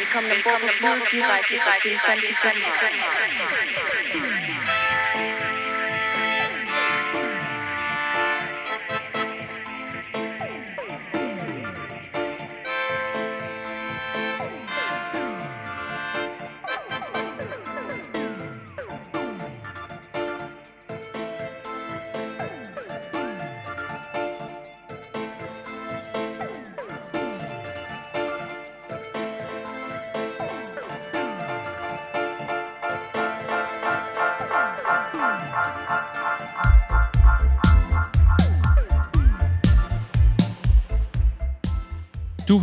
[0.00, 4.79] Willkommen im Bogen Multivitamin 2020.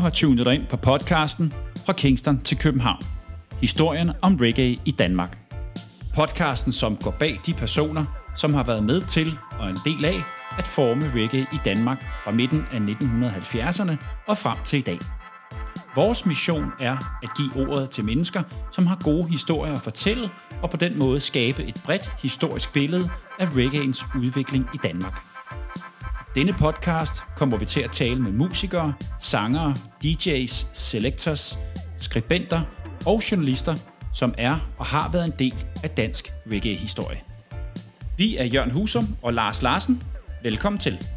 [0.08, 1.54] har tunet dig ind på podcasten
[1.86, 3.04] Fra Kingston til København.
[3.62, 5.38] Historien om reggae i Danmark.
[6.16, 10.24] Podcasten, som går bag de personer, som har været med til og en del af
[10.58, 13.96] at forme reggae i Danmark fra midten af 1970'erne
[14.28, 15.00] og frem til i dag.
[15.96, 20.30] Vores mission er at give ordet til mennesker, som har gode historier at fortælle,
[20.62, 23.10] og på den måde skabe et bredt historisk billede
[23.40, 25.37] af reggaeens udvikling i Danmark.
[26.36, 29.76] Denne podcast kommer vi til at tale med musikere, sangere,
[30.06, 31.60] DJ's, selectors,
[31.98, 32.62] skribenter
[33.06, 33.76] og journalister,
[34.14, 37.22] som er og har været en del af dansk reggae-historie.
[38.18, 40.04] Vi er Jørgen Husum og Lars Larsen.
[40.44, 41.17] Velkommen til.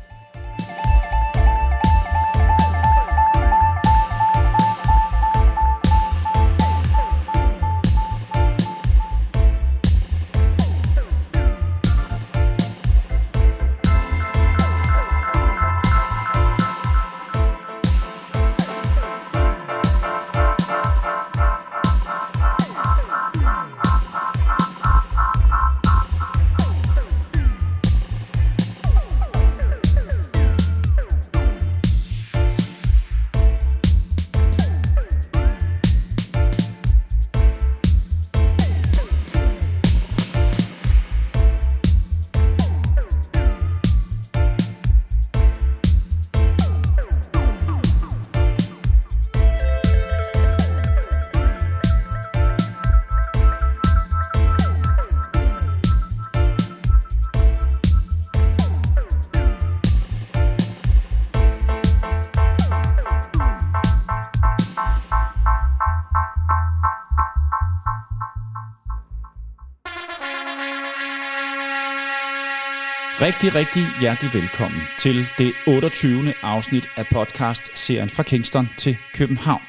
[73.21, 76.35] Rigtig, rigtig hjertelig velkommen til det 28.
[76.43, 79.61] afsnit af podcast-serien fra Kingston til København.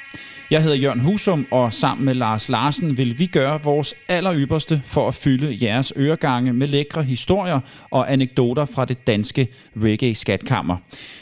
[0.52, 5.08] Jeg hedder Jørgen Husum, og sammen med Lars Larsen vil vi gøre vores allerypperste for
[5.08, 7.60] at fylde jeres øregange med lækre historier
[7.92, 10.78] og anekdoter fra det danske reggae-skatkammer.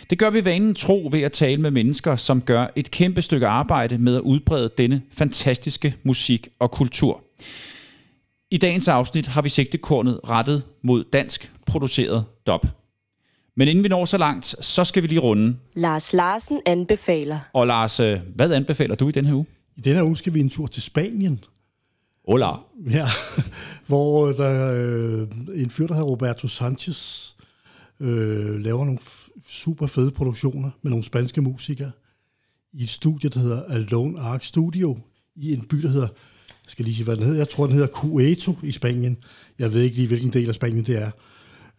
[0.09, 3.47] Det gør vi vanen tro ved at tale med mennesker, som gør et kæmpe stykke
[3.47, 7.23] arbejde med at udbrede denne fantastiske musik og kultur.
[8.51, 12.65] I dagens afsnit har vi sigtekornet rettet mod dansk produceret dop.
[13.55, 15.55] Men inden vi når så langt, så skal vi lige runde.
[15.75, 17.39] Lars Larsen anbefaler.
[17.53, 19.45] Og Lars, øh, hvad anbefaler du i den her uge?
[19.77, 21.43] I denne her uge skal vi en tur til Spanien,
[22.27, 22.51] Hola.
[22.91, 23.07] ja,
[23.87, 25.27] hvor øh, der øh,
[25.61, 27.29] en fyr, der hedder Roberto Sanchez,
[27.99, 31.91] øh, laver nogle f- super fede produktioner med nogle spanske musikere
[32.73, 34.97] i et studie, der hedder Alone Arc Studio,
[35.35, 36.07] i en by, der hedder,
[36.49, 39.17] jeg skal lige sige, hvad den hedder, jeg tror, den hedder Cueto i Spanien.
[39.59, 41.11] Jeg ved ikke lige, hvilken del af Spanien det er.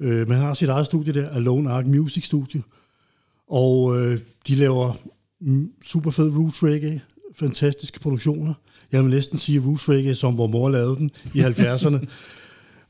[0.00, 2.60] Øh, men han har sit eget studie der, Alone Arc Music Studio,
[3.48, 4.18] og øh,
[4.48, 4.92] de laver
[5.40, 7.00] mm, super fed roots reggae,
[7.36, 8.54] fantastiske produktioner.
[8.92, 12.06] Jeg vil næsten sige roots reggae, som hvor mor lavede den i 70'erne.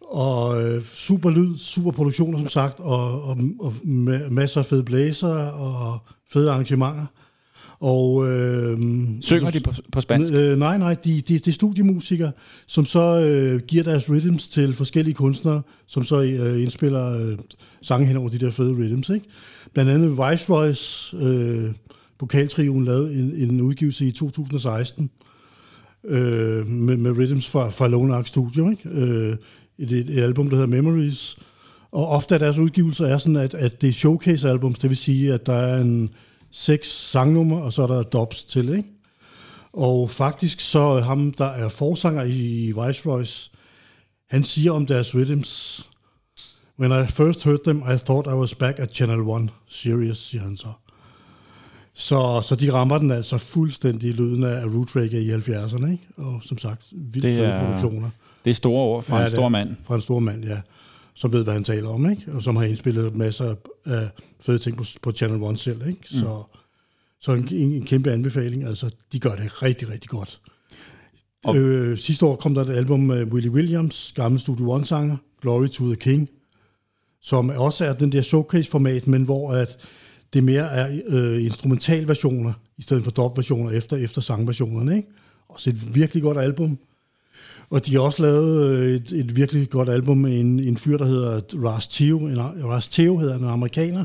[0.00, 4.82] og øh, super lyd, super produktioner som sagt, og, og, og ma- masser af fede
[4.84, 5.98] blæser og
[6.32, 7.06] fede arrangementer.
[7.80, 8.78] Og, øh,
[9.20, 10.32] Synger de på, på spansk?
[10.32, 12.32] Øh, nej, nej, de, de, de er studiemusikere,
[12.66, 17.38] som så øh, giver deres rhythms til forskellige kunstnere, som så øh, indspiller øh,
[17.82, 19.08] sange hen over de der fede rhythms.
[19.08, 19.26] Ikke?
[19.72, 21.70] Blandt andet Viceroy's øh,
[22.20, 25.10] vokaltrioen lavede en, en udgivelse i 2016
[26.04, 28.70] øh, med, med rhythms fra, fra Lone Ark Studio.
[28.70, 28.88] Ikke?
[28.88, 29.36] Øh,
[29.78, 31.38] et, et, et album, der hedder Memories.
[31.92, 35.34] Og ofte er deres udgivelser er sådan, at, at det er showcase-albums, det vil sige,
[35.34, 36.10] at der er en
[36.50, 38.88] seks sangnummer, og så er der dubs til, ikke?
[39.72, 43.50] Og faktisk så ham, der er forsanger i Viceroy's,
[44.30, 45.86] han siger om deres rhythms,
[46.80, 49.50] When I first heard them, I thought I was back at Channel 1.
[49.68, 50.68] Serious, siger han så.
[51.94, 56.06] Så, så de rammer den altså fuldstændig lyden af root reggae i 70'erne, ikke?
[56.16, 58.10] Og som sagt, vildt Det er- produktioner.
[58.44, 59.76] Det er store ord fra ja, en stor mand.
[59.84, 60.60] Fra en stor mand, ja.
[61.14, 62.32] Som ved, hvad han taler om, ikke?
[62.32, 63.54] Og som har indspillet masser
[63.84, 64.08] af
[64.40, 66.00] fede ting på, på Channel 1 selv, ikke?
[66.04, 66.42] Så
[67.20, 68.64] Så en, en, kæmpe anbefaling.
[68.64, 70.40] Altså, de gør det rigtig, rigtig godt.
[71.44, 75.66] Og- Øh, sidste år kom der et album med Willie Williams, gamle Studio One-sanger, Glory
[75.68, 76.28] to the King,
[77.22, 79.76] som også er den der showcase-format, men hvor at
[80.32, 84.96] det mere er øh, instrumentalversioner, i stedet for dub-versioner efter, efter sangversionerne.
[84.96, 85.08] Ikke?
[85.48, 86.78] Også et virkelig godt album.
[87.70, 90.96] Og de har også lavet øh, et, et virkelig godt album med en, en fyr,
[90.96, 92.18] der hedder Ras Theo.
[92.18, 94.04] En, Ras Theo hedder en amerikaner,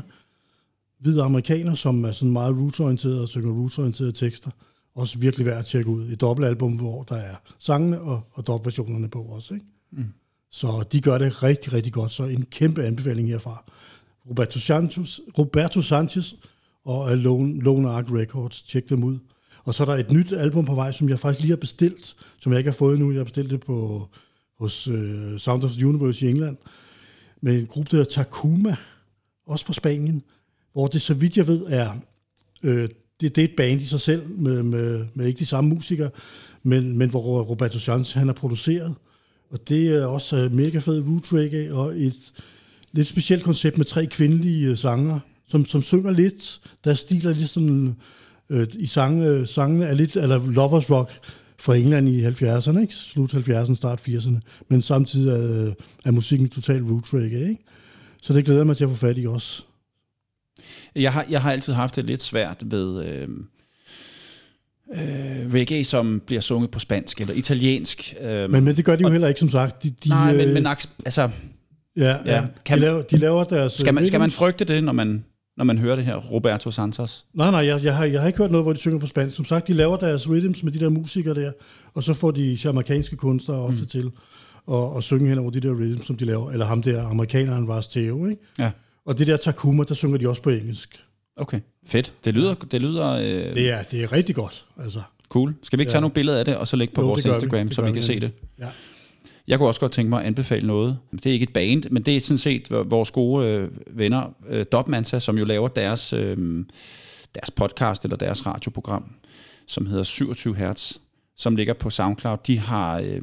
[1.00, 4.50] hvid amerikaner, som er sådan meget rootsorienteret og synger rootsorienterede tekster.
[4.94, 6.08] Også virkelig værd at tjekke ud.
[6.08, 9.54] Et dobbeltalbum, hvor der er sangene og, og dub-versionerne på også.
[9.54, 9.66] Ikke?
[9.92, 10.04] Mm.
[10.50, 12.12] Så de gør det rigtig, rigtig godt.
[12.12, 13.64] Så en kæmpe anbefaling herfra.
[14.30, 16.34] Roberto Sanchez, Roberto Sanchez
[16.84, 18.62] og Lone, Lone Ark Records.
[18.62, 19.18] Tjek dem ud.
[19.66, 22.16] Og så er der et nyt album på vej, som jeg faktisk lige har bestilt,
[22.40, 23.10] som jeg ikke har fået endnu.
[23.10, 24.08] Jeg har bestilt det på,
[24.58, 26.56] hos øh, Sound of the Universe i England,
[27.40, 28.76] med en gruppe, der hedder Takuma,
[29.46, 30.22] også fra Spanien,
[30.72, 31.90] hvor det, så vidt jeg ved, er,
[32.62, 32.88] øh,
[33.20, 36.10] det, det er et band i sig selv, med, med, med ikke de samme musikere,
[36.62, 38.94] men, men hvor Roberto Sanz, han har produceret.
[39.50, 42.32] Og det er også øh, mega fed roots reggae, og et
[42.92, 46.60] lidt specielt koncept med tre kvindelige øh, sanger, som, som synger lidt.
[46.84, 47.96] Der stiler lidt sådan,
[48.50, 51.10] øh, i sang, øh, sangene er lidt, eller lovers rock
[51.58, 52.94] fra England i 70'erne, ikke?
[52.94, 54.38] Slut 70'erne, start 80'erne.
[54.68, 55.72] Men samtidig er,
[56.04, 57.64] er musikken total roots reggae, ikke?
[58.22, 59.62] Så det glæder jeg mig til at få fat i også.
[60.96, 63.28] Jeg har, jeg har altid haft det lidt svært ved øh,
[64.94, 68.14] øh, reggae, som bliver sunget på spansk eller italiensk.
[68.20, 69.82] Øh, Men, men det gør de jo heller ikke, som sagt.
[69.82, 71.30] De, de, nej, men, øh, men altså,
[71.96, 73.72] ja, ja, ja, kan- de, laver, de laver deres...
[73.72, 75.24] skal, man, skal man frygte det, når man,
[75.56, 77.26] når man hører det her Roberto Santos?
[77.34, 79.36] Nej, nej, jeg, jeg, har, jeg har ikke hørt noget, hvor de synger på spansk.
[79.36, 81.52] Som sagt, de laver deres rhythms med de der musikere der,
[81.94, 83.86] og så får de jamaikanske kunstnere ofte mm.
[83.88, 84.10] til
[84.72, 86.50] at, at synge hen over de der rhythms, som de laver.
[86.50, 88.42] Eller ham der, amerikaneren Ras Theo, ikke?
[88.58, 88.70] Ja.
[89.06, 91.02] Og det der Takuma, der synger de også på engelsk.
[91.36, 92.12] Okay, fedt.
[92.24, 95.02] Det lyder, det lyder øh, Det er, det er rigtig godt, altså.
[95.28, 95.54] cool.
[95.62, 96.00] Skal vi ikke tage Ja.
[96.00, 97.34] nogle billeder af det, og så lægge på Jo, vores det vi.
[97.34, 98.30] Instagram, Det så vi vi kan se det?
[98.58, 98.66] Ja.
[99.48, 100.98] Jeg kunne også godt tænke mig at anbefale noget.
[101.12, 104.66] Det er ikke et band, men det er sådan set vores gode øh, venner, øh,
[104.72, 106.64] Dobmanta, som jo laver deres, øh,
[107.34, 109.04] deres podcast eller deres radioprogram,
[109.66, 110.92] som hedder 27 Hertz,
[111.36, 112.38] som ligger på SoundCloud.
[112.46, 113.22] De har, øh,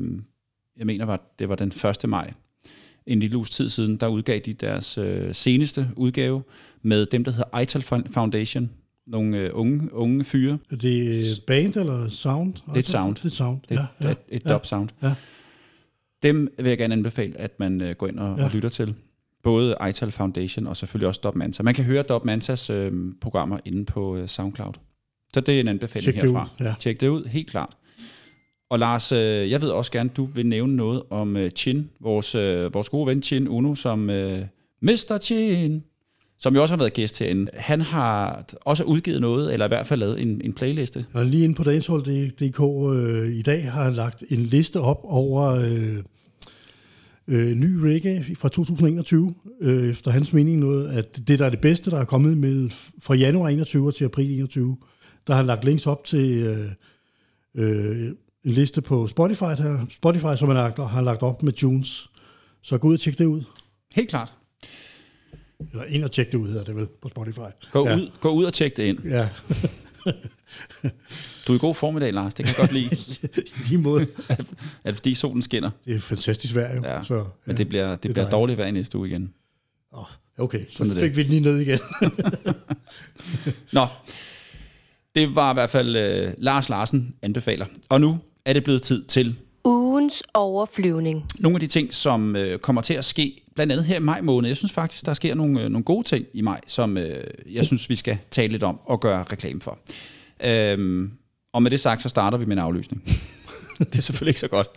[0.78, 1.72] jeg mener, var, det var den
[2.04, 2.10] 1.
[2.10, 2.32] maj,
[3.08, 6.44] en lille uges tid siden, der udgav de deres øh, seneste udgave
[6.82, 7.82] med dem, der hedder Ital
[8.14, 8.70] Foundation.
[9.08, 10.58] Nogle øh, unge, unge fyre.
[10.72, 12.54] Er det band eller sound?
[12.54, 13.16] Det er et sound.
[13.16, 13.86] Det er et sound, Det ja.
[14.02, 14.12] ja.
[14.12, 14.54] et, et ja.
[14.54, 14.90] dub sound.
[15.02, 15.14] Ja.
[16.24, 18.44] Dem vil jeg gerne anbefale, at man øh, går ind og, Ja.
[18.44, 18.96] og lytter til.
[19.44, 21.64] Både Ital Foundation og selvfølgelig også Dub Manta.
[21.64, 22.92] Man kan høre Dub Mantas øh,
[23.22, 24.74] programmer inde på øh, SoundCloud.
[25.34, 26.50] Så det er en anbefaling det herfra.
[26.60, 26.74] ud, ja.
[26.80, 27.70] Tjek det ud, helt klart.
[28.70, 29.20] Og Lars, øh,
[29.52, 33.08] jeg ved også gerne, du vil nævne noget om øh, Chin, vores, øh, vores gode
[33.08, 34.40] ven Chin Uno, som øh,
[34.82, 35.18] Mr.
[35.22, 35.84] Chin,
[36.40, 37.52] som jo også har været gæst herinde.
[37.54, 41.06] Han har også udgivet noget, eller i hvert fald lavet en, en playliste.
[41.14, 42.60] Og lige inde på dancehall.dk
[42.96, 45.96] øh, i dag har han lagt en liste op over øh,
[47.28, 49.34] øh, ny reggae fra 2021.
[49.62, 52.70] Øh, efter hans mening noget, at det, der er det bedste, der er kommet med
[53.02, 54.78] fra januar 21 til april 21,
[55.28, 56.72] der har han lagt links op til øh,
[57.56, 58.08] øh,
[58.44, 59.86] en liste på Spotify, her.
[59.92, 62.10] Spotify som han har lagt, har lagt op med tunes.
[62.62, 63.42] Så gå ud og tjek det ud.
[63.96, 64.36] Helt klart.
[65.72, 67.40] Eller ind og tjek det ud, hedder det vel, på Spotify.
[67.72, 67.96] Gå, ja.
[67.96, 69.00] ud, gå ud og tjek det ind.
[69.06, 69.30] Ja,
[71.48, 72.34] Du er i god formiddag, Lars.
[72.34, 72.90] Det kan jeg godt lide.
[73.38, 74.08] i lige måde.
[74.30, 74.36] er
[74.86, 75.70] det fordi solen skinner?
[75.86, 76.82] Det er fantastisk vejr jo.
[76.84, 77.22] Ja, så, ja.
[77.46, 79.34] Men det bliver, det det er bliver dårligt vejr i næste uge igen.
[79.92, 80.06] Oh,
[80.38, 81.02] okay, så Sådan er det.
[81.04, 81.80] fik vi den lige ned igen.
[83.74, 83.88] Nå,
[85.16, 85.88] det var i hvert fald
[86.28, 87.66] uh, Lars Larsen anbefaler.
[87.90, 91.26] Og nu er det blevet tid til Ugens overflyvning.
[91.40, 94.22] nogle af de ting, som uh, kommer til at ske, blandt andet her i maj
[94.22, 94.50] måned.
[94.50, 97.04] Jeg synes faktisk, der sker nogle, uh, nogle gode ting i maj, som uh,
[97.54, 99.80] jeg synes, vi skal tale lidt om og gøre reklame for.
[100.46, 101.12] Øhm,
[101.54, 103.04] og med det sagt, så starter vi med en aflysning.
[103.80, 104.70] det er selvfølgelig ikke så godt.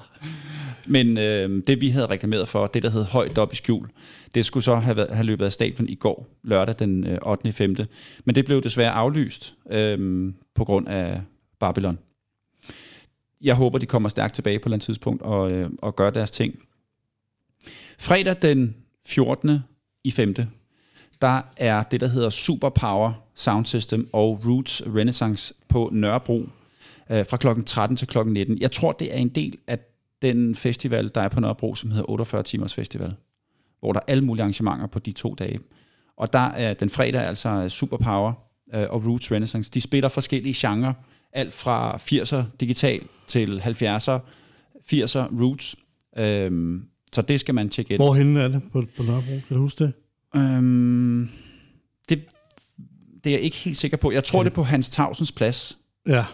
[0.87, 3.89] Men øh, det, vi havde reklameret for, det der hed højt op i skjul,
[4.35, 7.53] det skulle så have, været, have løbet af stablen i går, lørdag den øh, 8.
[7.53, 7.77] 5.
[8.25, 11.21] Men det blev desværre aflyst øh, på grund af
[11.61, 11.99] Babylon.
[13.41, 16.11] Jeg håber, de kommer stærkt tilbage på et eller andet tidspunkt og, øh, og gør
[16.11, 16.59] deres ting.
[17.99, 19.59] Fredag den 14.
[20.05, 20.35] i 5.
[21.23, 26.49] Der er det, der hedder Superpower Sound System og Roots Renaissance på Nørrebro
[27.11, 28.59] øh, fra klokken 13 til klokken 19.
[28.61, 29.79] Jeg tror, det er en del af
[30.23, 33.15] den festival, der er på Nørrebro, som hedder 48 Timers Festival,
[33.81, 35.61] hvor der er alle mulige arrangementer på de to dage.
[36.17, 38.33] Og der er den fredag altså Superpower
[38.75, 39.71] øh, og Roots Renaissance.
[39.71, 40.93] De spiller forskellige genrer,
[41.33, 44.19] alt fra 80'er digital til 70'er,
[44.93, 45.77] 80'er Roots.
[46.19, 48.03] Øhm, så det skal man tjekke ind.
[48.03, 49.41] Hvorhenne er det på, på Nørrebro?
[49.49, 49.93] Kan du huske det?
[50.37, 51.29] Øhm,
[52.09, 52.25] det,
[53.25, 54.11] det er jeg ikke helt sikker på.
[54.13, 54.45] Jeg tror, Okay.
[54.45, 55.79] det er på Hans Tavsens plads,
[56.09, 56.25] Ja,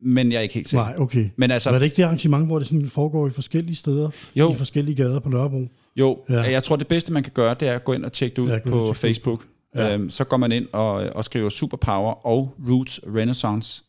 [0.00, 0.84] men jeg er ikke helt sikker.
[0.84, 1.28] nej, okay.
[1.36, 4.10] Men Så altså, er det ikke det arrangement, hvor det sådan foregår i forskellige steder?
[4.36, 4.52] Jo.
[4.52, 5.68] I forskellige gader på Nørrebro?
[5.96, 6.40] jo, Ja.
[6.40, 8.42] jeg tror, det bedste, man kan gøre, det er at gå ind og tjekke det
[8.42, 8.94] ud Ja, på det ud.
[8.94, 9.46] Facebook.
[9.74, 9.94] Ja.
[9.94, 13.82] Øhm, så går man ind og, og skriver Superpower og Roots Renaissance.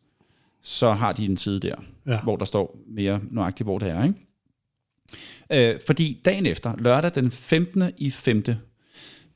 [0.63, 1.75] Så har de en side der,
[2.07, 2.19] ja.
[2.23, 4.03] hvor der står mere nøjagtigt, hvor det er.
[4.03, 5.73] Ikke?
[5.73, 7.83] Øh, fordi dagen efter, lørdag den 15.
[7.97, 8.43] i 5.,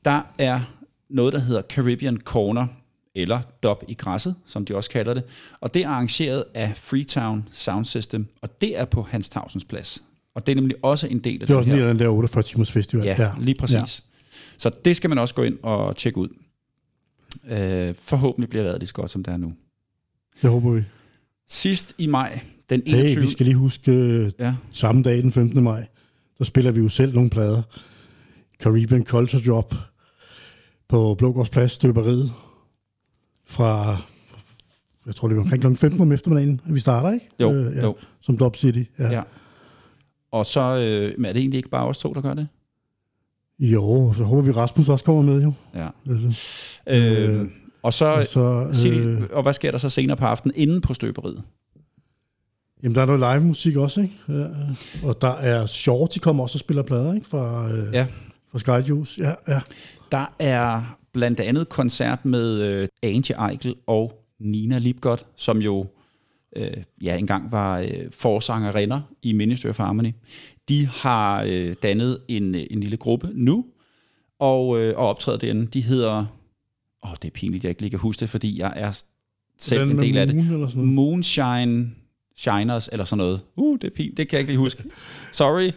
[0.04, 0.60] der er
[1.10, 2.66] noget, der hedder Caribbean Corner,
[3.14, 5.22] eller Dop i græsset, som de også kalder det.
[5.60, 10.02] Og det er arrangeret af Freetown Sound System, og det er på Hans Tavsens plads.
[10.34, 11.94] Og det er nemlig også en del af Det er den også en del af
[11.94, 13.04] den der 48 timers festival.
[13.04, 13.74] Ja, lige præcis.
[13.74, 13.84] Ja.
[14.58, 16.28] Så det skal man også gå ind og tjekke ud.
[17.48, 19.54] Øh, forhåbentlig bliver vejret lige så godt, som det er nu.
[20.42, 20.84] Det håber vi.
[21.48, 22.40] Sidst i maj,
[22.70, 23.08] den 21.
[23.08, 25.62] Hey, vi skal lige huske, Ja, samme dag, den 15.
[25.62, 25.86] maj,
[26.38, 27.62] der spiller vi jo selv nogle plader.
[28.62, 29.74] Caribbean Culture Drop
[30.90, 32.32] på Blågårdsplads, støberiet.
[33.46, 33.96] Fra,
[35.06, 35.74] jeg tror det er omkring kl.
[35.74, 37.28] 15 om eftermiddagen, at vi starter, ikke?
[37.40, 37.96] jo, Øh, øh, ja, jo.
[38.20, 38.82] Som Dub City.
[38.98, 39.10] Ja.
[39.10, 39.22] Ja.
[40.32, 42.48] Og så øh, men er det egentlig ikke bare os to, der gør det?
[43.58, 45.52] Jo, så håber vi, Rasmus også kommer med, jo.
[45.74, 45.88] Ja.
[46.08, 46.40] Altså,
[46.86, 47.46] Øh, Øh,
[47.82, 50.80] og så, og så, sig øh, og hvad sker der så senere på aftenen inden
[50.80, 51.42] på støberiet?
[52.82, 54.14] jamen, der er noget live musik også, ikke?
[54.28, 54.46] Ja,
[55.08, 57.26] og der er Short, de kommer også og spiller plader, ikke?
[57.28, 58.06] Fra, øh, Ja.
[58.52, 59.22] Fra Skyjuice.
[59.22, 59.60] Ja, ja.
[60.12, 65.86] Der er blandt andet koncert med øh, Angie Eichel og Nina Lipgott, som jo
[66.56, 66.70] øh,
[67.02, 70.12] ja, engang var øh, forsangerinder i Ministry of Harmony.
[70.68, 73.64] De har øh, dannet en, øh, en lille gruppe nu,
[74.38, 75.66] og, øh, og optræder derinde.
[75.66, 76.26] De hedder...
[77.04, 79.02] Åh, det er pinligt, jeg ikke lige kan huske det, fordi jeg er
[79.58, 80.36] selv Den en del af det.
[80.36, 80.86] Moon.
[80.86, 81.90] Moonshine
[82.36, 83.40] Shiners, eller sådan noget.
[83.56, 84.84] Uh, det er pin, det kan jeg ikke lige huske.
[85.32, 85.70] Sorry.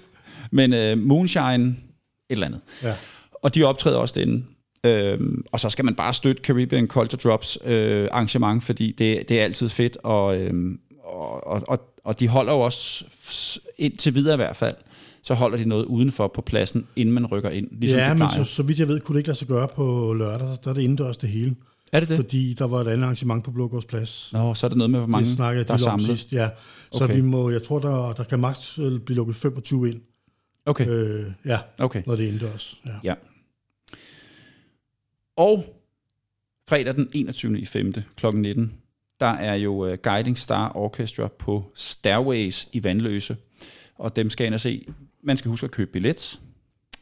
[0.52, 1.76] Men øh, Moonshine,
[2.30, 2.62] eller andet.
[2.84, 2.94] Ja.
[3.44, 4.44] Og de optræder også derinde.
[4.86, 9.40] Øhm, og så skal man bare støtte Caribbean Culture Drops øh, arrangement, fordi det, det
[9.40, 13.06] er altid fedt, og, øhm, og, og, og, og de holder jo også,
[13.78, 14.76] indtil videre i hvert fald,
[15.24, 18.44] så holder de noget udenfor på pladsen, inden man rykker ind, ligesom ja, men så,
[18.44, 20.48] så vidt jeg ved, kunne det ikke lade sig gøre på lørdag.
[20.64, 21.56] Der er det indendørs det hele.
[21.92, 22.16] er det det?
[22.16, 24.30] Fordi der var et andet arrangement på Blågårdsplads.
[24.34, 26.06] Nå, så er det noget med, hvor mange det snakkede der er de om samlet.
[26.08, 26.50] sidst, ja.
[26.94, 27.16] Så Okay.
[27.16, 30.00] vi må, jeg tror, der, der kan maks øh, blive lukket 25 ind,
[30.66, 32.04] Okay, øh, ja, okay.
[32.08, 32.78] når det er indendørs.
[32.86, 32.92] Ja.
[33.04, 33.14] Ja.
[35.38, 35.66] Og
[36.70, 37.60] fredag den 21.
[37.60, 37.94] i 5.
[38.18, 38.26] kl.
[38.34, 38.74] 19,
[39.20, 43.38] der er jo uh, Guiding Star Orchestra på Stairways i Vandløse.
[43.96, 44.88] Og dem skal jeg ind og se.
[45.24, 46.40] Man skal huske at købe billet.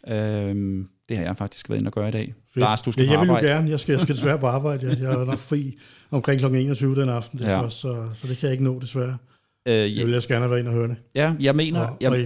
[0.07, 2.33] Øhm, det har jeg faktisk været inde og gøre i dag.
[2.53, 2.55] Fedt.
[2.55, 3.69] Lars, du skal ja, jeg vil jo gerne.
[3.69, 4.89] Jeg skal, jeg skal desværre på arbejde.
[4.89, 5.77] Jeg, jeg er nok fri
[6.11, 6.45] omkring kl.
[6.45, 7.69] 21 den aften, det er Ja.
[7.69, 9.17] så, så det kan jeg ikke nå, desværre.
[9.67, 10.97] Øh, Jeg ja, vil ellers gerne have været inde og høre det.
[11.15, 11.87] ja, jeg mener...
[11.87, 12.17] Og, Jeg, og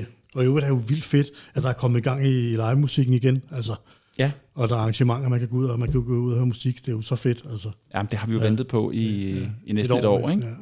[0.44, 3.14] i øvrigt er det jo vildt fedt, at der er kommet i gang i live-musikken
[3.14, 3.42] igen.
[3.52, 3.76] Altså,
[4.18, 6.38] ja, og der er arrangementer, man kan gå ud og man kan gå ud og
[6.38, 6.80] høre musik.
[6.82, 7.44] Det er jo så fedt.
[7.52, 8.46] Altså, jamen, det har vi jo Ja.
[8.46, 9.32] ventet på i,
[9.66, 10.30] i næsten et år.
[10.30, 10.44] Ikke?
[10.44, 10.56] Ja, ja.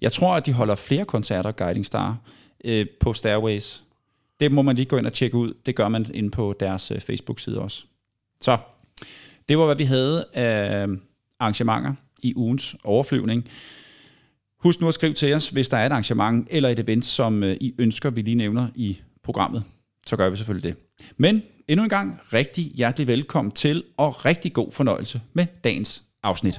[0.00, 2.16] Jeg tror, at de holder flere koncerter, Guiding Star,
[2.64, 3.84] øh, på Stairways.
[4.40, 5.54] Det må man lige gå ind og tjekke ud.
[5.66, 7.84] Det gør man inde på deres øh, Facebook-side også.
[8.40, 8.58] Så,
[9.48, 10.86] det var, hvad vi havde af
[11.40, 13.44] arrangementer i ugens overflyvning.
[14.62, 17.42] Husk nu at skrive til os, hvis der er et arrangement eller et event, som
[17.42, 19.64] øh, I ønsker, vi lige nævner i programmet.
[20.06, 21.06] Så gør vi selvfølgelig det.
[21.16, 26.58] Men endnu en gang rigtig hjertelig velkommen til, og rigtig god fornøjelse med dagens afsnit.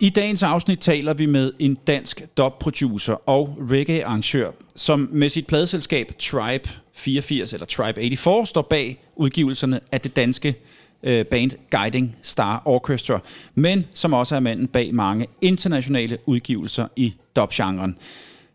[0.00, 6.12] I dagens afsnit taler vi med en dansk dub-producer og reggae-arrangør, som med sit pladeselskab
[6.18, 10.54] Tribe 84 eller Tribe 84 står bag udgivelserne af det danske
[11.02, 13.20] øh, band Guiding Star Orchestra,
[13.54, 17.96] men som også er manden bag mange internationale udgivelser i dub-genren.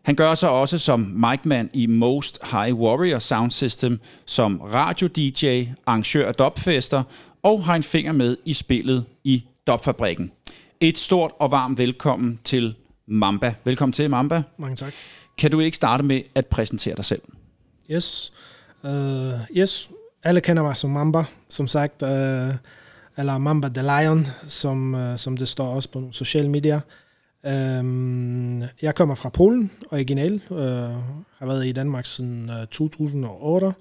[0.02, 6.28] Han gør sig også som micman i Most High Warrior Sound System, som radio-DJ, arrangør
[6.28, 7.02] af dubfester
[7.42, 10.32] og har en finger med i spillet i dubfabrikken.
[10.80, 12.74] Et stort og varmt velkommen til
[13.06, 13.54] Mamba.
[13.64, 14.42] Velkommen til, Mamba.
[14.58, 14.92] Mange tak.
[15.38, 17.22] Kan du ikke starte med at præsentere dig selv?
[17.90, 18.32] Yes.
[18.82, 18.90] Uh,
[19.56, 19.90] yes.
[20.24, 22.02] Alle kender mig som Mamba, som sagt.
[22.02, 22.54] øh,
[23.18, 26.80] eller Mamba the Lion, som, øh, som det står også på nogle sociale medier.
[27.44, 30.34] Um, øhm, jeg kommer fra Polen, original.
[30.50, 30.58] Øh,
[31.38, 33.74] har været i Danmark siden øh, 2008,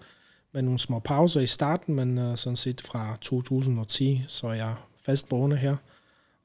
[0.53, 4.73] med nogle små pauser i starten, men øh, sådan set fra 2010, så er jeg
[5.05, 5.75] fast boende her.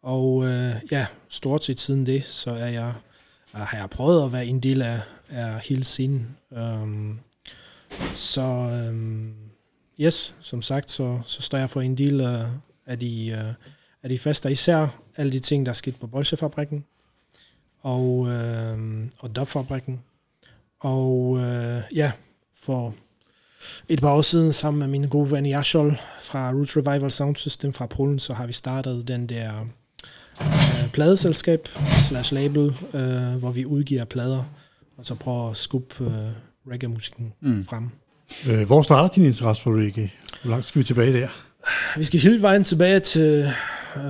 [0.02, 2.92] Og øh, ja, stort set siden det, så er jeg,
[3.54, 6.36] uh, har jeg prøvet at være en del af, af hele scenen.
[6.50, 7.20] Um,
[8.14, 8.42] så
[8.90, 9.34] um,
[10.00, 12.46] yes, som sagt, så, så står jeg for en del uh,
[12.86, 13.54] af, de, uh,
[14.02, 16.84] af de fester, især alle de ting, der er sket på Bolsjefabrikken
[17.80, 18.78] og, uh,
[19.18, 20.00] og Dubfabrikken.
[20.80, 22.12] Og uh, ja,
[22.54, 22.94] for
[23.88, 27.72] et par år siden sammen med min gode ven Jashol fra Roots Revival Sound System
[27.72, 29.60] fra Polen, så har vi startet den der
[30.40, 31.68] øh, pladeselskab
[32.08, 34.44] slash label, øh, hvor vi udgiver plader,
[34.96, 37.64] og så prøver at skubbe øh, reggae-musikken mm.
[37.64, 37.90] frem.
[38.48, 40.10] Øh, hvor starter din interesse for reggae?
[40.42, 41.28] Hvor langt skal vi tilbage der?
[41.96, 43.52] Vi skal hele vejen tilbage til
[43.96, 44.02] øh,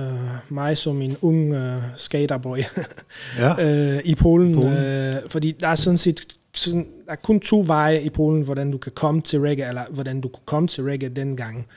[0.49, 2.57] mig som en ung øh, skaterboy
[3.39, 3.65] Ja.
[3.65, 4.53] øh, i Polen.
[4.55, 4.73] Polen.
[4.73, 8.71] Øh, fordi der er sådan set sådan, der er kun to veje i Polen, hvordan
[8.71, 11.67] du kan komme til reggae, eller hvordan du kunne komme til reggae dengang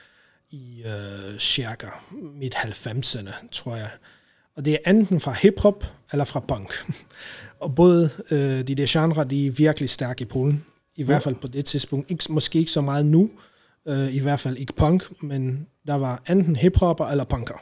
[0.50, 1.86] i øh, cirka
[2.38, 3.88] midt 90'erne, tror jeg.
[4.56, 6.74] Og det er enten fra hiphop eller fra punk.
[7.60, 10.64] og både øh, de der genre, de er virkelig stærke i Polen.
[10.96, 12.10] I hvert fald på det tidspunkt.
[12.10, 13.30] Ikke, måske ikke så meget nu,
[13.88, 17.54] øh, i hvert fald ikke punk, men der var enten hiphopper eller punker.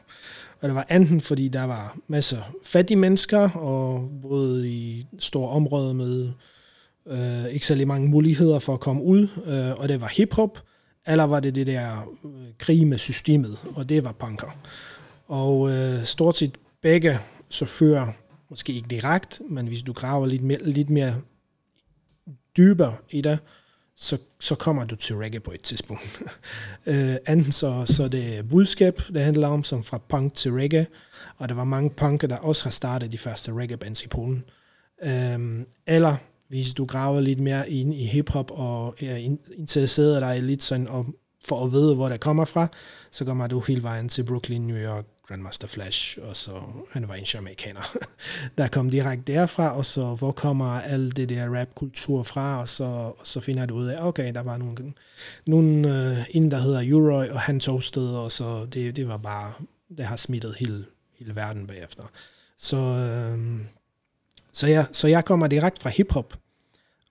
[0.61, 5.49] Og det var enten, fordi der var masser af fattige mennesker, og både i store
[5.49, 6.33] områder med
[7.07, 10.59] øh, ikke særlig mange muligheder for at komme ud, øh, og det var hiphop,
[11.07, 14.57] eller var det det der øh, krig med systemet, og det var punker.
[15.29, 18.12] Og øh, stort set begge så fører,
[18.51, 21.15] måske ikke direkte, men hvis du graver lidt mere, lidt mere
[22.56, 23.38] dybere i det,
[23.97, 26.23] så, så kommer du til reggae på et tidspunkt.
[26.87, 30.87] øh, enten så, så det er budskab, det handler om, som fra punk til reggae,
[31.38, 34.44] og der var mange punker, der også har startet de første reggae-bands i Polen.
[35.02, 36.16] Øhm, eller
[36.49, 40.88] hvis du graver lidt mere ind i hiphop og er in- interesseret dig lidt sådan,
[40.88, 41.06] og
[41.44, 42.66] for at vide, hvor det kommer fra,
[43.11, 47.14] så kommer du hele vejen til Brooklyn, New York, Grandmaster Flash, og så han var
[47.14, 47.97] en jamaikaner,
[48.59, 52.85] der kom direkte derfra, og så hvor kommer alt det der rap-kultur fra, og så,
[52.85, 54.93] og så finder du ud af, okay, der var nogle,
[55.47, 59.52] nogle øh, en, der hedder Uroy, og han toastede, og så det, det var bare,
[59.97, 60.85] det har smittet hele,
[61.19, 62.05] hele verden bagefter.
[62.59, 63.61] Så, øh,
[64.52, 66.35] så, ja, så jeg kommer direkte fra hiphop,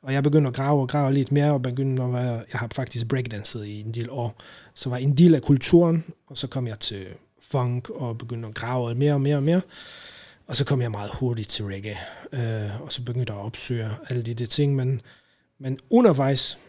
[0.04, 2.68] og jeg begyndte at grave og grave lidt mere, og begyndte at være, jeg har
[2.76, 4.36] faktisk breakdanset i en del år,
[4.74, 7.08] så var en del af kulturen, og så kom jeg til
[7.52, 9.62] funk, og begyndte at grave mere og mere og mere,
[10.48, 11.98] og så kom jeg meget hurtigt til reggae,
[12.32, 15.02] øh, og så begyndte jeg at opsøge alle de der ting, men,
[15.60, 16.60] men undervejs,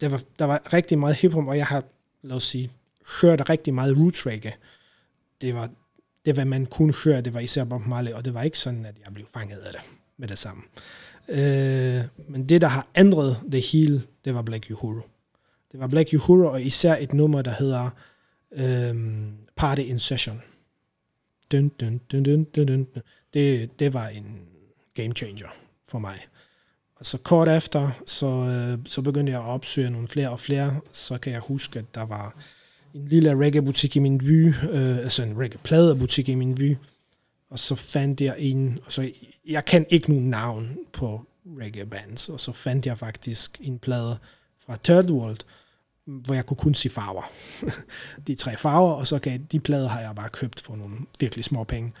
[0.00, 1.84] der var, der var rigtig meget hiphop, og jeg har,
[2.22, 2.70] lad os sige,
[3.22, 4.52] hørt rigtig meget roots reggae.
[5.40, 5.70] Det var,
[6.24, 8.86] det hvad man kunne høre, det var især Bob Marley, og det var ikke sådan,
[8.86, 9.80] at jeg blev fanget af det
[10.16, 10.62] med det samme.
[11.28, 15.00] Øh, men det, der har ændret det hele, det var Black Uhuru.
[15.72, 17.90] Det var Black Uhuru, og især et nummer, der hedder
[18.52, 20.42] øhm, Party in Session.
[21.52, 22.86] Dun, dun, dun, dun, dun, dun.
[23.34, 24.40] Det, det var en
[24.94, 25.48] game changer
[25.88, 26.18] for mig.
[26.96, 30.80] Og så kort efter, så, øh, så begyndte jeg at opsøge nogle flere og flere.
[30.92, 32.34] Så kan jeg huske, at der var
[32.94, 36.76] en lille reggae-butik i min by, øh, altså en reggae-pladebutik i min by.
[37.50, 39.10] Og så fandt jeg en, og så,
[39.46, 44.18] jeg kan ikke nogen navn på reggae-bands, og så fandt jeg faktisk en plade
[44.66, 45.40] fra Third World,
[46.10, 47.30] hvor jeg kunne kun se farver.
[48.26, 51.44] de tre farver, og så kan de plader har jeg bare købt for nogle virkelig
[51.44, 51.92] små penge.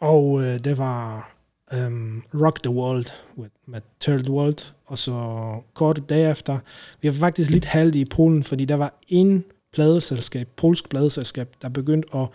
[0.00, 1.32] Og øh, det var
[1.76, 3.06] um, Rock the World
[3.38, 6.58] with, med Third World, og så kort derefter,
[7.00, 11.68] vi var faktisk lidt heldige i Polen, fordi der var en pladeselskab, polsk pladeselskab, der
[11.68, 12.28] begyndte at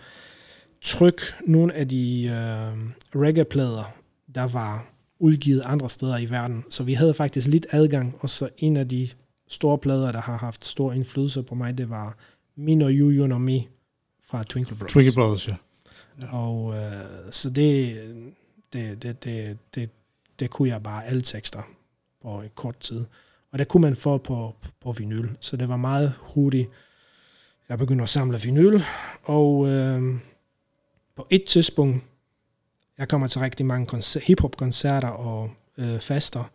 [0.82, 3.84] trykke nogle af de øh, reggae-plader,
[4.34, 4.86] der var
[5.18, 6.64] udgivet andre steder i verden.
[6.70, 9.08] Så vi havde faktisk lidt adgang, og så en af de
[9.48, 12.16] store plader, der har haft stor indflydelse på mig, det var
[12.56, 13.60] Me No You, You No Me
[14.24, 14.92] fra Twinkle Brothers.
[14.92, 15.56] Twinkle Brothers, ja.
[16.32, 17.96] Og øh, så det,
[18.72, 19.90] det, det, det, det,
[20.40, 21.62] det kunne jeg bare alle tekster
[22.22, 23.04] på en kort tid.
[23.52, 25.28] Og det kunne man få på, på vinyl.
[25.40, 26.68] Så det var meget hurtigt.
[27.68, 28.80] Jeg begyndte at samle vinyl,
[29.22, 30.14] og øh,
[31.16, 32.04] på et tidspunkt,
[32.98, 36.50] jeg kommer til rigtig mange koncer- hiphop-koncerter og øh, fester,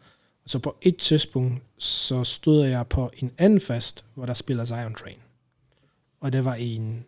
[0.51, 4.93] så på et tidspunkt, så stod jeg på en anden fest, hvor der spiller Zion
[4.93, 5.17] Train.
[6.19, 7.05] Og det var en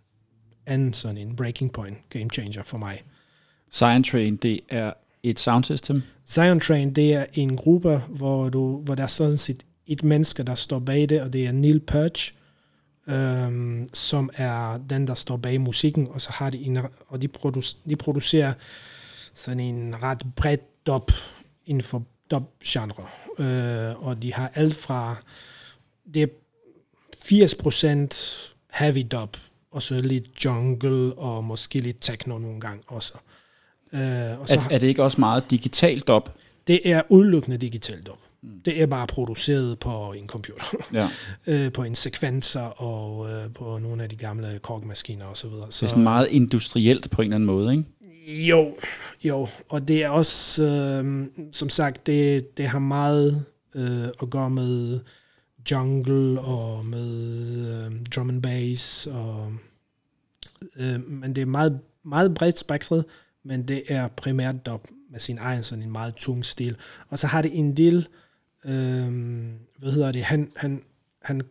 [0.65, 3.03] anden sådan en breaking point, game changer for mig.
[3.73, 6.01] Zion Train, det er et soundsystem.
[6.27, 10.43] Zion Train, det er en gruppe, hvor, du, hvor der er sådan set et menneske,
[10.43, 12.33] der står bag det, og det er Neil Perch,
[13.07, 17.27] øhm, som er den, der står bag musikken, og så har de en, og de,
[17.37, 18.53] produc- de producerer
[19.33, 21.11] sådan en ret bredt dub
[21.65, 23.07] inden for dub-genre.
[23.39, 25.15] Øh, og de har alt fra,
[26.13, 26.27] det er
[27.15, 29.37] 80% heavy dub,
[29.71, 33.13] og så lidt jungle, og måske lidt techno nogle gange også.
[33.93, 36.35] Øh, og så Er, er det ikke også meget digitalt op?
[36.67, 38.17] det er udelukkende digitalt dub.
[38.65, 41.07] Det er bare produceret på en computer, Ja.
[41.53, 45.65] øh, på en sekvenser og øh, på nogle af de gamle korkmaskiner og så videre.
[45.67, 47.83] Det er sådan meget industrielt på en eller anden måde, ikke?
[48.27, 48.75] Jo,
[49.23, 54.49] jo, og det er også, øh, som sagt, det, det har meget øh, at gøre
[54.49, 54.99] med
[55.71, 57.09] jungle og med
[57.67, 59.07] øh, drum and bass.
[59.07, 59.53] Og,
[60.75, 63.05] øh, men det er meget, meget bredt spektret,
[63.43, 66.75] men det er primært dub med sin egen sådan en meget tung stil.
[67.09, 68.07] Og så har det en del,
[68.65, 69.11] øh,
[69.77, 70.83] hvad hedder det, han, han,
[71.21, 71.41] han,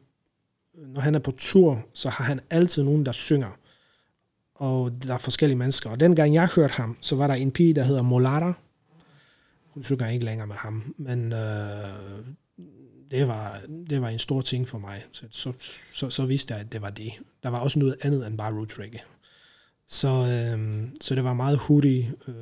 [0.75, 3.59] når han er på tur, så har han altid nogen, der synger.
[4.63, 5.91] Og der er forskellige mennesker.
[5.91, 8.53] Og dengang jeg hørte ham, så var der en pige, der hedder Molata.
[9.67, 12.25] Hun synger ikke længere med ham, men øh,
[13.11, 15.05] det, var, det var en stor ting for mig.
[15.13, 15.53] Så, så,
[15.93, 17.13] så, så vidste jeg, at det var det.
[17.43, 19.01] Der var også noget andet end bare roots reggae.
[19.89, 22.09] Så, øh, så det var meget hurtigt.
[22.29, 22.35] Øh,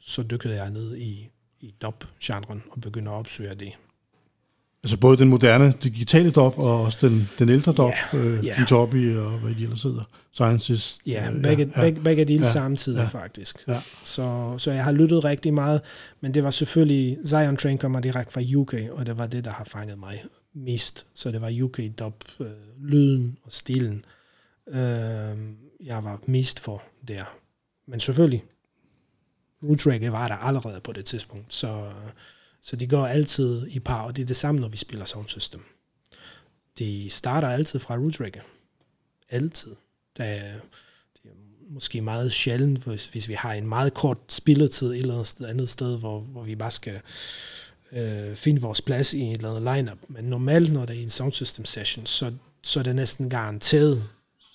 [0.00, 3.72] så dykkede jeg ned i, i dub-genren og begyndte at opsøge det.
[4.82, 8.64] Altså både den moderne digitale dop og også den, den ældre dop, Ja, øh, ja.
[8.70, 10.98] Og hvad de ellers hedder, Sciences.
[11.06, 13.64] Ja, øh, begge, ja, begge, begge dele ja, samtidig ja, faktisk.
[13.68, 13.80] ja.
[14.04, 15.80] Så, så jeg har lyttet rigtig meget,
[16.20, 19.50] men det var selvfølgelig, Zion Train kommer direkte fra UK, og det var det, der
[19.50, 21.06] har fanget mig mest.
[21.14, 22.46] Så det var UK dub, øh,
[22.80, 24.04] lyden og stilen,
[24.68, 24.76] øh,
[25.84, 27.24] jeg var mest for der.
[27.86, 28.44] Men selvfølgelig,
[29.62, 31.90] Roots Reggae var der allerede på det tidspunkt, så,
[32.68, 35.28] så de går altid i par, og det er det samme, når vi spiller Sound
[35.28, 35.64] System.
[36.78, 38.42] De starter altid fra root Reggae.
[39.30, 39.74] Altid.
[40.16, 40.52] Der er,
[41.22, 41.34] det er
[41.68, 45.46] måske meget sjældent, hvis, hvis vi har en meget kort spilletid et eller andet sted,
[45.46, 47.00] andet sted hvor, hvor vi bare skal
[47.92, 49.98] øh, finde vores plads i et eller andet lineup.
[50.08, 54.04] Men normalt, når det er en sound system session, så, så er det næsten garanteret,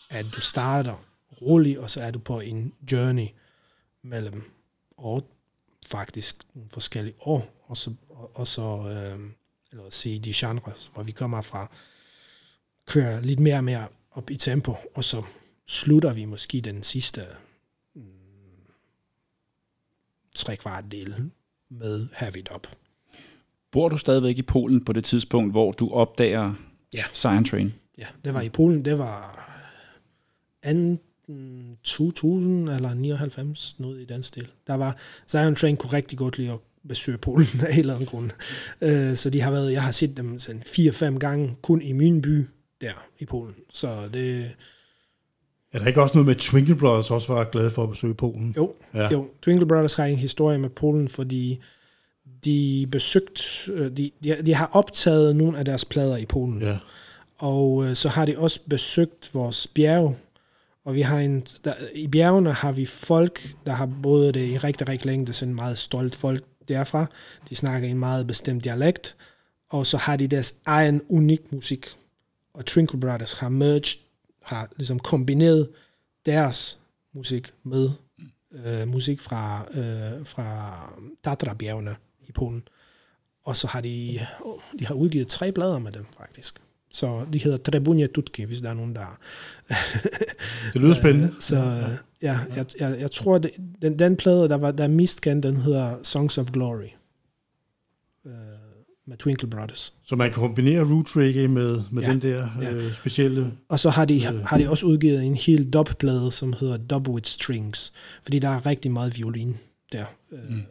[0.10, 1.06] at du starter
[1.42, 3.28] roligt, og så er du på en journey
[4.04, 4.44] mellem
[4.98, 5.30] år,
[5.88, 7.94] faktisk nogle forskellige år, og så,
[8.34, 9.20] og, så øh,
[9.72, 11.72] eller at sige, de genrer, hvor vi kommer fra,
[12.86, 15.24] kører lidt mere og mere op i tempo, og så
[15.68, 17.22] slutter vi måske den sidste
[17.96, 18.04] mm,
[20.36, 21.32] tre kvart del
[21.70, 22.68] med heavy dub.
[23.72, 26.54] Bor du stadigvæk i Polen på det tidspunkt, hvor du opdager
[26.94, 27.04] Ja.
[27.14, 27.74] Zion Train?
[27.98, 29.40] Ja, det var i Polen, det var
[30.66, 34.48] enten 2000 eller 99, noget i den stil.
[34.68, 34.98] Der var,
[35.30, 38.30] Zion Train kunne rigtig godt lide at besøge Polen af en eller anden grund.
[38.82, 42.22] Uh, så de har været, jeg har set dem sådan 4-5 gange, kun i min
[42.22, 42.46] by,
[42.82, 43.56] der i Polen.
[43.70, 44.52] Så det,
[45.74, 48.14] Er der ikke også noget med, at Twinkle Brothers også var glade for at besøge
[48.14, 48.54] Polen?
[48.58, 49.12] jo, Ja.
[49.12, 51.60] jo, Twinkle Brothers har en historie med Polen, fordi
[52.46, 56.62] de besøgt, øh, de, de, de har optaget nogle af deres plader i Polen.
[56.62, 56.78] Ja.
[57.38, 60.16] Og øh, så har de også besøgt vores bjerg,
[60.86, 64.58] og vi har en, der, i bjergene har vi folk, der har boet det i
[64.58, 67.06] rigtig, rigtig længe, det er sådan en meget stolt folk derfra.
[67.50, 69.16] De snakker en meget bestemt dialekt,
[69.70, 71.88] og så har de deres egen unik musik.
[72.54, 74.00] Og Trinkle Brothers har merged,
[74.42, 75.70] har ligesom kombineret
[76.26, 76.80] deres
[77.14, 77.90] musik med
[78.52, 80.80] øh, musik fra, øh, fra
[81.24, 81.96] Tatra-bjergene
[82.28, 82.68] i Polen.
[83.44, 84.28] Og så har de,
[84.80, 86.62] de har udgivet tre blader med dem, faktisk.
[86.94, 89.20] Så de hedder Trebunie Tutki, hvis der er nogen, der...
[90.74, 91.28] Det lyder spændende.
[91.28, 91.58] Øh, Så
[92.22, 93.52] ja, jeg, jeg, jeg tror, det,
[93.82, 96.88] den, den plade, der, var, der er mest kendt, den hedder Songs of Glory.
[98.26, 98.32] Øh,
[99.08, 99.94] med Twinkle Brothers.
[100.06, 102.10] Så man kan kombinere root reggae med, med Ja.
[102.10, 102.72] den der Ja.
[102.72, 103.52] øh, specielle...
[103.70, 104.46] Og så har de, Øh.
[104.46, 108.66] har de også udgivet en hel dubplade, som hedder Dub with Strings, fordi der er
[108.66, 109.58] rigtig meget violin
[109.92, 110.06] der.
[110.32, 110.62] Mm.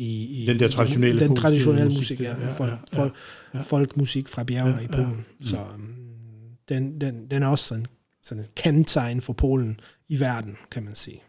[0.00, 2.34] I, i, Den der traditionelle Den traditionelle musik musik, ja.
[2.40, 3.14] Ja, Folk, ja, ja, folk,
[3.54, 3.60] ja.
[3.60, 4.96] Folkmusik fra bjergene Ja, i ja.
[4.96, 5.24] Polen.
[5.40, 5.94] Så um,
[6.68, 7.86] den, den, den er også sådan,
[8.22, 11.22] sådan et kendetegn for Polen i verden, kan man sige.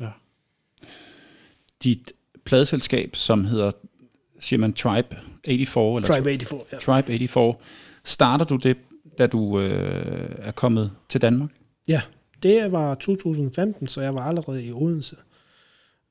[1.83, 2.11] Dit
[2.45, 3.71] pladeselskab, som hedder,
[4.39, 5.97] siger man Tribe 84?
[5.97, 6.77] Eller Tribe 84, ja.
[6.77, 7.55] Tribe 84.
[8.03, 8.77] Starter du det,
[9.17, 11.49] da du øh, er kommet til Danmark?
[11.87, 12.01] Ja,
[12.43, 15.15] det var 2015, så jeg var allerede i Odense.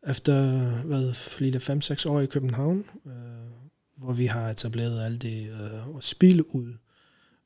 [0.08, 3.12] Efter, hvad, flere 5-6 år i København, øh,
[3.96, 6.74] hvor vi har etableret alt det øh, at spille ud,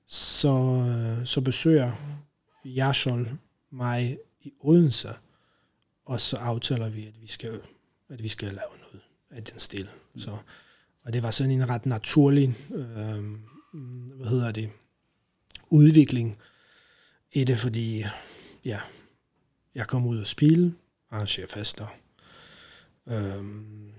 [0.07, 0.55] så,
[0.88, 1.92] øh, så besøger
[2.64, 3.38] Jarsol
[3.70, 5.09] mig i Odense,
[6.05, 7.61] og så aftaler vi, at vi skal,
[8.09, 9.88] at vi skal lave noget af den stil.
[10.16, 10.37] Så,
[11.03, 13.25] og det var sådan en ret naturlig, øh,
[14.16, 14.70] hvad hedder det,
[15.70, 16.38] udvikling
[17.33, 18.05] i det, fordi
[18.64, 18.81] ja,
[19.75, 20.75] jeg kom ud og spille,
[21.11, 21.87] arrangere fester,
[23.06, 23.92] øhm,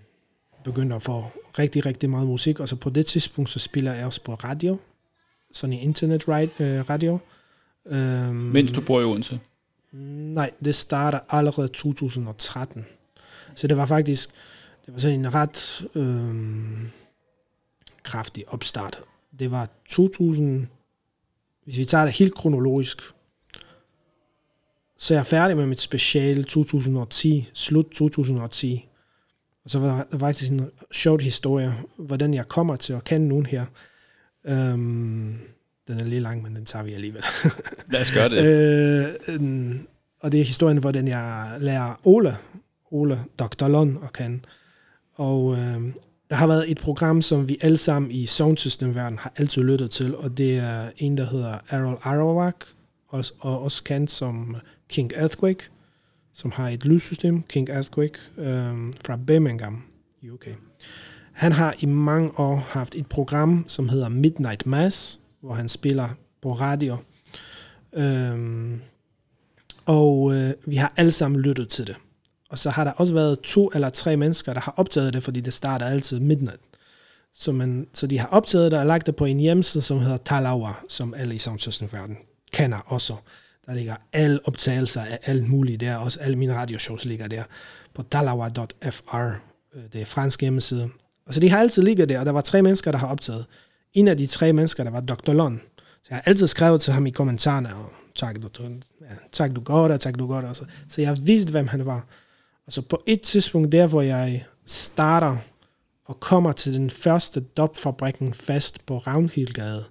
[0.63, 1.25] begyndte at få
[1.59, 4.77] rigtig, rigtig meget musik, og så på det tidspunkt, så spiller jeg også på radio,
[5.51, 6.27] sådan en internet
[6.59, 7.19] øh, radio.
[7.85, 9.39] Øhm, Mens du bor i Odense?
[9.91, 12.85] Nej, det starter allerede 2013.
[13.55, 14.29] Så det var faktisk,
[14.85, 16.89] det var sådan en ret øhm,
[18.03, 18.99] kraftig opstart.
[19.39, 20.67] Det var 2000,
[21.63, 23.01] hvis vi tager det helt kronologisk,
[24.97, 28.87] så er jeg færdig med mit special 2010, slut 2010.
[29.65, 33.45] Og så var der faktisk en sjov historie, hvordan jeg kommer til at kende nogen
[33.45, 33.65] her.
[34.45, 35.35] Øhm,
[35.87, 37.23] den er lige lang, men den tager vi alligevel.
[37.91, 38.45] Lad os gøre det.
[38.45, 39.87] øh, øhm,
[40.19, 42.37] og det er historien, hvordan jeg lærer Ole,
[42.91, 43.67] Ole Dr.
[43.67, 44.39] Lund at kende.
[45.15, 45.81] Og øh,
[46.29, 49.63] der har været et program, som vi alle sammen i sound system verden har altid
[49.63, 52.55] lyttet til, og det er en, der hedder Errol Arawak,
[53.39, 54.55] og også kendt som
[54.89, 55.69] King Earthquake,
[56.33, 59.83] som har et lydsystem, King Earthquake, øh, fra Birmingham
[60.21, 60.47] i UK.
[61.33, 66.09] Han har i mange år haft et program, som hedder Midnight Mass, hvor han spiller
[66.41, 66.97] på radio.
[67.93, 68.81] Øhm,
[69.85, 71.95] og øh, vi har alle sammen lyttet til det.
[72.49, 75.41] Og så har der også været to eller tre mennesker, der har optaget det, fordi
[75.41, 76.59] det starter altid midnat.
[77.35, 80.17] Så, man, så de har optaget det og lagt det på en hjemmeside, som hedder
[80.17, 82.17] Talawa, som alle i Soundsystem-verden
[82.51, 83.15] kender også.
[83.65, 85.95] Der ligger alle optagelser af alt muligt der.
[85.95, 87.43] Også alle mine radioshows ligger der
[87.93, 89.15] på talawa.fr.
[89.75, 90.89] Øh, det er fransk hjemmeside.
[91.25, 93.45] Og så de har altid ligget der, og der var tre mennesker, der har optaget.
[93.93, 95.33] En af de tre mennesker, der var Dr.
[95.33, 95.59] Lund.
[95.77, 98.49] Så jeg har altid skrevet til ham i kommentarerne, og tak du,
[99.01, 100.45] ja, tak du godt, og tak du godt.
[100.45, 102.07] Og så, så jeg vidste, hvem han var.
[102.65, 105.37] Og så på et tidspunkt der, hvor jeg starter
[106.05, 109.83] og kommer til den første dopfabrikken fast på Ravnhildgade,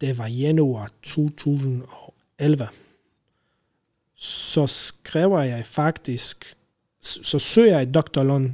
[0.00, 2.09] det var januar 2000 og
[2.40, 2.68] 2011,
[4.16, 6.56] så skriver jeg faktisk,
[7.00, 8.22] så søger jeg Dr.
[8.22, 8.50] Lund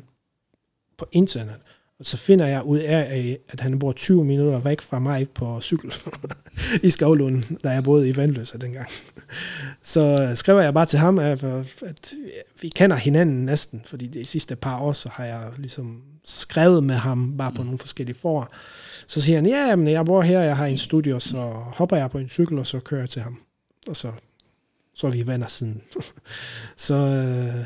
[0.99, 1.57] på internet,
[1.99, 5.61] og så finder jeg ud af, at han bor 20 minutter væk fra mig på
[5.61, 5.95] cykel
[6.83, 8.89] i Skovlunden, da jeg boede i Vandløse dengang.
[9.83, 11.45] Så skriver jeg bare til ham, at,
[11.83, 12.15] at
[12.63, 16.95] vi kender hinanden næsten, fordi de sidste par år, så har jeg ligesom skrevet med
[16.95, 18.53] ham bare på nogle forskellige for.
[19.07, 22.11] Så siger han, ja, men jeg bor her, jeg har en studio, så hopper jeg
[22.11, 23.46] på en cykel, og så kører jeg til ham.
[23.89, 24.13] Og så,
[24.95, 25.83] så er vi venner siden.
[26.77, 27.65] så, øh,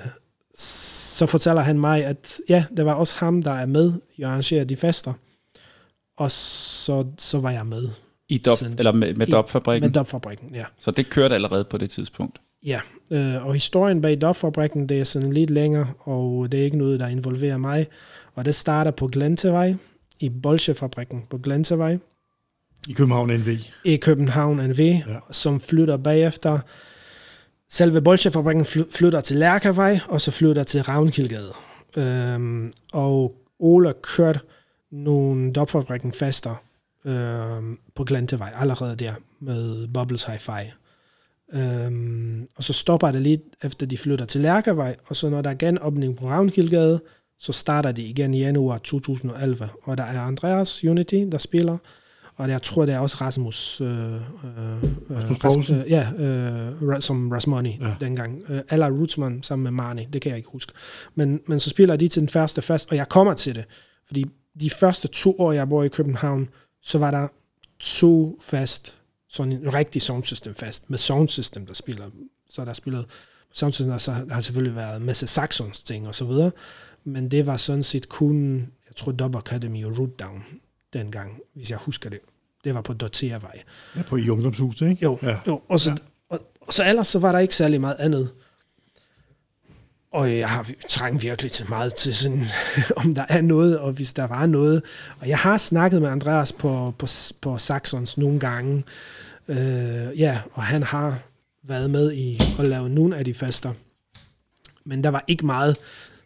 [0.58, 4.28] så fortæller han mig, at ja, det var også ham, der er med i at
[4.28, 5.12] arrangere de fester.
[6.16, 7.88] Og så, så var jeg med.
[8.28, 9.86] I dop, siden, eller med, med dopfabrikken?
[9.86, 10.64] Med dopfabrikken, ja.
[10.78, 12.40] Så det kørte allerede på det tidspunkt?
[12.66, 12.80] Ja,
[13.10, 17.00] øh, og historien bag dopfabrikken, det er sådan lidt længere, og det er ikke noget,
[17.00, 17.86] der involverer mig.
[18.34, 19.74] Og det starter på Glentevej,
[20.20, 21.98] i Bolsjefabrikken på Glentevej.
[22.88, 23.58] I København NV.
[23.84, 25.18] I København NV, ja.
[25.30, 26.58] som flytter bagefter
[27.72, 31.52] Selve Bolsjefabrikken flytter til Lærkavej, og så flytter til Ravnkildgade.
[31.96, 34.40] Øhm, og Ole kørte
[34.90, 36.62] nogle dopfabrikken faster
[37.04, 40.74] øhm, på Glantevej allerede der med Bubbles Hi-Fi.
[41.52, 45.50] Øhm, og så stopper det lidt efter de flytter til Lærkavej, og så når der
[45.50, 47.00] er genåbning på Ravnkildgade,
[47.38, 49.68] så starter de igen i januar 2011.
[49.82, 51.78] Og der er Andreas Unity, der spiller,
[52.40, 54.20] og jeg tror, det er også Rasmus, øh, øh,
[55.44, 57.94] Rasmus øh, ja, øh, som Rasmoni ja.
[58.00, 58.42] dengang.
[58.48, 60.72] Øh, eller Rootsman sammen med Marnie, det kan jeg ikke huske.
[61.14, 63.64] Men, men så spiller de til den første fest, og jeg kommer til det.
[64.06, 64.26] Fordi
[64.60, 66.48] de første to år, jeg bor i København,
[66.82, 67.28] så var der
[67.78, 68.96] to fest,
[69.28, 72.10] sådan en rigtig soundsystem fest, med soundsystem, der spiller.
[72.50, 73.06] Så der spillet
[73.52, 76.50] soundsystem, der så har selvfølgelig været en masse Saxons ting og så videre.
[77.04, 78.56] Men det var sådan set kun,
[78.88, 80.44] jeg tror, Dub Academy og Root Down
[80.92, 82.18] dengang, hvis jeg husker det.
[82.64, 83.62] Det var på Dorteavej.
[83.96, 85.02] Ja, på i ungdomshuset, ikke?
[85.02, 85.36] Jo, ja.
[85.46, 85.60] jo.
[85.68, 85.96] Og, så, ja.
[86.28, 88.30] og, og, så ellers så var der ikke særlig meget andet.
[90.12, 92.44] Og jeg har trængt virkelig til meget til sådan,
[92.96, 94.82] om der er noget, og hvis der var noget.
[95.20, 97.06] Og jeg har snakket med Andreas på, på,
[97.40, 98.84] på Saxons nogle gange.
[99.48, 101.18] Øh, ja, og han har
[101.62, 103.72] været med i at lave nogle af de fester.
[104.84, 105.76] Men der var ikke meget,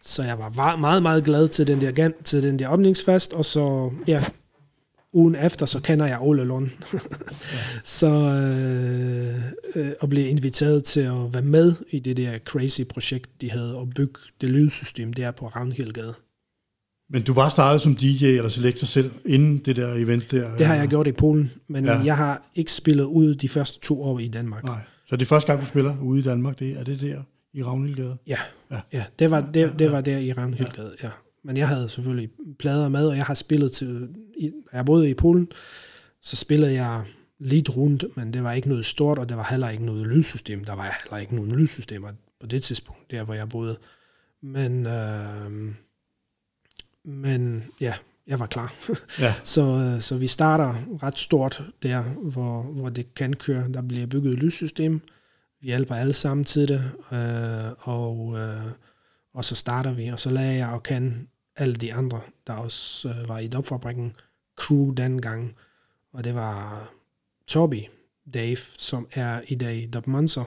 [0.02, 3.90] så jeg var meget, meget glad til den der, til den der åbningsfest, og så,
[4.06, 4.24] ja,
[5.14, 6.68] ugen efter, så kender jeg Ole Lund.
[6.92, 6.98] ja.
[7.84, 9.42] Så øh,
[9.74, 13.76] øh, og blev inviteret til at være med i det der crazy projekt, de havde,
[13.76, 16.14] og bygge det lydsystem der på Ravnhildgade.
[17.10, 20.56] Men du var startet som DJ eller selektor selv, inden det der event der?
[20.56, 22.00] Det har jeg gjort i Polen, men ja.
[22.04, 24.64] jeg har ikke spillet ud de første to år i Danmark.
[24.64, 24.78] Nej.
[25.08, 27.22] Så det er første gang, du spiller ude i Danmark, det er det der
[27.52, 28.16] i Ravnhildgade?
[28.26, 28.38] Ja,
[28.70, 28.80] ja.
[28.92, 31.06] ja det, var, det, det var der i Ravnhildgade, ja.
[31.06, 31.12] ja.
[31.44, 34.08] Men jeg havde selvfølgelig plader med, og jeg har spillet til,
[34.72, 35.48] jeg boede i Polen,
[36.20, 37.04] så spillede jeg
[37.38, 40.64] lidt rundt, men det var ikke noget stort, og der var heller ikke noget lydsystem.
[40.64, 42.08] Der var heller ikke nogen lydsystemer
[42.40, 43.78] på det tidspunkt, der hvor jeg boede.
[44.42, 45.74] Men, øh,
[47.04, 47.94] men ja,
[48.26, 48.74] jeg var klar.
[49.20, 49.34] Ja.
[49.42, 53.68] så, så vi starter ret stort der, hvor, hvor det kan køre.
[53.74, 55.00] Der bliver bygget et lydsystem.
[55.60, 58.72] Vi hjælper alle sammen til det, øh, og, øh,
[59.34, 61.14] og så starter vi, og så lærer jeg at kende
[61.56, 64.16] alle de andre, der også øh, var i dopfabrikken,
[64.56, 65.56] crew dengang,
[66.12, 66.90] og det var
[67.46, 67.80] Toby
[68.34, 70.44] Dave, som er i dag Dub Monster,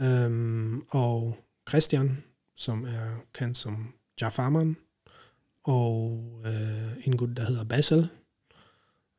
[0.00, 1.36] øhm, og
[1.68, 4.76] Christian, som er kendt som Jafarman,
[5.64, 8.08] og øh, en gut, der hedder Basel,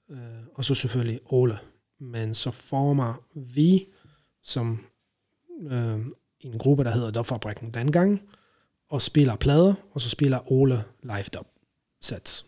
[0.10, 0.18] øh,
[0.54, 1.60] og så selvfølgelig Ole.
[2.00, 3.88] Men så former vi
[4.42, 4.86] som
[5.62, 6.00] øh,
[6.40, 8.30] en gruppe, der hedder Dopfabrikken dengang,
[8.90, 11.48] og spiller plader, og så spiller Ole live dub
[12.02, 12.46] sets.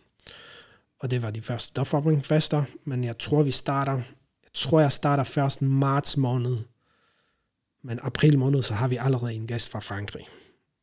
[0.98, 3.92] Og det var de første Dopfabrikken fester, men jeg tror, vi starter,
[4.42, 6.58] jeg tror, jeg starter først marts måned,
[7.82, 10.28] men april måned, så har vi allerede en gæst fra Frankrig.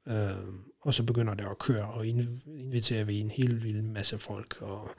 [0.08, 0.32] Øh,
[0.82, 2.08] og så begynder det at køre, og
[2.48, 4.90] inviterer vi en helt vild masse folk, og,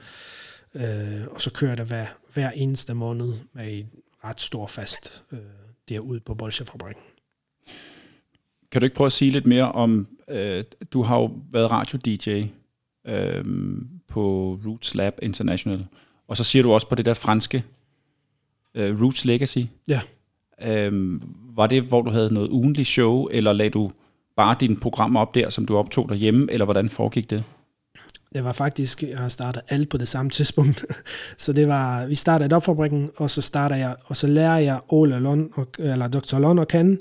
[0.75, 3.90] øh, og så kører det hver, hver eneste måned med en
[4.25, 5.38] ret stor fest øh,
[5.88, 7.05] derude på Bolsjefabrikken.
[8.72, 12.46] Kan du ikke prøve at sige lidt mere om, øh, du har jo været radio-DJ
[13.09, 13.44] øh,
[14.09, 15.87] på Roots Lab International,
[16.28, 17.64] og så siger du også på det der franske
[18.74, 19.59] øh, Roots Legacy.
[19.88, 20.00] Ja.
[20.62, 21.20] Øh,
[21.56, 23.90] var det, hvor du havde noget ugenligt show, eller lagde du
[24.37, 27.44] bare dine programmer op der, som du optog derhjemme, eller hvordan foregik det?
[28.35, 30.85] Det var faktisk, jeg har startet alt på det samme tidspunkt.
[31.38, 34.80] så det var, vi startede op fabrikken, og så starter jeg, og så lærer jeg
[34.88, 36.38] Ole Lund, eller Dr.
[36.38, 37.00] Lund at kende,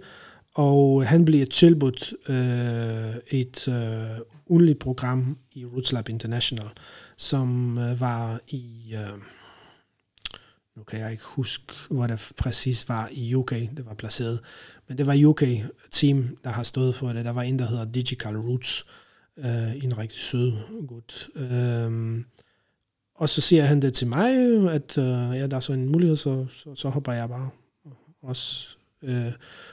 [0.55, 6.67] og han bliver tilbudt øh, et øh, ugenligt program i Roots Lab International,
[7.17, 9.19] som øh, var i, øh,
[10.75, 14.39] nu kan jeg ikke huske, hvor det præcis var i UK, det var placeret,
[14.87, 17.25] men det var UK-team, der har stået for det.
[17.25, 18.85] Der var en, der hedder Digital Roots,
[19.37, 20.53] øh, en rigtig sød
[20.87, 21.29] gut.
[21.35, 22.21] Øh,
[23.15, 24.31] og så siger han det til mig,
[24.71, 25.03] at øh,
[25.37, 27.49] ja, der er så en mulighed, så, så, så hopper jeg bare
[28.21, 28.78] også.
[29.03, 29.31] Øh,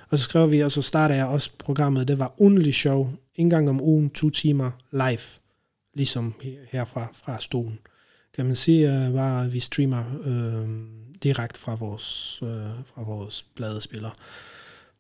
[0.09, 2.09] og så skrev vi, og så startede jeg også programmet.
[2.09, 5.41] Det var only show, en gang om ugen, to timer live,
[5.95, 6.35] ligesom
[6.71, 7.79] her fra, fra stolen.
[8.35, 10.69] Kan man sige, øh, var vi streamer øh,
[11.23, 14.11] direkte fra vores, øh, fra vores bladespiller.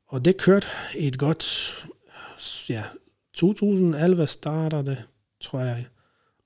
[0.06, 1.44] Og det kørte et godt,
[2.68, 2.82] ja,
[3.34, 5.04] 2011 starter det,
[5.40, 5.86] tror jeg.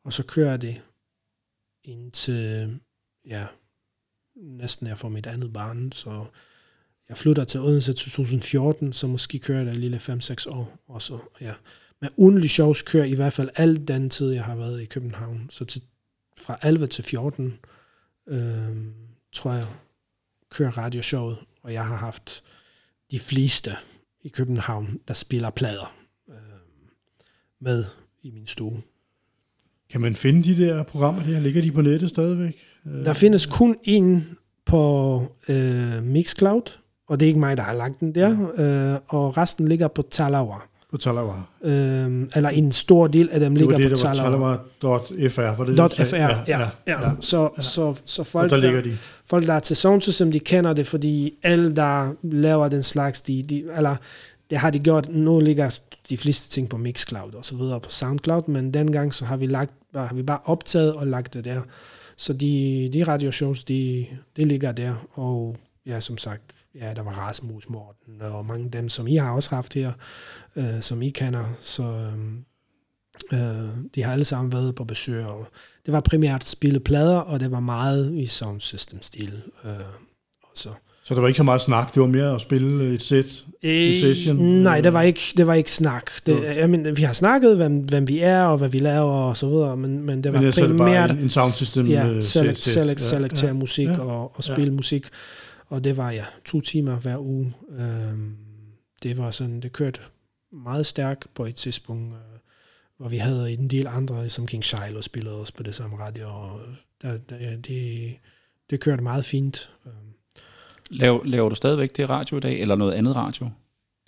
[0.04, 0.80] Og så kører det
[1.84, 2.80] indtil,
[3.26, 3.46] ja,
[4.36, 6.24] næsten jeg får mit andet barn, så
[7.10, 10.78] jeg flytter til Odense 2014, så måske kører det lille 5-6 år.
[10.88, 11.52] Og så, ja.
[12.00, 15.46] Men ugentlig shows kører i hvert fald al den tid, jeg har været i København.
[15.50, 15.82] Så til,
[16.38, 17.58] fra 11 til 14,
[18.28, 18.76] øh,
[19.32, 19.66] tror jeg,
[20.50, 22.44] kører radioshowet, og jeg har haft
[23.10, 23.76] de fleste
[24.22, 25.96] i København, der spiller plader
[26.28, 26.34] øh,
[27.60, 27.84] med
[28.22, 28.82] i min stue.
[29.90, 31.40] Kan man finde de der programmer der?
[31.40, 32.56] Ligger de på nettet stadigvæk?
[32.84, 36.78] Der findes kun en på øh, Mixcloud,
[37.10, 40.02] og det er ikke mig, der har lagt den der, øh, og resten ligger på
[40.10, 40.54] Talawa.
[40.90, 41.34] På Talawa.
[41.64, 44.56] Øh, eller en stor del af dem ligger det, på Talawa.
[44.80, 46.68] Talawa.fr, var det det, .fr, ja, ja, ja.
[46.86, 47.10] ja.
[47.20, 47.62] Så, ja.
[47.62, 48.96] så, så folk, og der ligger de.
[49.24, 53.22] folk, der er til Sound System, de kender det, fordi alle, der laver den slags,
[53.22, 53.96] de, de, eller
[54.50, 57.90] det har de gjort, nu ligger de fleste ting på Mixcloud og så videre på
[57.90, 61.60] Soundcloud, men dengang så har vi, lagt, har vi bare optaget og lagt det der.
[62.16, 66.42] Så de, de radioshows, de, de ligger der, og ja, som sagt,
[66.74, 69.92] ja, der var Rasmus Morten, og mange af dem, som I har også haft her,
[70.56, 72.10] øh, som I kender, så
[73.32, 75.48] øh, de har alle sammen været på besøg, og
[75.86, 79.42] det var primært spille plader, og det var meget i sound system stil.
[79.64, 79.70] Øh,
[80.42, 80.68] og så.
[81.08, 84.36] der var ikke så meget snak, det var mere at spille et sæt, en session?
[84.36, 86.10] Nej, det var ikke, det var ikke snak.
[86.26, 86.60] Det, ja.
[86.60, 89.48] jeg mener, vi har snakket, hvem, hvem vi er, og hvad vi laver, og så
[89.48, 91.10] videre, men, men det var men primært...
[91.10, 94.44] En, en sound system ja, select, set, select, ja, selektere ja, musik ja, og, og
[94.44, 94.76] spille ja.
[94.76, 95.06] musik.
[95.70, 97.54] Og det var ja, to timer hver uge.
[97.70, 98.36] Øhm,
[99.02, 100.00] det var sådan, det kørte
[100.52, 102.38] meget stærkt på et tidspunkt, øh,
[102.96, 106.28] hvor vi havde en del andre, som King Shiloh spillede også på det samme radio,
[106.28, 106.60] og
[107.02, 108.16] der, der, det,
[108.70, 109.70] det kørte meget fint.
[109.86, 109.94] Øhm,
[110.90, 113.50] Laver, laver du stadigvæk det radio i dag, eller noget andet radio?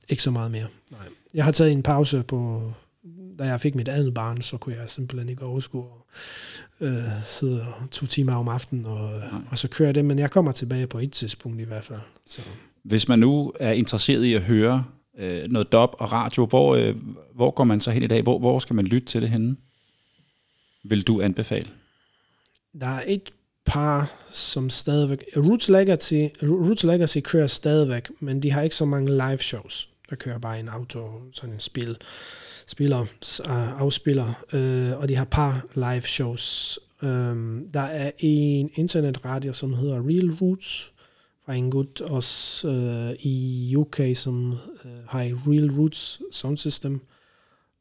[0.09, 1.09] Ikke så meget mere, nej.
[1.35, 2.73] Jeg har taget en pause på,
[3.39, 5.85] da jeg fik mit andet barn, så kunne jeg simpelthen ikke overskue
[6.83, 10.87] øh, sidde to timer om aftenen, og, og så kører det, men jeg kommer tilbage
[10.87, 12.01] på et tidspunkt i hvert fald.
[12.27, 12.41] Så.
[12.83, 14.85] Hvis man nu er interesseret i at høre
[15.19, 16.97] øh, noget dub og radio, hvor, øh,
[17.35, 18.23] hvor går man så hen i dag?
[18.23, 19.57] Hvor, hvor skal man lytte til det henne?
[20.85, 21.67] Vil du anbefale?
[22.81, 23.31] Der er et
[23.65, 25.25] par, som stadigvæk...
[25.37, 29.89] Roots Legacy, Roots Legacy kører stadigvæk, men de har ikke så mange live shows.
[30.11, 31.97] Der kører bare en auto, sådan en spil, spiller,
[32.81, 36.79] uh, afspiller, øh, og de har par live shows.
[37.03, 40.93] Um, der er en internetradio, som hedder Real Roots,
[41.45, 44.53] fra en gut også øh, i UK, som
[44.85, 47.01] øh, har Real Roots Sound System,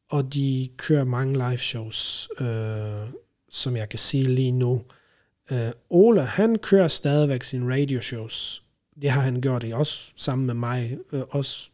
[0.10, 3.10] og de kører mange live shows, øh,
[3.50, 4.82] som jeg kan se lige nu.
[5.52, 5.58] Uh,
[5.90, 8.64] Ole, han kører stadigvæk sine radio shows.
[9.02, 11.70] Det har han gjort i også, sammen med mig, øh, også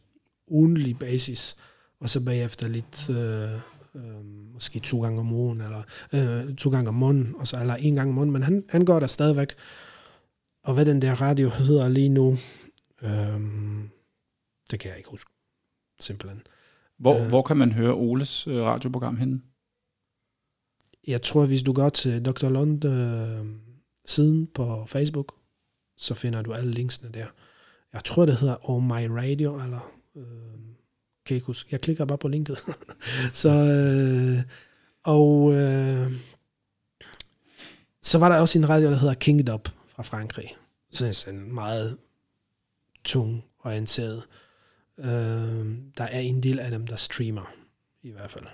[0.47, 1.57] ugenlig basis,
[1.99, 3.53] og så bagefter lidt, øh,
[3.95, 5.83] øh, måske to gange om ugen, eller
[6.13, 8.85] øh, to gange om måneden, og så, eller en gang om måneden, men han, han
[8.85, 9.53] går der stadigvæk.
[10.63, 12.37] og hvad den der radio hedder lige nu,
[13.01, 13.41] øh,
[14.71, 15.31] det kan jeg ikke huske.
[15.99, 16.41] Simpelthen.
[16.99, 17.27] Hvor, Øh.
[17.27, 19.41] hvor kan man høre Oles øh, radioprogram henne?
[21.07, 22.49] Jeg tror, hvis du går til Dr.
[22.49, 23.45] Lund øh,
[24.05, 25.35] siden på Facebook,
[25.97, 27.25] så finder du alle linksene der.
[27.93, 30.23] Jeg tror, det hedder Oh My Radio, eller øh,
[31.27, 31.67] kan jeg ikke huske.
[31.71, 32.57] Jeg klikker bare på linket.
[33.43, 34.43] så, øh,
[35.03, 36.11] og øh,
[38.01, 40.55] så var der også en radio, der hedder Kingdom fra Frankrig.
[40.91, 41.97] Sådan det meget
[43.03, 44.23] tung orienteret.
[44.99, 45.05] Øh,
[45.97, 47.53] der er en del af dem, der streamer,
[48.03, 48.45] i hvert fald.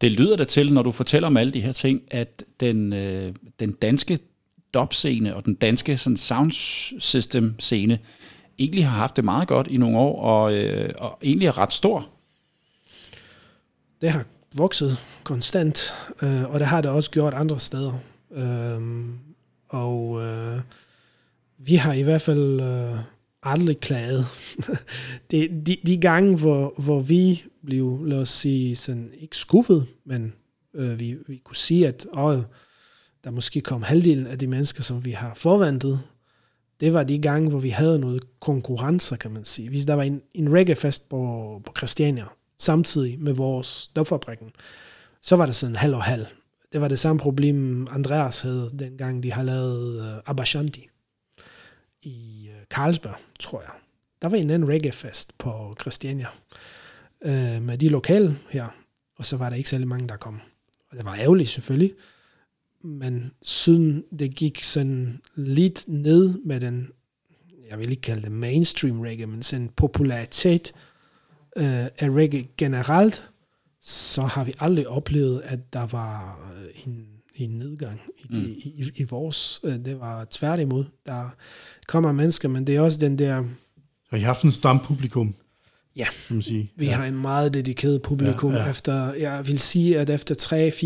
[0.00, 3.34] Det lyder da til, når du fortæller om alle de her ting, at den, øh,
[3.60, 4.18] den danske
[4.74, 6.52] dubscene og den danske sådan, sound
[7.00, 7.98] system-scene
[8.58, 11.72] egentlig har haft det meget godt i nogle år, og, øh, og egentlig er ret
[11.72, 12.08] stor.
[14.00, 14.24] det har
[14.56, 17.98] vokset konstant, øh, og det har det også gjort andre steder.
[18.32, 19.04] Øh,
[19.68, 20.60] og øh,
[21.58, 22.98] vi har i hvert fald øh,
[23.42, 24.26] aldrig klaget.
[25.30, 30.32] de, de, de gange, hvor, hvor vi blev, lad os sige, sådan, ikke skuffet, men
[30.74, 32.42] øh, vi, vi kunne sige, at øh,
[33.24, 36.00] der måske kom halvdelen af de mennesker, som vi har forventet,
[36.80, 39.68] det var de gange, hvor vi havde noget konkurrencer, kan man sige.
[39.68, 42.24] Hvis der var en, en reggae-fest på, på Christiania,
[42.58, 44.50] samtidig med vores dopfabrikken,
[45.20, 46.26] så var det sådan halv og halv.
[46.72, 50.88] Det var det samme problem, Andreas havde, dengang de har lavet uh, Abashanti
[52.02, 53.70] i uh, Carlsberg, tror jeg.
[54.22, 56.26] Der var en anden reggae-fest på Christiania
[57.26, 58.66] uh, med de lokale her,
[59.16, 60.40] og så var der ikke særlig mange, der kom.
[60.90, 61.92] Og det var ærgerligt selvfølgelig,
[62.84, 66.88] men siden det gik sådan lidt ned med den,
[67.70, 70.72] jeg vil ikke kalde det mainstream reggae, men sådan popularitet
[71.56, 73.30] øh, af reggae generelt,
[73.82, 78.44] så har vi aldrig oplevet, at der var øh, en, en nedgang i, det, Mm.
[78.44, 79.60] i, i, i vores.
[79.64, 80.84] Øh, det var tværtimod.
[81.06, 81.34] Der
[81.86, 83.44] kommer mennesker, men det er også den der,
[84.10, 85.34] Har I haft en stampublikum?
[85.96, 86.06] Ja.
[86.26, 86.72] Kan man sige.
[86.76, 86.92] vi ja.
[86.92, 88.52] har en meget dedikeret publikum.
[88.52, 88.70] Ja, Ja.
[88.70, 90.34] Efter, jeg vil sige, at efter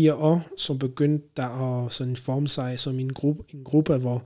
[0.09, 4.23] 3-4 år, så begyndte der at sådan forme sig som en gruppe, en gruppe hvor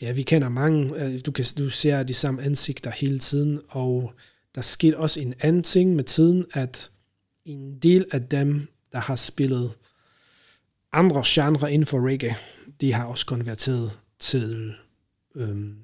[0.00, 1.04] ja, vi kender mange.
[1.04, 4.12] øh, Du, kan, du ser de samme ansigter hele tiden, og
[4.54, 6.90] der skete også en anden ting med tiden, at
[7.44, 9.70] en del af dem, der har spillet
[10.92, 12.34] andre genre inden for reggae,
[12.80, 13.90] de har også konverteret
[14.20, 14.74] til
[15.36, 15.76] øhm,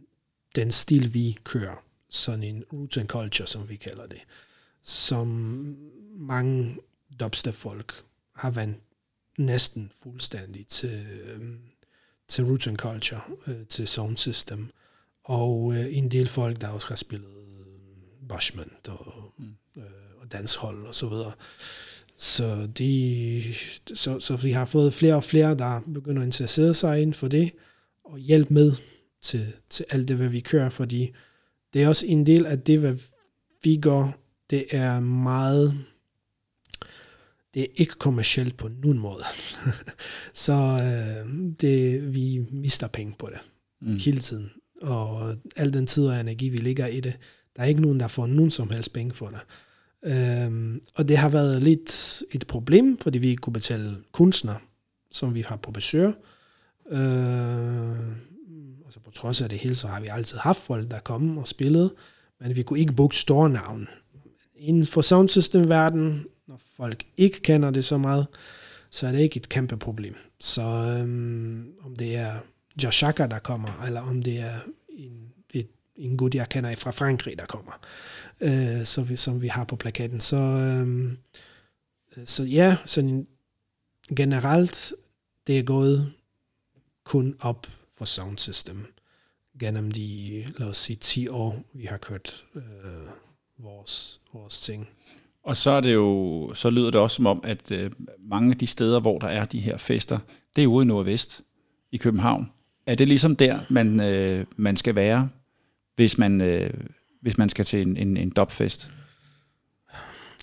[0.57, 1.84] den stil, vi kører.
[2.15, 4.21] Sådan en roots and culture, som vi kalder det.
[4.83, 5.29] Som
[6.17, 6.77] mange
[7.21, 8.05] dubstep-folk
[8.35, 8.79] har vendt
[9.39, 11.59] næsten fuldstændig til, øhm,
[12.29, 14.71] til roots and culture, øh, til sound system.
[15.25, 17.31] Og øh, en del folk, der også har spillet
[18.29, 19.57] bashment og, mm.
[19.77, 19.83] øh,
[20.21, 21.33] og danshold og så videre.
[22.17, 23.55] Så, de,
[23.95, 27.29] så, så vi har fået flere og flere, der begynder at interessere sig inden for
[27.29, 27.53] det,
[28.05, 28.73] og hjælpe med
[29.23, 31.12] til, til alt det, hvad vi kører, fordi
[31.75, 32.95] det er også en del af det, hvad
[33.62, 34.18] vi gør,
[34.51, 35.75] det er meget,
[37.55, 39.25] det er ikke kommercielt på nogen måde.
[40.45, 43.39] så øh, det, vi mister penge på det
[43.81, 43.97] Mm.
[43.97, 44.51] hele tiden.
[44.83, 47.16] Og al den tid og energi, vi ligger i det,
[47.57, 49.41] der er ikke nogen, der får nogen som helst penge for det.
[50.12, 54.59] Øhm, og det har været lidt et problem, fordi vi ikke kunne betale kunstnere,
[55.11, 56.12] som vi har på besøg.
[56.91, 57.97] Øh,
[59.15, 61.95] trods af det hele, så har vi altid haft folk, der kom og spillede,
[62.41, 63.89] men vi kunne ikke booke store navn.
[64.57, 68.27] Inden for soundsystem-verdenen, når folk ikke kender det så meget,
[68.91, 70.15] så er det ikke et kæmpe problem.
[70.41, 72.35] Så øhm, om det er
[72.83, 74.59] Joshaka, der kommer, eller om det er
[74.89, 77.73] en, et, en gut, jeg kender fra Frankrig, der kommer,
[78.41, 80.21] øh, så vi, som vi har på plakaten.
[80.21, 81.19] Så, øhm,
[82.17, 83.27] øh, så ja, sådan
[84.17, 84.93] generelt,
[85.47, 86.12] det er gået
[87.05, 88.94] kun op for sound system
[89.61, 92.63] gennem de, lad os sige, 10 år, vi har kørt øh,
[93.59, 94.89] vores, vores ting.
[95.43, 98.59] Og så er det jo, så lyder det også som om, at øh, mange af
[98.59, 100.19] de steder, hvor der er de her fester,
[100.57, 101.43] det er ude i Nordvest
[101.93, 102.51] i København.
[102.87, 105.29] Er det ligesom der, man, øh, man skal være,
[105.97, 106.71] hvis man, øh,
[107.21, 108.91] hvis man skal til en, en, en dopfest?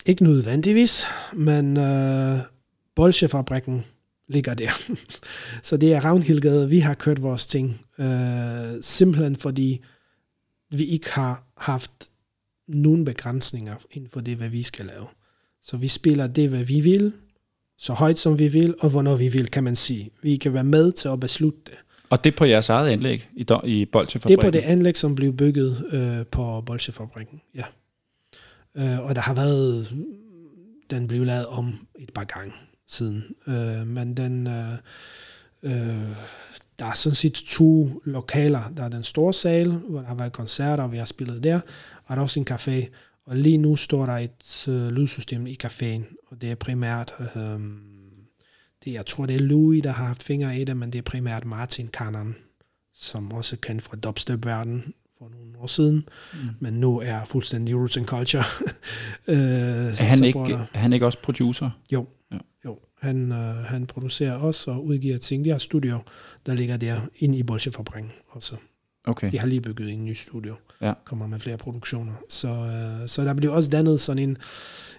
[0.06, 2.38] Ikke nødvendigvis, men øh,
[2.94, 3.84] Bolsjefabrikken
[4.28, 4.70] ligger der.
[5.62, 7.80] så det er Ravnhildgade, vi har kørt vores ting.
[7.98, 8.06] Øh,
[8.80, 9.80] simpelthen fordi
[10.70, 12.10] vi ikke har haft
[12.68, 15.06] nogen begrænsninger inden for det, hvad vi skal lave.
[15.62, 17.12] Så vi spiller det, hvad vi vil,
[17.78, 20.10] så højt som vi vil, og hvornår vi vil, kan man sige.
[20.22, 21.74] Vi kan være med til at beslutte det.
[22.10, 24.46] Og det på jeres eget anlæg i, i Det Bolsjefabrikken?
[24.46, 27.64] er på det anlæg, som blev bygget øh, på Bolsjefabrikken, ja.
[28.74, 29.92] Øh, og der har været,
[30.90, 32.52] den blev lavet om et par gange
[32.92, 33.24] siden.
[33.46, 34.72] Øh, men den, øh,
[35.62, 36.16] øh,
[36.78, 38.72] der er sådan set to lokaler.
[38.76, 41.60] Der er den store sal, hvor der har været koncerter, og vi har spillet der,
[42.04, 42.88] og der er også en café.
[43.26, 47.60] Og lige nu står der et øh, lydsystem i caféen, og det er primært, øh,
[48.84, 51.02] det, jeg tror det er Louis, der har haft fingre i det, men det er
[51.02, 52.34] primært Martin Kanan,
[52.94, 56.38] som også er kendt fra dubstep-verdenen for nogle år siden, mm.
[56.60, 58.44] men nu er fuldstændig roots and culture.
[59.28, 60.38] øh, Er han, ikke,
[60.74, 61.70] er han ikke også producer?
[61.92, 62.38] Jo, Ja.
[63.02, 65.44] Han, øh, han producerer også og udgiver ting.
[65.44, 65.98] De har studio,
[66.46, 68.56] der ligger der inde i Bolsjefabrikken også.
[69.04, 69.32] Okay.
[69.32, 70.54] De har lige bygget en ny studio.
[70.80, 70.92] Ja.
[71.04, 72.12] Kommer med flere produktioner.
[72.28, 74.38] Så, øh, så der bliver også dannet sådan en,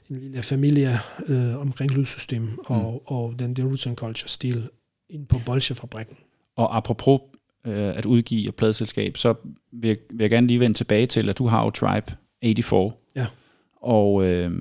[0.09, 3.15] en lille familie øh, omkring lydsystem og, mm.
[3.15, 4.69] og den der roots and culture stil
[5.09, 6.17] ind på Bolsjefabrikken.
[6.55, 7.21] Og apropos
[7.65, 9.33] øh, at udgive et pladeselskab, så
[9.71, 12.93] vil jeg, vil jeg gerne lige vende tilbage til, at du har jo Tribe 84.
[13.15, 13.25] Ja.
[13.81, 14.51] Og øh,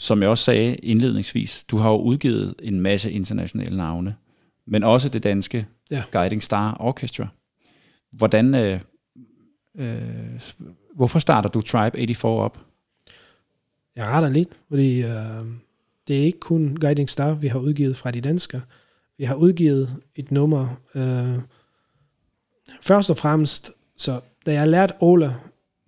[0.00, 4.16] som jeg også sagde indledningsvis, du har jo udgivet en masse internationale navne,
[4.66, 6.02] men også det danske Ja.
[6.12, 7.28] Guiding Star Orchestra.
[8.16, 8.80] Hvordan, øh,
[9.74, 10.40] øh,
[10.94, 12.58] hvorfor starter du Tribe 84 op?
[13.96, 15.44] Jeg retter lidt, fordi øh,
[16.08, 18.62] det er ikke kun Guiding Star, vi har udgivet fra de danske.
[19.18, 21.38] Vi har udgivet et nummer, øh,
[22.80, 25.36] først og fremmest, så da jeg lærte Ole,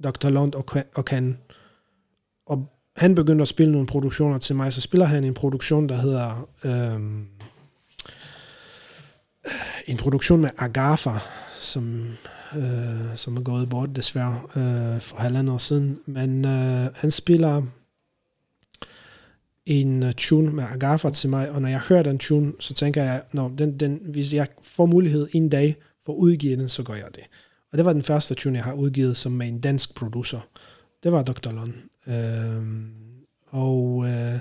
[0.04, 0.28] Dr.
[0.28, 1.38] Lund og, og Kan,
[2.96, 6.48] han begyndte at spille nogle produktioner til mig, så spiller han en produktion, der hedder
[6.64, 7.00] øh,
[9.86, 11.18] en produktion med Agafa,
[11.58, 12.08] som,
[12.56, 15.98] øh, som er gået bort desværre øh, for halvandet år siden.
[16.06, 17.62] Men øh, han spiller
[19.66, 23.02] en øh, tune med Agafa til mig, og når jeg hører den tune, så tænker
[23.02, 26.82] jeg, når den, den, hvis jeg får mulighed en dag for at udgive den, så
[26.82, 27.24] gør jeg det.
[27.72, 30.40] Og det var den første tune, jeg har udgivet som med en dansk producer.
[31.02, 31.50] Det var Dr.
[31.50, 31.72] Lund.
[32.06, 32.90] Øhm,
[33.46, 34.38] og øh,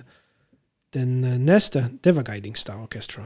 [0.93, 3.23] den øh, næste, det var Guiding Star Orchestra.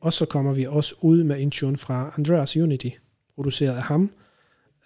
[0.00, 2.88] Og så kommer vi også ud med en tune fra Andreas Unity,
[3.34, 4.10] produceret af ham,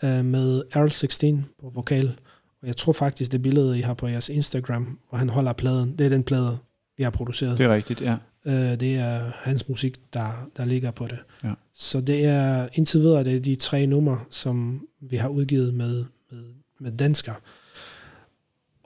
[0.03, 2.19] øh, med Earl16 på vokal.
[2.63, 5.99] Og jeg tror faktisk, det billede, I har på jeres Instagram, hvor han holder pladen,
[5.99, 6.59] det er den plade,
[6.97, 7.59] vi har produceret.
[7.59, 8.17] Det er rigtigt, ja.
[8.47, 11.19] Øh, det er hans musik, der, der ligger på det.
[11.45, 11.51] Ja.
[11.75, 16.05] Så det er indtil videre det er de tre numre, som vi har udgivet med,
[16.31, 16.45] med,
[16.81, 17.35] med dansker.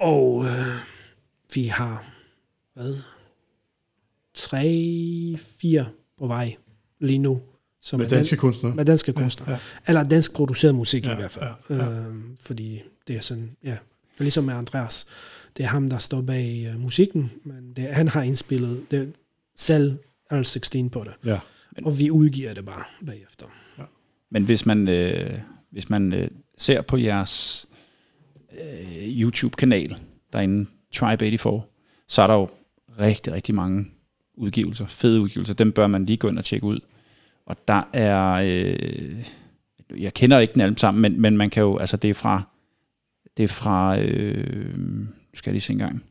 [0.02, 0.50] Og øh,
[1.54, 2.04] vi har,
[2.74, 2.96] hvad,
[4.34, 5.86] tre, fire
[6.18, 6.56] på vej
[7.00, 7.40] lige nu.
[7.80, 8.74] Som Med er dan- danske kunstnere.
[8.74, 9.50] med danske kunstnere.
[9.50, 11.44] Ja, Ja, Eller dansk produceret musik ja, Ja, i hvert fald.
[11.70, 11.90] ja, Ja, ja.
[11.90, 11.98] ja.
[12.06, 15.06] Øhm, fordi det er sådan, ja, det er ligesom med Andreas.
[15.56, 19.12] Det er ham, der står bag uh, musikken, men det, han har indspillet det,
[19.56, 19.98] selv
[20.30, 21.12] Earl 16 på det.
[21.24, 21.40] Ja.
[21.84, 23.46] Og vi udgiver det bare bagefter.
[24.30, 25.38] Men hvis man, øh,
[25.70, 26.28] hvis man øh,
[26.58, 27.66] ser på jeres
[28.60, 29.96] øh, YouTube-kanal
[30.32, 31.62] derinde, Tribe 84,
[32.08, 32.48] så er der jo
[33.00, 33.86] rigtig, rigtig mange
[34.34, 35.54] udgivelser, fede udgivelser.
[35.54, 36.80] Dem bør man lige gå ind og tjekke ud.
[37.46, 39.24] Og der er, øh,
[39.96, 42.42] jeg kender ikke den alle sammen, men, men man kan jo, altså det er fra,
[43.36, 46.02] det er fra, øh, skal jeg lige se en gang,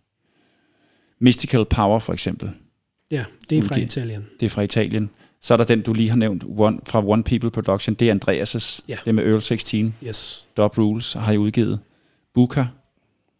[1.19, 2.51] Mystical Power for eksempel.
[3.11, 3.97] Ja, det er fra Udgivet.
[3.97, 4.27] Italien.
[4.39, 5.09] Det er fra Italien.
[5.41, 7.95] Så er der den, du lige har nævnt, one, fra One People Production.
[7.95, 8.97] Det er Andreas' Ja.
[9.03, 9.95] Det er med Earl 16.
[10.03, 10.47] Yes.
[10.57, 11.79] Dub Rules har I udgivet.
[12.33, 12.65] Buka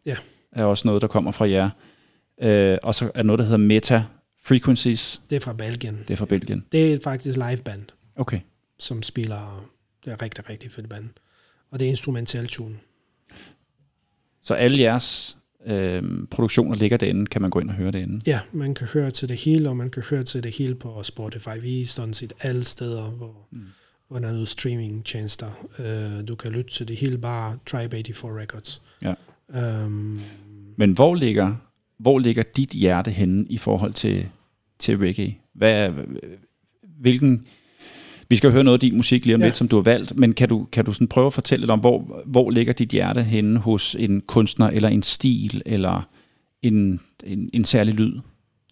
[0.06, 0.16] Ja.
[0.52, 1.70] er også noget, der kommer fra jer.
[2.42, 4.04] Øh, og så er noget, der hedder Meta
[4.44, 5.22] Frequencies.
[5.30, 6.00] Det er fra Belgien.
[6.08, 6.66] Det er fra Belgien.
[6.72, 7.84] Det er faktisk liveband,
[8.16, 8.39] Okay.
[8.80, 9.70] som spiller,
[10.06, 11.10] det er rigtig, rigtig fedt band.
[11.72, 12.76] Og det er instrumental tune.
[14.42, 18.22] Så alle jeres øh, produktioner ligger derinde, kan man gå ind og høre derinde.
[18.28, 21.04] Ja, man kan høre til det hele, og man kan høre til det hele på
[21.04, 21.50] Spotify.
[21.62, 23.66] Vi er sådan set alle steder, hvor, mm.
[24.12, 25.47] Hvor der er noget streaming-tjenester.
[25.80, 28.82] Uh, du kan lytte til det hele bare Tribe 84 Records.
[29.01, 29.14] Ja.
[29.86, 30.22] Um,
[30.78, 31.55] Men hvor ligger,
[31.97, 34.30] hvor ligger dit hjerte henne i forhold til,
[34.80, 35.38] til reggae?
[35.53, 35.89] Hvad
[36.99, 37.45] hvilken,
[38.30, 39.47] vi skal høre noget af din musik lige om Ja.
[39.47, 41.72] lidt, som du har valgt, men kan du, kan du sådan prøve at fortælle lidt
[41.72, 46.09] om, hvor, hvor ligger dit hjerte henne hos en kunstner, eller en stil, eller
[46.62, 48.20] en, en, en særlig lyd?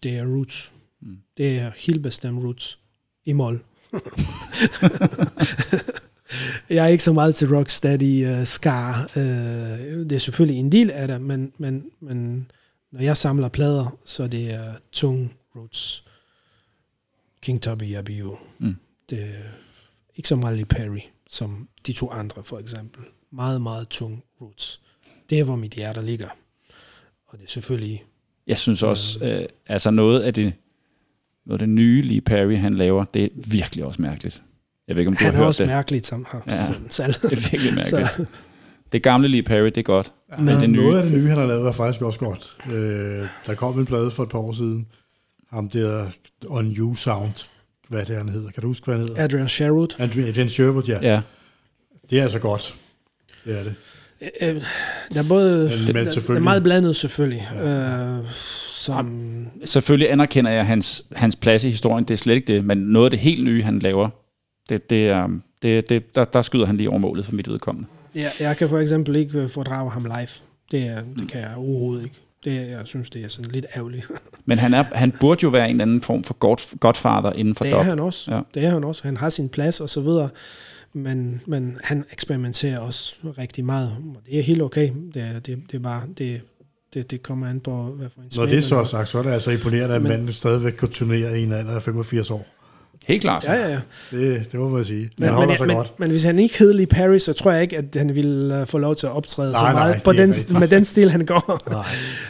[0.02, 0.72] det er roots.
[1.02, 1.16] Mm.
[1.36, 2.78] Det er helt bestemt roots.
[3.24, 3.64] I mål.
[6.70, 8.90] jeg er ikke så meget til rocksteady uh, ska.
[9.16, 12.50] Uh, det er selvfølgelig en del af det, men, men, men
[12.92, 16.04] når jeg samler plader, så det er tung roots.
[17.42, 18.38] King Tubby, Yabio.
[18.58, 18.76] Mm.
[19.10, 19.50] Det er
[20.16, 23.02] ikke så meget Lee Perry, som de to andre for eksempel.
[23.30, 24.80] Meget, meget tung roots.
[25.30, 26.28] Det er, hvor mit hjerte ligger.
[27.26, 28.04] Og det er selvfølgelig
[28.46, 30.52] Jeg synes også, øh, altså noget af det,
[31.50, 34.42] noget af det nye Lee Perry, han laver, det er virkelig også mærkeligt.
[34.88, 35.70] Jeg ved ikke, om du han har er hørt også det.
[35.70, 36.52] mærkeligt som ham Ja.
[36.54, 36.72] ja.
[36.88, 37.14] selv.
[37.22, 38.08] Det er virkelig mærkeligt.
[38.16, 38.24] Så,
[38.92, 40.12] Det gamle Lee Perry, det er godt.
[40.38, 42.56] Men det det nye- noget af det nye, han har lavet, er faktisk også godt.
[42.72, 44.86] Øh, der kom en plade for et par år siden.
[45.50, 46.06] Ham der
[46.46, 47.32] On You Sound
[47.88, 48.50] hvad det er, han hedder.
[48.50, 49.24] Kan du huske, hvad han hedder?
[49.24, 49.88] Adrian Sherwood.
[49.98, 50.98] Adrian Sherwood, ja.
[51.02, 51.20] Ja.
[52.10, 52.74] Det er altså godt.
[53.44, 53.74] Det er det.
[54.42, 54.62] Øh,
[55.14, 55.68] der er både...
[55.68, 57.48] Men- Men, men der, der er meget blandet selvfølgelig.
[57.54, 57.98] Ja.
[58.18, 58.24] Øh,
[58.80, 62.78] som, Selvfølgelig anerkender jeg hans, hans plads i historien, det er slet ikke det, men
[62.78, 64.08] noget af det helt nye, han laver,
[64.68, 65.28] det, det er,
[65.62, 67.88] det, det, der, der skyder han lige over målet for mit udkommende.
[68.14, 70.28] ja, jeg kan for eksempel ikke øh, fordrage ham live.
[70.70, 72.16] Det, er, det kan jeg overhovedet ikke.
[72.44, 74.06] Det, jeg synes, det er sådan lidt ærgerligt.
[74.46, 77.54] Men han, er, han burde jo være en eller anden form for god, godfather inden
[77.54, 77.86] for det er dub.
[77.86, 78.34] han også.
[78.34, 78.40] Ja.
[78.54, 79.02] Det er han også.
[79.04, 80.28] Han har sin plads og så videre.
[80.92, 83.96] Men, men han eksperimenterer også rigtig meget.
[84.16, 84.90] Og det er helt okay.
[85.14, 86.02] Det, er, det, det er bare...
[86.18, 86.40] Det,
[86.94, 88.84] det, det kommer an på, hvad for en Når smag det er så har.
[88.84, 91.74] sagt, så er det altså imponerende, at Men- manden stadigvæk kan turnere i en alder
[91.76, 92.46] af 85 år.
[93.06, 93.44] Helt klart.
[93.44, 93.80] Ja, ja, ja.
[94.10, 95.00] Det, det må man sige.
[95.02, 95.92] Han Men, holder men, sig men, godt.
[96.00, 98.66] men hvis han ikke hed Lee Perry, så tror jeg ikke, at han ville uh,
[98.66, 100.84] få lov til at optræde Nej, så nej, meget på det er den, med den
[100.84, 101.58] stil, han går.
[101.70, 101.84] Nej,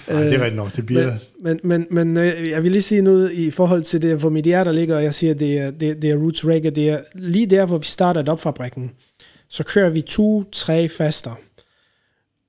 [0.09, 0.77] nej, det er rigtigt nok.
[0.77, 1.13] Det bliver...
[1.43, 4.29] Men, men, men, men øh, jeg vil lige sige noget i forhold til det, hvor
[4.31, 6.71] mit hjerte ligger, og jeg siger, det er, det, det er Roots Reggae.
[6.71, 8.91] Det er lige der, hvor vi startede opfabrikken.
[9.49, 11.39] Så kører vi to-tre faster.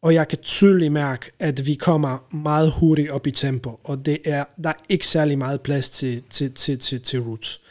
[0.02, 4.18] Og jeg kan tydeligt mærke, at vi kommer meget hurtigt op i tempo, og det
[4.26, 7.62] er, der er ikke særlig meget plads til, til, til, til, til Roots.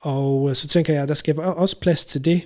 [0.00, 2.42] Og øh, så tænker jeg, der skal være også plads til det.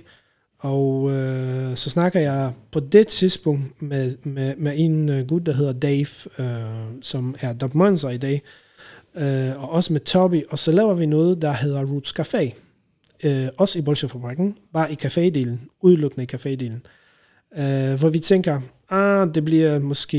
[0.59, 5.53] Og øh, så snakker jeg på det tidspunkt med, med, med en øh, gut, der
[5.53, 6.07] hedder Dave,
[6.39, 8.41] øh, som er Dub Monster i dag,
[9.15, 12.53] øh, og også med Toby, og så laver vi noget, der hedder Roots Café.
[13.23, 16.79] Øh, også i Bolsjefabrikken, bare i cafédelen, udelukkende i cafédelen.
[17.61, 18.61] Øh, hvor vi tænker,
[18.93, 20.17] ah, det bliver måske...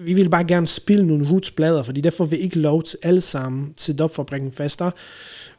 [0.00, 3.20] Vi vil bare gerne spille nogle Roots-blader, fordi der får vi ikke lov til alle
[3.20, 4.90] sammen til dopfabrikken fester,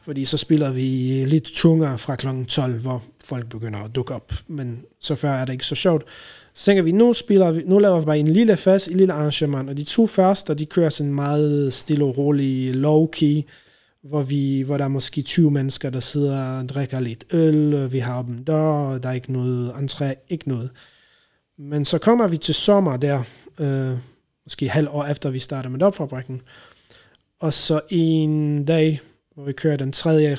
[0.02, 2.26] fordi så spiller vi lidt tungere fra kl.
[2.48, 6.04] 12, hvor folk begynder at dukke op, men så før er det ikke så sjovt.
[6.54, 9.12] Så tænker vi, nu, spiller vi, nu laver vi bare en lille fest, en lille
[9.12, 13.42] arrangement, og de to første, de kører sådan meget stille og rolig, low-key,
[14.02, 17.98] hvor, vi, hvor der er måske 20 mennesker, der sidder og drikker lidt øl, vi
[17.98, 20.70] har der, dør, der er ikke noget entré, ikke noget.
[21.58, 23.22] Men så kommer vi til sommer der,
[23.58, 23.98] øh,
[24.44, 26.42] måske halv år efter vi starter med dopfabrikken,
[27.40, 29.00] og så en dag,
[29.34, 30.38] hvor vi kører den tredje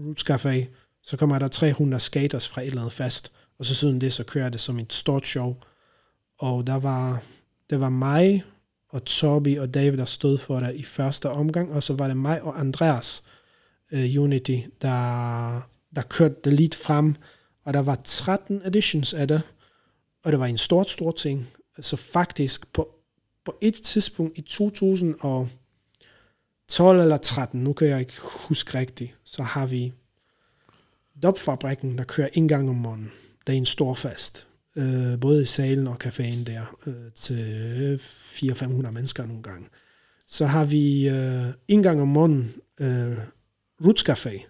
[0.00, 0.66] Roots Café,
[1.02, 4.24] så kommer der 300 skaters fra et eller andet fast, og så siden det, så
[4.24, 5.56] kører det som et stort show.
[6.38, 7.22] Og der var,
[7.70, 8.44] det var mig
[8.88, 12.16] og Toby og David, der stod for det i første omgang, og så var det
[12.16, 13.24] mig og Andreas
[13.92, 17.14] uh, Unity, der, der kørte det lidt frem,
[17.64, 19.42] og der var 13 editions af det,
[20.24, 21.50] og det var en stort, stort ting.
[21.80, 22.88] Så faktisk på,
[23.44, 29.66] på et tidspunkt i 2012 eller 13, nu kan jeg ikke huske rigtigt, så har
[29.66, 29.92] vi
[31.22, 33.12] Dopfabrikken, der kører en gang om måneden.
[33.46, 34.46] Der er en stor fest.
[34.76, 39.68] Øh, både i salen og caféen der, øh, til 400-500 mennesker nogle gange.
[40.26, 43.18] Så har vi øh, en gang om måneden øh,
[43.84, 44.46] Roots Café,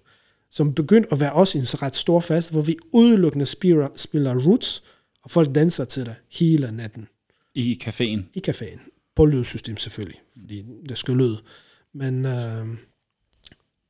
[0.50, 4.82] som begyndte at være også en ret stor fest, hvor vi udelukkende spiller, spiller Roots,
[5.28, 7.08] og folk danser til det hele natten
[7.54, 8.22] I caféen.
[8.34, 8.78] i caféen.
[9.16, 11.40] På lydsystem selvfølgelig, fordi det skal lyde.
[11.92, 12.66] Men, øh,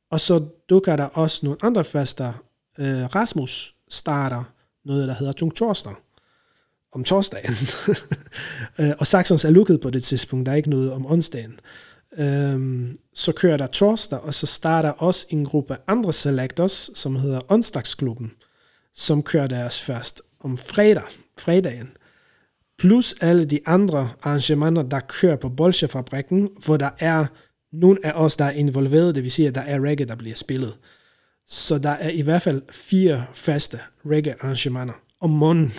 [0.09, 2.33] og så dukker der også nogle andre fester.
[2.79, 4.43] Øh, Rasmus starter
[4.85, 5.93] noget, der hedder Tung Torsdag
[6.91, 7.55] om torsdagen.
[8.79, 11.59] Øh, og Saxons er lukket på det tidspunkt, der er ikke noget om onsdagen.
[12.17, 17.41] Øhm, så kører der torsdag, og så starter også en gruppe andre selectors, som hedder
[17.47, 18.31] Onsdagsklubben,
[18.93, 21.03] som kører deres først om fredag,
[21.41, 21.89] fredagen.
[22.79, 27.25] Plus alle de andre arrangementer, der kører på Bolsjefabrikken, hvor der er
[27.71, 30.35] nogle af os, der er involveret, det vil sige, at der er reggae, der bliver
[30.35, 30.73] spillet.
[31.47, 35.73] Så der er i hvert fald fire faste reggae-arrangementer om måneden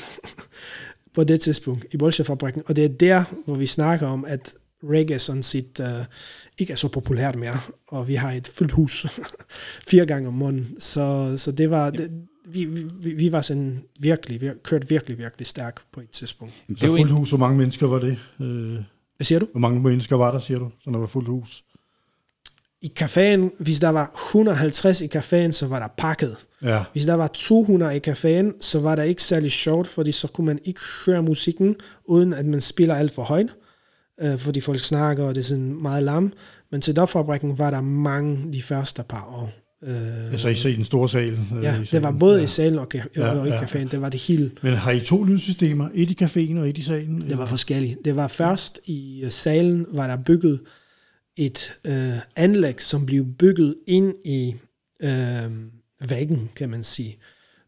[1.14, 2.62] på det tidspunkt i Bolsjefabrikken.
[2.66, 4.54] Og det er der, hvor vi snakker om, at
[4.84, 6.04] reggae sådan set uh,
[6.58, 9.06] ikke er så populært mere, og vi har et fuldt hus
[9.90, 10.80] fire gange om måneden.
[10.80, 12.11] Så, så det var, det,
[12.45, 12.64] vi,
[12.95, 16.55] vi, vi var sådan virkelig, vi kørt virkelig, virkelig stærk på et tidspunkt.
[16.68, 18.18] Det Så jo fuldt en, hus, hvor mange mennesker var det?
[18.41, 18.72] Øh,
[19.16, 19.47] Hvad siger du?
[19.51, 21.64] hvor mange mennesker var der, siger du, så der var fuldt hus?
[22.82, 26.36] I caféen, hvis der var 150 i caféen, så var der pakket.
[26.62, 30.28] Ja, Hvis der var 200 i caféen, så var det ikke særlig sjovt, fordi så
[30.28, 33.55] kunne man ikke høre musikken, uden at man spiller alt for højt,
[34.20, 36.32] øh, fordi folk snakker, og det er sådan meget larm.
[36.70, 39.53] Men til dopfabrikken var der mange de første par år.
[39.85, 41.33] Øh, altså I ser i den store sal.
[41.33, 42.45] øh, ja, i det var både ja.
[42.45, 43.61] i salen og, Ja, og i ja.
[43.62, 44.51] caféen, det var det hele.
[44.62, 45.89] Men har I to lydsystemer?
[45.95, 47.20] Et i caféen og et i salen?
[47.20, 47.99] Det var forskelligt.
[48.05, 50.61] Det var først i øh, salen, var der bygget
[51.37, 54.55] et øh, anlæg, som blev bygget ind i
[55.03, 55.51] øh,
[56.09, 57.18] væggen, kan man sige.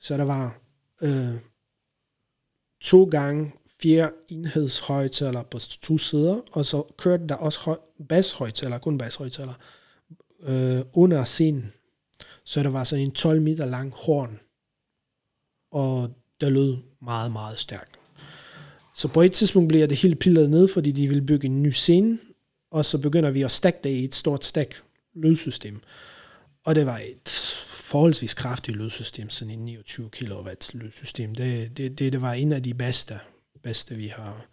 [0.01, 0.59] Så der var
[1.03, 1.35] øh,
[2.83, 3.53] to gange
[3.83, 7.77] fire enhedshøjtaler på to sider, og så kørte der også høj,
[8.09, 9.53] bashøjtaler, kun bashøjtaler,
[10.47, 11.73] øh, under scenen
[12.45, 14.41] så der var sådan en 12 meter lang horn,
[15.71, 17.99] og der lød meget, meget stærkt.
[18.95, 21.71] Så på et tidspunkt bliver det helt pillet ned, fordi de vil bygge en ny
[21.71, 22.19] scene,
[22.71, 24.83] og så begynder vi at stakke det i et stort stack
[25.15, 25.81] lydsystem.
[26.65, 27.29] Og det var et
[27.69, 31.35] forholdsvis kraftigt lydsystem, sådan en 29 kW lydsystem.
[31.35, 33.19] Det, det, det, det var en af de bedste,
[33.63, 34.47] bedste vi har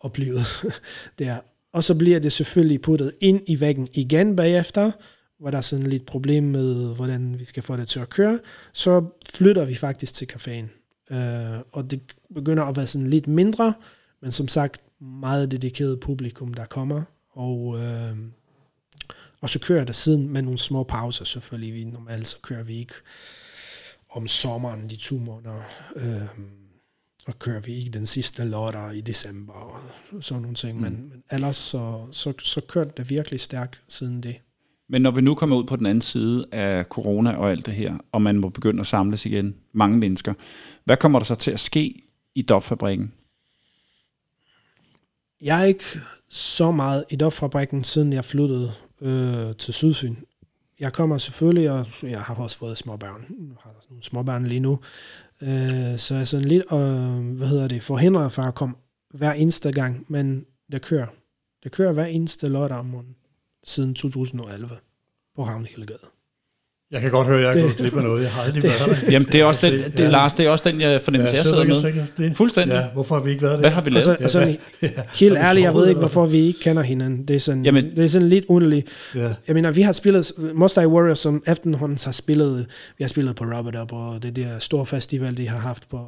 [0.00, 0.44] oplevet
[1.18, 1.40] der.
[1.72, 4.92] Og så bliver det selvfølgelig puttet ind i væggen igen bagefter,
[5.38, 8.40] hvor der er sådan lidt problem med, hvordan vi skal få det til at køre.
[8.72, 10.66] Så flytter vi faktisk til caféen.
[11.10, 12.00] Uh, og det
[12.34, 13.74] begynder at være sådan lidt mindre,
[14.22, 17.02] men som sagt meget dedikeret publikum, der kommer.
[17.30, 18.18] Og, uh,
[19.40, 21.74] og så kører der siden med nogle små pauser selvfølgelig.
[21.74, 22.94] Vi, normalt så kører vi ikke
[24.10, 25.62] om sommeren, de to måneder.
[25.96, 26.40] Uh,
[27.26, 29.80] og kører vi ikke den sidste lørdag i december og
[30.24, 30.76] sådan nogle ting.
[30.76, 30.82] Mm.
[30.82, 34.36] Men, men ellers så, så, så kørte det virkelig stærkt siden det.
[34.88, 37.74] Men når vi nu kommer ud på den anden side af corona og alt det
[37.74, 40.34] her, og man må begynde at samles igen, mange mennesker,
[40.84, 42.02] hvad kommer der så til at ske
[42.34, 43.12] i dopfabrikken?
[45.40, 45.84] Jeg er ikke
[46.30, 50.16] så meget i dopfabrikken, siden jeg flyttede øh, til Sydfyn.
[50.80, 53.26] Jeg kommer selvfølgelig, og jeg har også fået småbørn.
[53.30, 54.78] Jeg har nogle småbørn lige nu.
[55.42, 58.74] Øh, så jeg er sådan lidt, øh, hvad hedder det, forhindret for at komme
[59.14, 61.06] hver eneste gang, men det kører.
[61.64, 63.16] Det kører hver eneste lørdag om måneden
[63.66, 64.68] siden 2011
[65.36, 65.98] på Havnehildegade.
[66.90, 68.22] Jeg kan godt høre, at jeg er gået glip af noget.
[68.22, 69.10] Jeg har aldrig Det- været der.
[69.10, 70.08] Jamen, det er også den, det, Ja.
[70.08, 71.80] Lars, det er også den, jeg fornemmer, ja, jeg sidder med.
[71.82, 72.36] sikkert det.
[72.36, 72.74] Fuldstændig.
[72.74, 73.60] Ja, hvorfor har vi ikke været der?
[73.60, 74.04] Hvad har vi lavet?
[74.04, 74.56] så, og så
[75.20, 77.28] helt ærligt, jeg ved ikke, hvorfor vi ikke kender hinanden.
[77.28, 78.88] Det er sådan, Jamen- det er sådan lidt underligt.
[79.14, 79.34] Ja.
[79.46, 82.66] Jeg mener, vi har spillet, Most I Warriors, som efterhånden har spillet,
[82.98, 86.06] vi har spillet på Robert Up, og det der store festival, de har haft på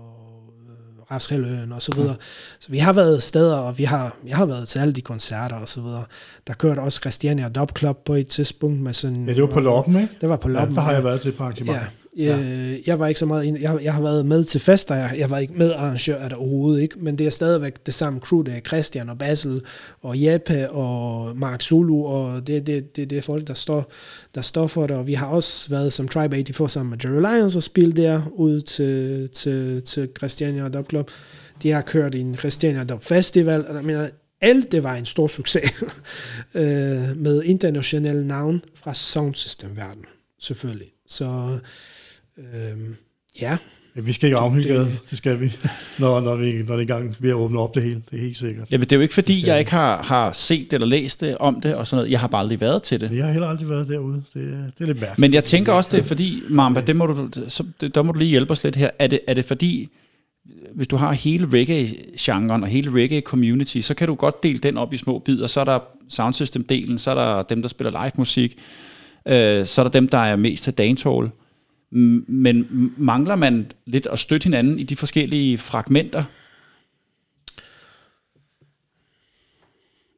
[1.10, 2.14] Rafshaløen og så videre.
[2.60, 5.56] Så vi har været steder, og vi har, jeg har været til alle de koncerter
[5.56, 6.04] og så videre.
[6.46, 9.28] Der kørte også Christiania Dub Club på et tidspunkt med sådan...
[9.28, 10.08] ja, det var på loppen, ikke?
[10.20, 10.74] Det var på Ja, loppen.
[10.76, 11.80] der har jeg været til et par arrangementer.
[11.80, 11.86] Ja,
[12.18, 14.94] jeg, øh, jeg var ikke så meget ind, jeg, jeg har været med til fester,
[14.94, 17.94] jeg, jeg var ikke med arrangør af det overhovedet ikke, men det er stadigvæk det
[17.94, 19.62] samme crew, det er Christian og Basil
[20.02, 23.92] og Jeppe og Mark Zulu, og det, det, det, det er folk, der står,
[24.34, 27.34] der står for det, og vi har også været som Tribe 84 sammen med Jerry
[27.34, 31.10] Lions og spillet der ud til, til, til Christiania Dub Club.
[31.62, 34.08] De har kørt i en Christiania Dub Festival, og jeg mener,
[34.40, 35.70] alt det var en stor succes
[36.54, 40.04] øh, med internationale navn fra soundsystem-verden,
[40.40, 40.88] selvfølgelig.
[41.08, 41.58] Så
[42.38, 42.96] Øhm,
[43.40, 43.58] ja,
[43.98, 45.52] Ja, vi skal ikke afhængigade, det skal vi,
[45.98, 48.02] når, når, vi, når det er i gang ved at åbne op det hele.
[48.10, 48.70] Det er helt sikkert.
[48.70, 51.60] Jamen, det er jo ikke fordi, jeg ikke har, har set eller læst det om
[51.60, 52.12] det og sådan noget.
[52.12, 53.10] Jeg har bare aldrig været til det.
[53.12, 54.14] Jeg har heller aldrig været derude.
[54.16, 54.44] Det, det
[54.80, 55.18] er lidt mærkeligt.
[55.18, 58.12] Men jeg tænker også, det er fordi, Mamba, det må du, så, det, der må
[58.12, 58.90] du lige hjælpe os lidt her.
[58.98, 59.88] Er det, er det fordi,
[60.74, 64.92] hvis du har hele reggae-genren og hele reggae-community, så kan du godt dele den op
[64.92, 65.46] i små bidder.
[65.46, 65.78] Så er der
[66.08, 68.58] soundsystem-delen, så er der dem, der spiller live-musik,
[69.28, 71.30] øh, så er der dem, der er mest til dancehall.
[71.90, 76.24] Men mangler man lidt at støtte hinanden i de forskellige fragmenter?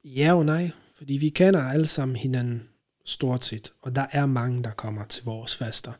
[0.05, 2.63] ja og nej, fordi vi kender alle sammen hinanden
[3.05, 5.93] stort set, og der er mange, der kommer til vores fester.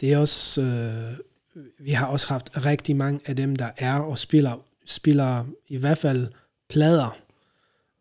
[0.00, 1.18] Det er også, øh,
[1.78, 5.98] vi har også haft rigtig mange af dem, der er og spiller, spiller i hvert
[5.98, 6.28] fald
[6.68, 7.18] plader.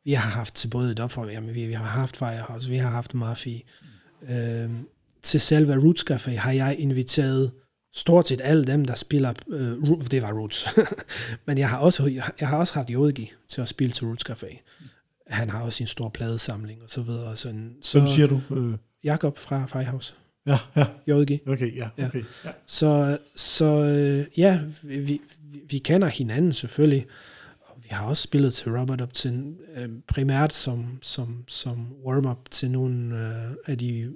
[0.04, 3.14] Vi har haft til både Dopfer, jamen vi, vi har haft Firehouse, vi har haft
[3.14, 3.60] Mafia.
[4.30, 4.70] Øh,
[5.26, 7.52] til selve Roots Café har jeg inviteret
[7.94, 9.78] stort set alle dem, der spiller, øh,
[10.12, 10.68] det var Roots,
[11.48, 14.58] men jeg har, også, jeg, har også haft Jodgi til at spille til Roots Café.
[15.28, 17.38] Han har også sin store pladesamling og så videre.
[17.38, 18.42] Sådan, så Hvem siger du?
[18.56, 20.14] Øh, Jakob fra Firehouse,
[20.48, 21.40] ja, ja, Jodgi.
[21.48, 22.08] okay, ja, Ja.
[22.08, 22.24] okay.
[22.46, 22.50] Ja.
[22.66, 25.22] Så, så øh, ja, vi, vi,
[25.70, 27.06] vi kender hinanden selvfølgelig,
[27.62, 32.52] og vi har også spillet til Robert op til øh, primært som, som, som warm-up
[32.52, 34.14] til nogle øh, af de,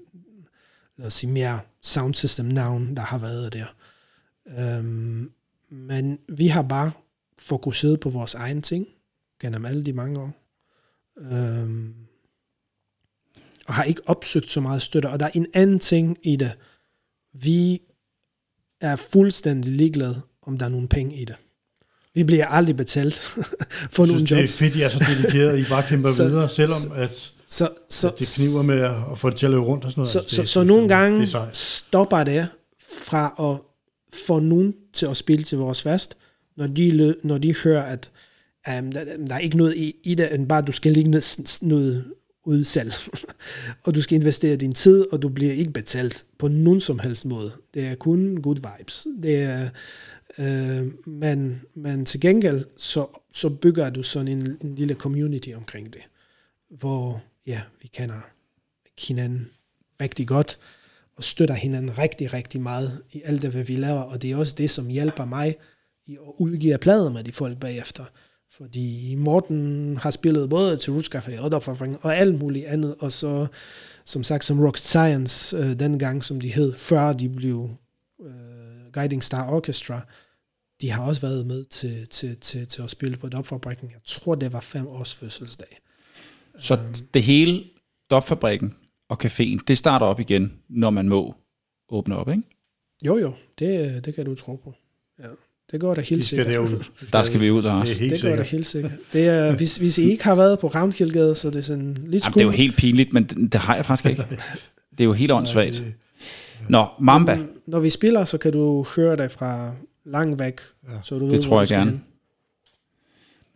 [0.99, 3.65] lad os sige, mere sound system navn, der har været der.
[4.59, 5.31] Øhm,
[5.69, 6.91] men vi har bare
[7.39, 8.87] fokuseret på vores egen ting
[9.41, 10.31] gennem alle de mange år.
[11.19, 11.93] Øhm,
[13.67, 15.09] og har ikke opsøgt så meget støtte.
[15.09, 16.51] Og der er en anden ting i det.
[17.33, 17.81] Vi
[18.81, 21.35] er fuldstændig ligeglade, om der er nogle penge i det.
[22.13, 23.13] Vi bliver aldrig betalt
[23.93, 24.59] for Jeg nogle synes, det er jobs.
[24.59, 28.07] fedt, I er så dedikeret, at I bare kæmper Så- videre, selvom at, Så, så,
[28.07, 30.11] at det kniver med at, at få det til at løbe rundt og sådan noget.
[30.11, 31.57] Så, Altså, så, det, så det- nogle det gange sejt.
[31.57, 32.47] stopper det
[33.03, 33.65] fra at
[34.27, 36.17] få nogen til at spille til vores fest,
[36.57, 38.11] når de, når de hører, at
[38.79, 41.57] um, der, der er ikke noget i, i det, end bare, du skal lægge noget,
[41.61, 42.05] noget
[42.45, 42.91] ud selv.
[43.85, 47.25] og du skal investere din tid, og du bliver ikke betalt på nogen som helst
[47.25, 47.51] måde.
[47.73, 49.07] Det er kun good vibes.
[49.23, 49.69] Det er,
[50.39, 55.93] øh, men, men til gengæld, så, så bygger du sådan en, en lille community omkring
[55.93, 56.01] det,
[56.79, 58.21] hvor ja, vi kender
[59.07, 59.49] hinanden
[60.01, 60.59] rigtig godt,
[61.15, 64.35] og støtter hinanden rigtig, rigtig meget i alt det, hvad vi laver, og det er
[64.35, 65.55] også det, som hjælper mig
[66.05, 68.05] i at udgive plader med de folk bagefter.
[68.51, 73.11] Fordi Morten har spillet både til Roots Café og Dopfabrikken og alt muligt andet, og
[73.11, 73.47] så
[74.05, 77.69] som sagt som Rock Science øh, den gang, som de hed, før de blev
[78.21, 80.01] øh, Guiding Star Orchestra,
[80.81, 83.89] de har også været med til, til, til, til at spille på Dopfabrikken.
[83.89, 85.79] Jeg tror, det var fem års fødselsdag.
[86.59, 86.79] Så
[87.13, 87.63] det hele,
[88.11, 88.73] Dopfabrikken
[89.09, 91.35] og caféen, det starter op igen, når man må
[91.89, 92.43] åbne op, ikke?
[93.05, 94.73] Jo, jo, det, det kan du tro på.
[95.19, 95.27] Ja,
[95.71, 96.53] det går da helt skal sikkert.
[96.55, 96.83] derud.
[97.13, 97.91] Der skal vi ud, Det Lars.
[97.91, 98.91] er helt Det går da helt sikkert.
[99.13, 102.23] Det er, hvis, hvis I ikke har været på Ravnkildgade, så er det sådan lidt
[102.23, 104.25] Jamen, det er jo helt pinligt, men det, det har jeg faktisk ikke.
[104.91, 105.83] Det er jo helt åndssvagt.
[106.69, 107.35] Nå, Mamba.
[107.35, 109.73] Men Når vi spiller, så kan du høre det fra
[110.05, 110.59] langt væk.
[110.87, 110.89] Ja.
[111.03, 111.91] Så du Det ved, tror hvor jeg skal gerne.
[111.91, 112.03] hen.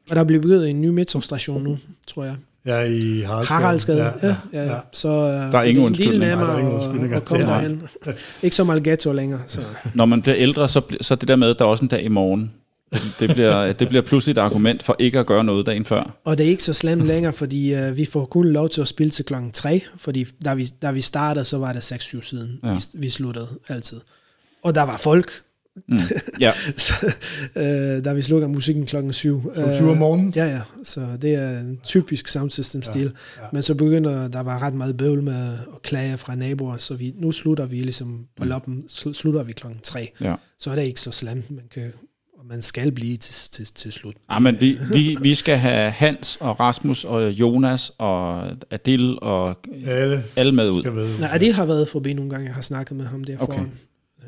[0.10, 1.78] Og der bliver bygget en ny metrostation nu,
[2.08, 2.36] tror jeg.
[2.66, 3.61] Ja, i Haraldsgade.
[3.61, 4.14] Haraldsgade.
[4.24, 4.72] Ja, ja, ja.
[4.74, 4.78] ja.
[4.93, 6.20] Så, der er ingen en del undskyldning.
[6.20, 7.18] nemmere Nej, der er ingen at- undskyldninger.
[7.18, 7.84] at komme er derhen.
[8.43, 9.41] Ikke så meget ghetto længere.
[9.47, 9.61] Så.
[9.93, 11.88] Når man bliver ældre, så, bl- så det der med, at der er også en
[11.88, 12.51] dag i morgen,
[13.20, 16.16] det bliver, det bliver pludselig et argument for ikke at gøre noget dagen før.
[16.24, 18.88] Og det er ikke så slemt længere, fordi uh, vi får kun lov til at
[18.88, 22.59] spille til klokken 3, fordi da vi, da vi startede, så var det 6-7 siden,
[22.64, 22.74] ja.
[22.74, 23.99] vi, vi sluttede altid.
[24.64, 25.32] Og der var folk,
[25.88, 25.97] Mm.
[26.39, 26.93] Ja, så,
[27.55, 27.61] uh,
[28.05, 29.41] da vi slukker musikken klokken 7.
[29.53, 30.34] Klokken syv om morgenen?
[30.36, 33.11] Ja, ja, så det er en typisk sound system stil.
[33.38, 33.41] ja.
[33.53, 37.13] Men så begynder der var ret meget bøvl med at klage fra naboer, så vi,
[37.17, 40.11] nu slutter vi ligesom på loppen, sl- slutter vi klokken 3.
[40.21, 40.36] ja.
[40.59, 41.91] Så er det ikke så slemt, man kan,
[42.39, 44.15] og man skal blive til, til, til slut.
[44.32, 49.57] Ja, men vi, vi, vi skal have Hans og Rasmus og Jonas og Adil og
[49.86, 50.84] Alle alle med ud.
[50.84, 51.19] med.
[51.19, 52.45] Nej, Adil har været forbi nogle gange.
[52.45, 53.53] Jeg har snakket med ham der Okay.
[53.53, 53.71] foran.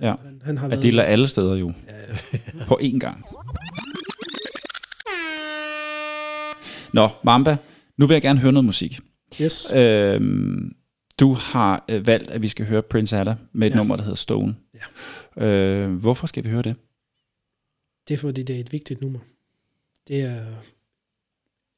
[0.01, 0.15] Ja.
[0.23, 0.79] Han, han har været...
[0.79, 1.73] Adil er alle steder jo.
[1.87, 2.65] Ja, ja.
[2.67, 3.25] På én gang.
[6.93, 7.57] Nå, Mamba,
[7.97, 8.99] nu vil jeg gerne høre noget musik.
[9.41, 9.71] Yes.
[9.75, 10.75] Øhm,
[11.19, 13.71] du har øh, valgt, at vi skal høre Prince Alla med et.
[13.71, 13.77] Ja.
[13.77, 14.55] nummer, der hedder Stone.
[15.37, 15.45] Ja.
[15.45, 16.75] Øh, hvorfor skal vi høre det?
[18.07, 19.19] Det er fordi, det er et vigtigt nummer.
[20.07, 20.45] Det er,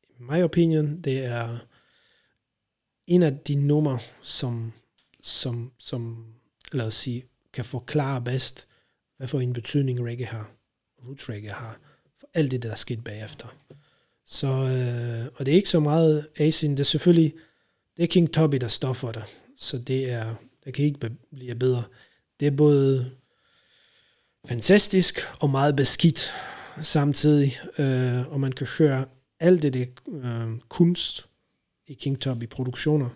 [0.10, 1.58] i my opinion, det er
[3.08, 4.74] en af de numre, som,
[5.22, 6.26] som, som
[6.72, 7.24] lad os sige,
[7.58, 8.68] kan forklare bedst,
[9.18, 10.52] hvad for en betydning reggae har,
[11.06, 11.80] roots reggae har,
[12.20, 13.48] for alt det, der er sket bagefter.
[14.26, 17.34] Så, øh, og det er ikke så meget Asien, det er selvfølgelig,
[17.98, 19.24] det er King Tubby, der står for det,
[19.58, 20.36] så det er,
[20.66, 21.00] der kan ikke
[21.32, 21.84] blive bedre.
[22.40, 23.12] Det er både
[24.46, 26.34] fantastisk og meget beskidt
[26.82, 29.06] samtidig, øh, og man kan høre
[29.40, 31.26] alt det, det øh, kunst
[31.88, 33.10] i King Tubby produktioner.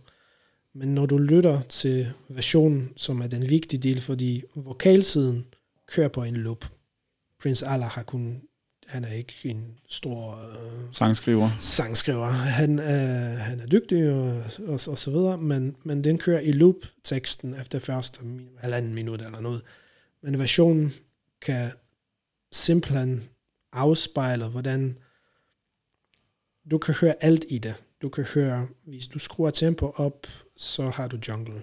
[0.74, 5.46] Men når du lytter til versionen, som er den vigtige del, fordi vokalsiden
[5.88, 6.66] kører på en loop.
[7.42, 8.42] Prince Allah har kun,
[8.88, 11.50] han er ikke en stor øh, Sangskriver.
[11.60, 12.28] sangskriver.
[12.30, 16.52] Han er, han er dygtig og, og, og så videre, men, men den kører i
[16.52, 18.20] loop teksten efter første
[18.58, 19.62] halvanden minut eller noget.
[20.22, 20.94] Men versionen
[21.42, 21.72] kan
[22.52, 23.24] simpelthen
[23.72, 24.98] afspejle, hvordan
[26.72, 27.76] du kan høre alt i det.
[28.02, 30.28] Du kan høre, hvis du skruer tempo op,
[30.58, 31.62] så har du jungle.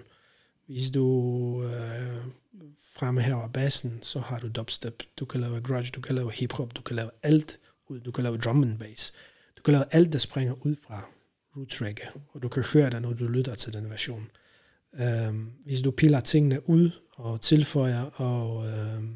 [0.65, 2.23] Hvis du øh,
[2.93, 5.03] fremhæver bassen, så har du dubstep.
[5.19, 7.99] Du kan lave grudge, du kan lave hiphop, du kan lave alt ud.
[7.99, 9.13] Du kan lave drum and bass.
[9.57, 11.09] Du kan lave alt, der springer ud fra
[11.57, 14.31] roots reggae, og du kan høre det, når du lytter til den version.
[14.99, 19.15] Um, hvis du piller tingene ud og tilføjer og um,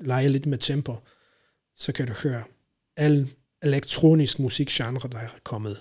[0.00, 0.96] leger lidt med tempo,
[1.76, 2.44] så kan du høre
[2.96, 3.30] al
[3.62, 5.76] elektronisk musikgenre, der er kommet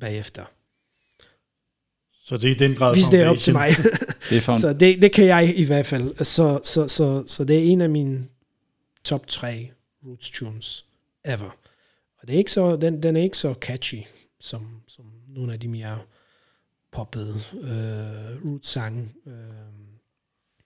[0.00, 0.44] bagefter.
[2.24, 3.68] Så det er i den grad Hvis det er op til mig.
[4.30, 6.24] Det er så det, det kan jeg i hvert fald.
[6.24, 8.26] Så, så, så, så det er en af mine
[9.04, 9.70] top tre
[10.06, 10.86] roots tunes
[11.24, 11.56] ever.
[12.18, 14.02] Og det er ikke så, den, den er ikke så catchy,
[14.40, 15.98] som, som nogle af de mere
[16.92, 19.08] poppede øh, roots sange.
[19.26, 19.34] Øh,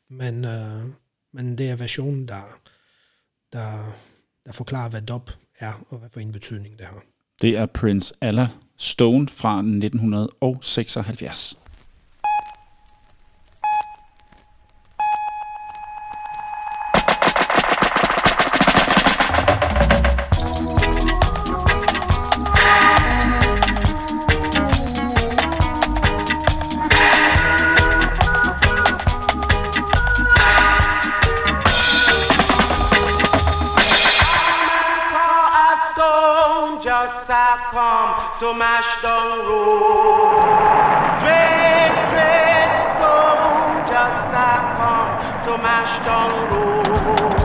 [0.08, 0.82] men, øh,
[1.32, 2.60] men det er versionen, der,
[3.52, 3.96] der,
[4.46, 7.02] der forklarer, hvad dub er, og hvad for en betydning det har.
[7.42, 8.48] Det er Prince Alla
[8.80, 11.56] Stone fra 1976.
[38.38, 40.38] To mash down road.
[41.18, 47.37] Dread, dread stone just a come to mash down road.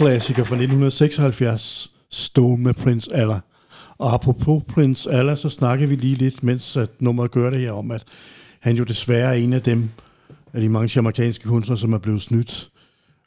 [0.00, 3.40] En roots-klassiker fra 1976, Stone med Prince Alla.
[3.98, 7.72] Og apropos Prince Alla, så snakker vi lige lidt, mens at nummeret gør det her
[7.72, 8.04] om, at
[8.60, 9.90] han jo desværre er en af dem,
[10.52, 12.70] af de mange jamaikanske kunstnere, som er blevet snydt.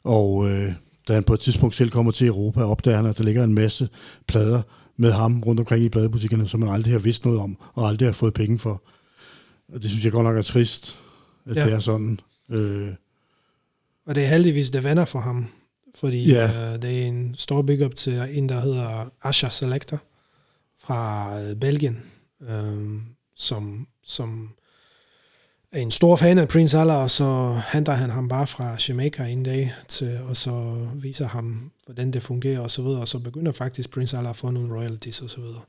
[0.04, 0.72] Og øh,
[1.08, 3.54] da han på et tidspunkt selv kommer til Europa, opdager han, at der ligger en
[3.54, 3.88] masse
[4.28, 4.62] plader
[4.96, 8.08] med ham rundt omkring i pladebutikkerne, som man aldrig har vidst noget om, og aldrig
[8.08, 8.82] har fået penge for.
[9.74, 10.98] Og det synes jeg godt nok er trist,
[11.50, 11.64] at Ja.
[11.64, 12.20] det er sådan.
[12.50, 12.88] Øh,
[14.06, 15.46] Og det er heldigvis det venner for ham,
[15.94, 16.72] fordi Ja.
[16.72, 20.00] øh, det er en stor big up til en, der hedder Asha Selector
[20.78, 22.02] fra øh, Belgien,
[22.48, 23.00] øh,
[23.36, 24.50] som, som
[25.72, 29.24] er en stor fan af Prince Alla, og så henter han ham bare fra Jamaica
[29.24, 33.18] en dag, til, og så viser ham, hvordan det fungerer og så videre, og så
[33.18, 35.60] begynder faktisk Prince Alla at få nogle royalties og så videre.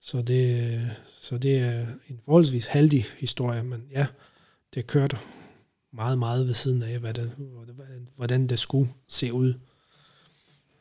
[0.00, 0.90] Så det,
[1.20, 4.06] så det er en forholdsvis heldig historie, men ja,
[4.74, 5.18] det kørte
[5.92, 7.32] meget, meget ved siden af, hvad det,
[8.16, 9.54] hvordan- det skulle se ud,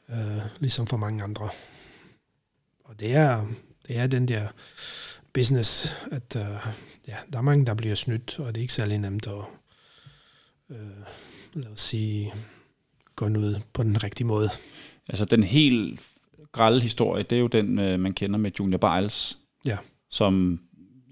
[0.09, 1.49] øh, ligesom for mange andre.
[2.83, 3.45] Og det er,
[3.87, 4.47] det er den der
[5.33, 6.67] business, at øh,
[7.07, 9.43] ja, der er mange, der bliver snydt, og det er ikke særlig nemt at,
[10.69, 10.77] øh,
[11.53, 12.33] lad os sige,
[13.15, 14.49] gå ud på den rigtige måde.
[15.09, 16.01] Altså den helt
[16.51, 19.77] grælde historie, det er jo den, øh, man kender med Junior Biles, Ja.
[20.09, 20.59] som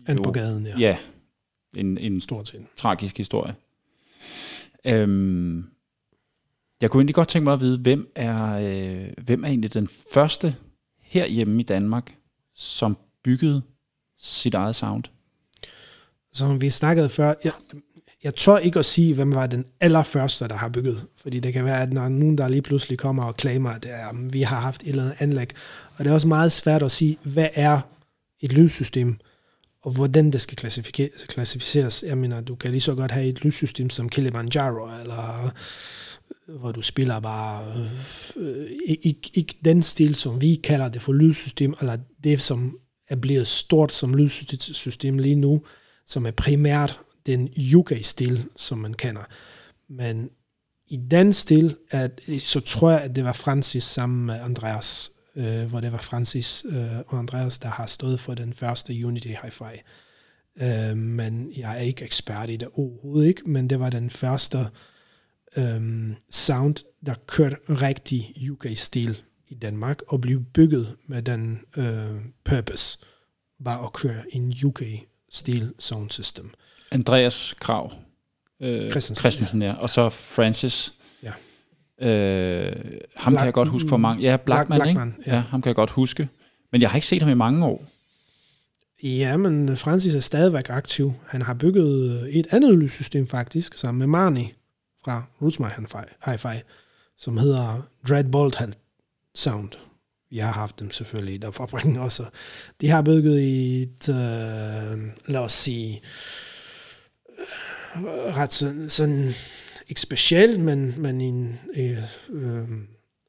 [0.10, 0.22] Jo.
[0.24, 0.78] på gaden, ja.
[0.80, 0.98] ja,
[1.76, 2.66] en, en Stort set.
[2.76, 3.56] tragisk historie.
[4.86, 5.66] Øhm,
[6.82, 9.88] jeg kunne egentlig godt tænke mig at vide, hvem er, øh, hvem er egentlig den
[10.14, 10.56] første
[11.02, 12.16] herhjemme i Danmark,
[12.56, 13.62] som byggede
[14.18, 15.04] sit eget sound?
[16.34, 17.52] Som vi snakkede før, jeg,
[18.24, 21.06] jeg tør ikke at sige, hvem var den allerførste, der har bygget.
[21.18, 24.34] Fordi det kan være, at der nogen, der lige pludselig kommer og klamer, at øh,
[24.34, 25.50] vi har haft et eller andet anlæg.
[25.98, 27.82] Og det er også meget svært at sige, hvad er
[28.40, 29.18] et lydsystem,
[29.86, 30.58] og hvordan det skal
[31.28, 32.04] klassificeres.
[32.08, 36.72] Jeg mener, du kan lige så godt have et lydsystem som Kilimanjaro, eller øh, hvor
[36.72, 37.74] du spiller bare
[38.38, 42.80] øh, øh, ikke, ikke den stil, som vi kalder det for lydsystem, eller det, som
[43.10, 45.62] er blevet stort som lydsystem lige nu,
[46.06, 49.24] som er primært den UK-stil, som man kender.
[49.90, 50.30] Men
[50.88, 55.66] i den stil, at, så tror jeg, at det var Francis sammen med Andreas, øh,
[55.66, 59.82] hvor det var Francis øh, og Andreas, der har stået for den første Unity Hi-Fi.
[60.62, 64.68] Øh, men jeg er ikke ekspert i det overhovedet ikke, men det var den første
[65.58, 66.76] øh, sound,
[67.06, 69.18] der kørte rigtig UK-stil
[69.48, 73.00] i Danmark, og blev bygget med den øh, purpose,
[73.60, 76.54] var at køre en UK-stil sound system.
[76.92, 77.92] Andreas Krav.
[78.60, 79.74] Øh, Christensen, Christensen ja.
[79.74, 80.94] Og så Francis.
[82.02, 82.08] Øh,
[83.16, 84.24] ham Black- kan jeg godt huske for mange.
[84.24, 85.30] Ja, Blackman, Blackman, ikke?
[85.30, 85.36] ja.
[85.36, 85.42] Ja.
[85.42, 86.30] ham kan jeg godt huske.
[86.72, 87.86] Men jeg har ikke set ham i mange år.
[89.04, 91.14] Ja, men Francis er stadigvæk aktiv.
[91.28, 94.50] Han har bygget øh, et andet lydsystem faktisk, sammen med Marnie
[95.04, 95.66] fra Roots My
[96.26, 96.62] Hi-Fi,
[97.18, 98.62] som hedder Dread Bolt
[99.36, 99.70] Sound.
[100.30, 102.26] Vi har haft dem selvfølgelig i der fabrikken også.
[102.82, 103.44] De har bygget
[103.82, 106.02] et, øh, lad os sige,
[107.96, 109.34] øh, ret sådan, sådan
[109.88, 112.68] ikke specielt, men, men en øh, øh,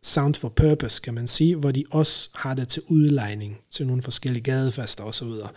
[0.02, 4.02] sound for purpose, kan man sige, hvor de også har det til udlejning til nogle
[4.02, 5.12] forskellige gadefester osv.
[5.12, 5.48] Så, videre.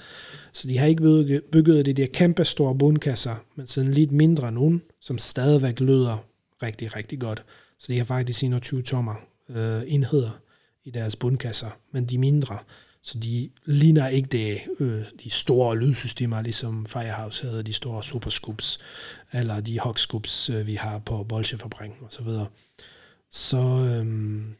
[0.53, 4.51] så de har ikke bygget, bygget de der kæmpe store bundkasser, men sådan lidt mindre
[4.51, 6.25] nogen, som stadigvæk lyder
[6.63, 7.43] rigtig, rigtig godt.
[7.79, 9.15] Så de har faktisk 21 tommer
[9.49, 10.39] øh, enheder
[10.85, 12.57] i deres bundkasser, men de mindre.
[13.01, 18.79] Så de ligner ikke det, øh, de store lydsystemer, ligesom Firehouse havde, de store Superscoops,
[19.33, 22.47] eller de Scoops, øh, vi har på Bolsjefabrikken og så videre.
[23.31, 24.55] Så, øhm,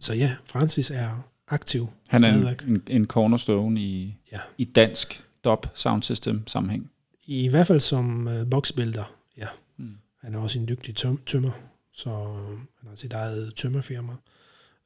[0.00, 2.62] så ja, Francis er aktiv Han er stadigvæk.
[2.62, 4.40] en, en, cornerstone i, Ja.
[4.58, 6.90] i dansk dub sound system sammenhæng.
[7.26, 9.46] I hvert fald som øh, boksbuilder, ja.
[9.76, 9.98] Mm.
[10.20, 11.50] Han er også en dygtig tøm- tømmer,
[11.92, 14.12] så øh, han har sit eget tømmerfirma.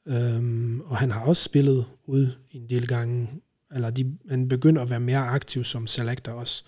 [0.06, 3.28] Øhm, og han har også spillet ud en del gange,
[3.74, 6.64] eller de, han begyndte at være mere aktiv som selector også,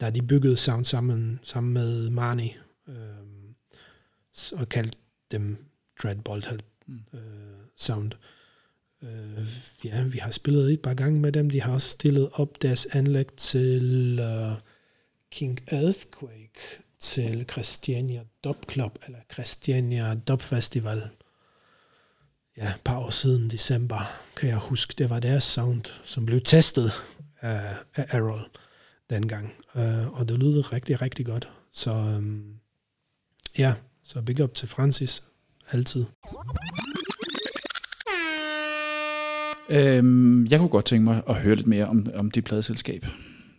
[0.00, 2.52] da de byggede sound sammen, sammen med Marnie,
[4.36, 4.98] s- og kaldte
[5.32, 5.64] dem
[6.02, 7.00] Dreadbolt Mm.
[7.14, 7.20] øh,
[7.76, 8.12] Sound.
[9.02, 9.46] Øh,
[9.84, 11.50] ja, vi har spillet et par gange med dem.
[11.50, 14.52] De har også stillet op deres anlæg til uh,
[15.30, 16.60] King Earthquake,
[16.98, 21.08] til Christiania Dub Club, eller Christiania Dub Festival.
[22.56, 24.00] Ja, et par år siden, december,
[24.36, 26.90] kan jeg huske, det var deres sound, som blev testet
[27.40, 28.48] af, af Errol
[29.10, 29.52] dengang.
[29.74, 31.48] Uh, og det lød rigtig, rigtig godt.
[31.72, 32.54] Så um,
[33.58, 35.24] ja, så big up til Francis,
[35.70, 36.04] altid.
[39.70, 43.06] Øhm, jeg kunne godt tænke mig at høre lidt mere om, om dit pladeselskab.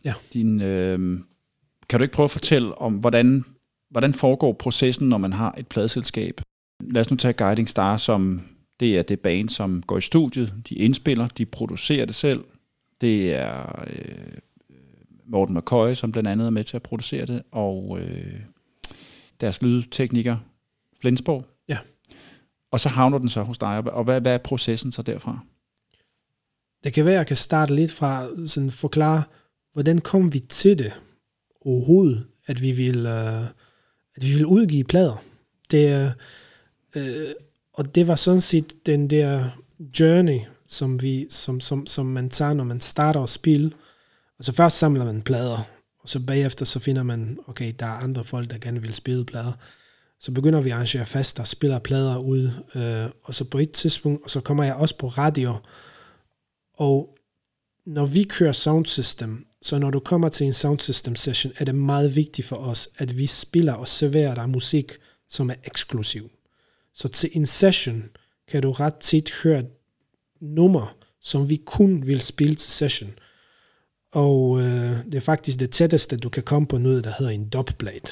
[0.06, 0.14] Ja.
[0.34, 1.26] Din, øhm,
[1.90, 3.44] kan du ikke prøve at fortælle om, hvordan
[3.90, 6.42] hvordan foregår processen, når man har et pladeselskab?
[6.82, 8.42] Lad os nu tage Guiding Star, som
[8.80, 12.44] det er det band, som går i studiet, de indspiller, de producerer det selv.
[13.02, 14.38] Det er øh,
[15.30, 18.40] Morten McCoy, som blandt andet er med til at producere det, og øh,
[19.42, 20.38] deres lydtekniker,
[21.02, 21.46] Flensborg.
[21.68, 21.78] Ja.
[22.72, 25.40] Og så havner den så hos dig, og hvad, hvad er processen så derfra?
[26.84, 29.24] Det kan være, at jeg kan starte lidt fra sådan forklare,
[29.74, 30.94] hvordan kom vi til det
[31.62, 33.44] overhovedet, at vi vil, øh,
[34.16, 35.24] at vi vil udgive plader.
[35.72, 36.12] Det, er,
[36.96, 37.32] øh,
[37.74, 39.50] og det var sådan set den der
[40.00, 43.68] journey, som, vi, som, som, som man tager, når man starter at spille.
[43.68, 43.74] Og
[44.46, 45.64] så først samler man plader,
[46.00, 49.26] og så bagefter så finder man, okay, der er andre folk, der gerne vil spille
[49.26, 49.54] plader.
[50.20, 54.24] Så begynder vi at arrangere fester, spiller plader ud, øh, og så på et tidspunkt,
[54.24, 55.56] og så kommer jeg også på radio,
[56.74, 57.18] og
[57.86, 61.66] når vi kører sound system, så når du kommer til en sound system session, er
[61.66, 64.92] det meget vigtigt for os, at vi spiller og serverer dig musik,
[65.30, 66.32] som er eksklusiv.
[66.94, 68.10] Så til en session
[68.48, 69.64] kan du ret tit høre
[70.42, 73.14] nummer, som vi kun vil spille til session.
[74.12, 77.50] Og øh, det er faktisk det tætteste, du kan komme på noget, der hedder en
[77.50, 78.12] dubplate.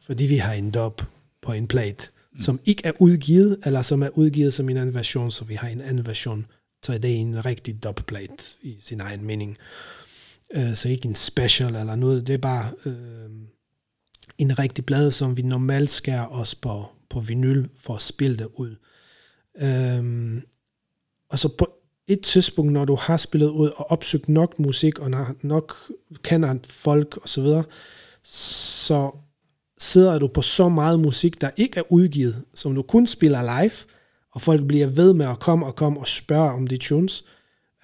[0.00, 1.02] Fordi vi har en dub
[1.42, 2.40] på en plate, mm.
[2.40, 5.68] som ikke er udgivet, eller som er udgivet som en anden version, så vi har
[5.68, 6.46] en anden version.
[6.82, 9.56] Så det er en rigtig dubplate i sin egen mening.
[10.54, 13.30] Øh, så ikke en special eller noget, det er bare øh,
[14.38, 18.48] en rigtig plade, som vi normalt skærer os på, på vinyl for at spille det
[18.54, 18.76] ud.
[19.60, 20.42] Øh,
[21.28, 21.79] og så på
[22.12, 25.10] et tidspunkt, når du har spillet ud og opsøgt nok musik, og
[25.42, 25.76] nok
[26.22, 27.64] kender folk og så videre,
[28.24, 29.10] så
[29.78, 33.72] sidder du på så meget musik, der ikke er udgivet, som du kun spiller live,
[34.32, 37.24] og folk bliver ved med at komme og komme og spørge om de tunes,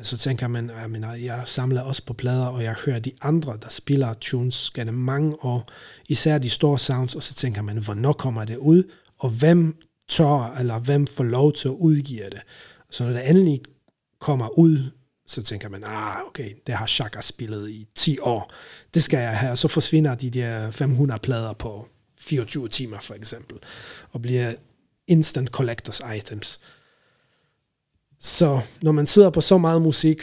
[0.03, 3.59] så tænker man, jeg, mener, jeg samler også på plader, og jeg hører de andre,
[3.62, 5.69] der spiller tunes gennem mange år,
[6.09, 8.82] især de store sounds, og så tænker man, hvornår kommer det ud,
[9.19, 9.77] og hvem
[10.09, 12.40] tør, eller hvem får lov til at udgive det.
[12.90, 13.61] Så når det endelig
[14.27, 14.90] kommer ud,
[15.27, 18.53] så tænker man, ah, okay, det har Chaka spillet i 10 år.
[18.94, 19.51] Det skal jeg have.
[19.53, 21.89] Og så forsvinder de der 500 plader på
[22.19, 23.59] 24 timer, for eksempel,
[24.12, 24.55] og bliver
[25.07, 26.61] instant collectors items.
[28.20, 30.23] Så når man sidder på så meget musik,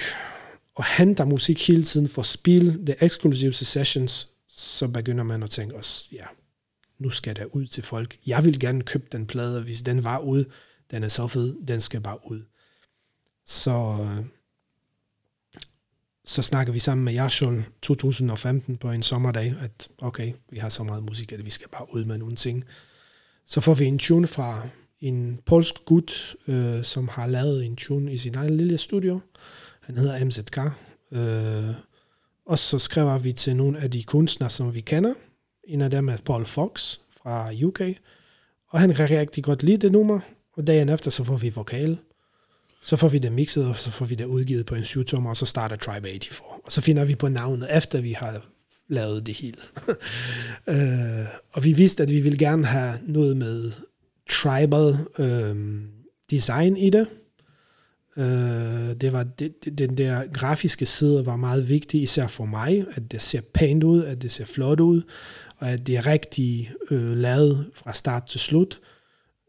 [0.75, 5.75] og henter musik hele tiden for spil, det eksklusive sessions, så begynder man at tænke
[5.75, 6.25] også, ja,
[6.99, 8.17] nu skal der ud til folk.
[8.27, 10.45] Jeg vil gerne købe den plade, hvis den var ud.
[10.91, 12.41] Den er så fed, den skal bare ud.
[13.45, 14.25] Så, øh,
[16.25, 20.83] så snakker vi sammen med Jashol 2015 på en sommerdag, at okay, vi har så
[20.83, 22.65] meget musik, at vi skal bare ud med nogle ting.
[23.45, 24.67] Så får vi en tune fra
[25.01, 29.19] en polsk gut, øh, som har lavet en tune i sin egen lille studio.
[29.81, 30.57] Han hedder MZK.
[31.11, 31.75] Øh,
[32.45, 35.13] og så skriver vi til nogle af de kunstnere, som vi kender.
[35.63, 37.81] En af dem er Paul Fox fra UK.
[38.69, 40.19] Og han kan rigtig godt lide det nummer.
[40.53, 41.97] Og dagen efter, så får vi vokal.
[42.83, 45.37] Så får vi det mixet, og så får vi det udgivet på en 7 og
[45.37, 46.41] så starter Tribe 84.
[46.65, 48.45] Og så finder vi på navnet, efter vi har
[48.87, 49.57] lavet det hele.
[50.73, 53.71] øh, og vi vidste, at vi ville gerne have noget med
[54.29, 55.81] tribal øh,
[56.31, 57.07] design i det.
[58.17, 62.85] Øh, det var det, det, den der grafiske side var meget vigtig, især for mig,
[62.93, 65.01] at det ser pænt ud, at det ser flot ud,
[65.57, 68.79] og at det er rigtig øh, lavet fra start til slut.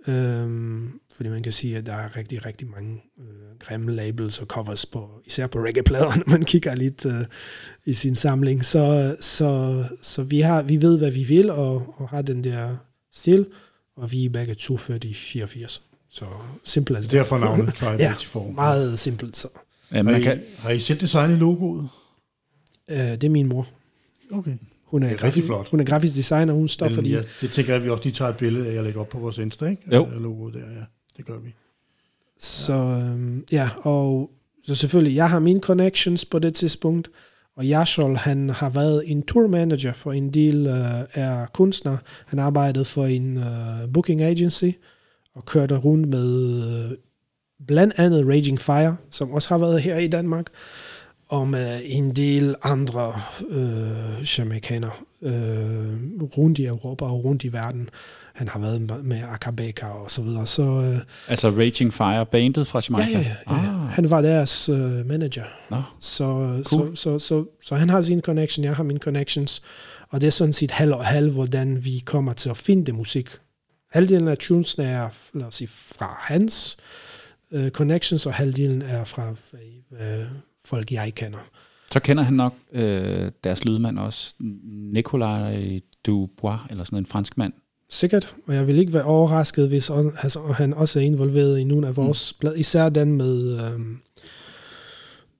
[0.06, 4.47] Øhm, fordi man kan sige, at der er rigtig, rigtig mange øh, grimme labels og
[4.47, 7.24] covers, på, især på reggae-plader, når man kigger lidt øh,
[7.85, 8.64] i sin samling.
[8.64, 12.76] Så, så, så vi, har, vi ved, hvad vi vil, og, og har den der
[13.12, 13.47] stil,
[13.97, 15.82] og vi er begge to født i 84.
[16.10, 16.24] Så
[16.64, 18.55] simpelt as Derfor navnet Tribe ja, 84.
[18.55, 19.48] meget simpelt så.
[19.90, 21.89] Ja, Har man I, kan, har I selv designet logoet?
[22.90, 23.68] Øh, det er min mor.
[24.32, 24.56] Okay.
[24.94, 25.68] Hun er, Det er rigtig grafi- flot.
[25.68, 27.10] Hun er grafisk designer, hun står for de...
[27.10, 29.08] ja, det tænker jeg, at vi også lige tager et billede af, jeg lægger op
[29.08, 29.82] på vores Insta, ikke?
[29.94, 30.08] Jo.
[30.20, 30.84] Logoet der, ja.
[31.16, 31.54] Det gør vi.
[32.40, 34.30] Så øhm, ja, og
[34.64, 37.10] så selvfølgelig, jeg har mine connections på det tidspunkt,
[37.56, 41.98] og Yashol, han har været en tour manager for en del øh, af kunstnere.
[42.26, 44.70] Han arbejdede for en øh, booking agency,
[45.34, 46.96] og kørte rundt med øh,
[47.66, 50.46] blandt andet Raging Fire, som også har været her i Danmark,
[51.35, 53.12] og med en del andre
[53.48, 54.90] øh, jamaikanere
[55.23, 57.89] øh, rundt i Europa og rundt i verden.
[58.35, 60.47] Han har været med- med Akabeka og så videre.
[60.47, 60.98] Så øh,
[61.28, 63.19] altså Raging Fire, bandet fra ja, Jamaica?
[63.19, 63.69] ja, ja, ja.
[63.85, 65.44] Ah, han var deres øh, manager.
[65.70, 65.82] nå.
[66.01, 66.24] Så,
[66.66, 66.97] Cool.
[66.97, 69.62] så, så, så, så han har sin connection, jeg har min connections,
[70.11, 72.94] og det er sådan set halv og halv, hvordan vi kommer til at finde det
[72.94, 73.28] musik.
[73.93, 76.77] Halvdelen af tunesene er, lad os sige, fra hans
[77.52, 79.31] øh, connections, og halvdelen er fra
[80.01, 80.27] øh,
[80.64, 81.38] folk, jeg kender.
[81.92, 84.34] Så kender han nok øh, deres lydmand også,
[84.92, 87.52] Nicolas Dubois, eller sådan en fransk mand.
[87.90, 89.90] Sikkert, og jeg vil ikke være overrasket, hvis
[90.22, 92.38] altså, han også er involveret i nogle af vores mm.
[92.40, 93.98] blad, især den med øhm,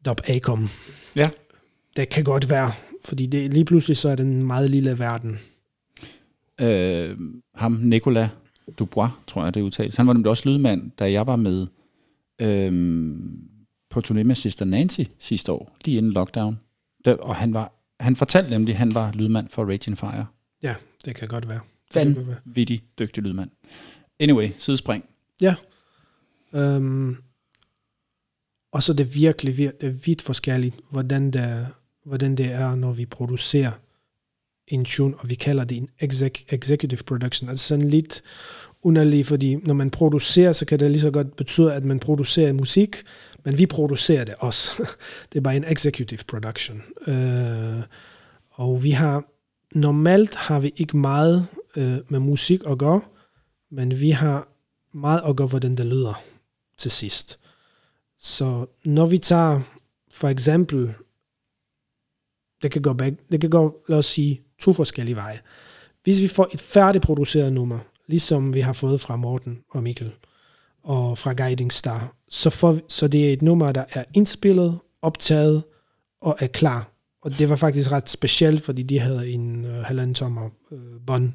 [0.05, 0.69] Dub Acom.
[1.17, 1.31] Ja.
[1.97, 2.73] Det kan godt være,
[3.05, 5.39] fordi det, lige pludselig så er det en meget lille verden.
[6.61, 7.17] Øh,
[7.55, 8.31] ham, Nicolas
[8.79, 9.97] Dubois, tror jeg, det udtales.
[9.97, 11.67] Han var nemlig også lydmand, da jeg var med
[12.41, 12.73] øh,
[13.95, 16.61] på turné med Sister Nancy sidste år, lige inden lockdown.
[17.05, 20.27] Der, og han, var, han fortalte nemlig, at han var lydmand for Raging Fire.
[20.63, 21.61] Ja, det kan godt være.
[21.95, 23.51] Vanvittig dygtig lydmand.
[24.21, 25.05] Anyway, sidespring.
[25.41, 25.55] Ja.
[26.55, 27.17] Øhm,
[28.73, 31.67] og så er det virkelig, vir- det er vidt forskelligt, hvordan det,
[32.05, 33.73] hvordan det er, når vi producerer
[34.69, 37.49] en tune, og vi kalder det en exec, executive production.
[37.49, 38.23] Altså sådan lidt
[38.85, 42.53] underlig, fordi når man producerer, så kan det lige så godt betyde, at man producerer
[42.53, 42.97] musik,
[43.45, 44.73] men vi producerer det også.
[45.33, 46.83] det er bare en executive production.
[47.07, 47.83] Øh,
[48.51, 49.25] og vi har,
[49.75, 51.47] normalt har vi ikke meget
[51.77, 53.01] øh, med musik at gøre,
[53.71, 54.49] men vi har
[54.93, 56.23] meget at gøre, hvordan det lyder
[56.79, 57.39] til sidst.
[58.19, 59.61] Så når vi tager
[60.11, 60.95] for eksempel,
[62.63, 65.41] det kan gå, begge, det kan gå, lad os sige, to forskellige veje.
[66.03, 70.13] Hvis vi får et færdigproduceret nummer, ligesom vi har fået fra Morten og Mikkel,
[70.83, 75.65] og fra Guiding Star, så, for, så det er et nummer, der er indspillet, optaget
[76.21, 76.91] og er klar.
[77.23, 81.33] Og det var faktisk ret specielt, fordi de havde en øh, halvanden tommer øh, bånd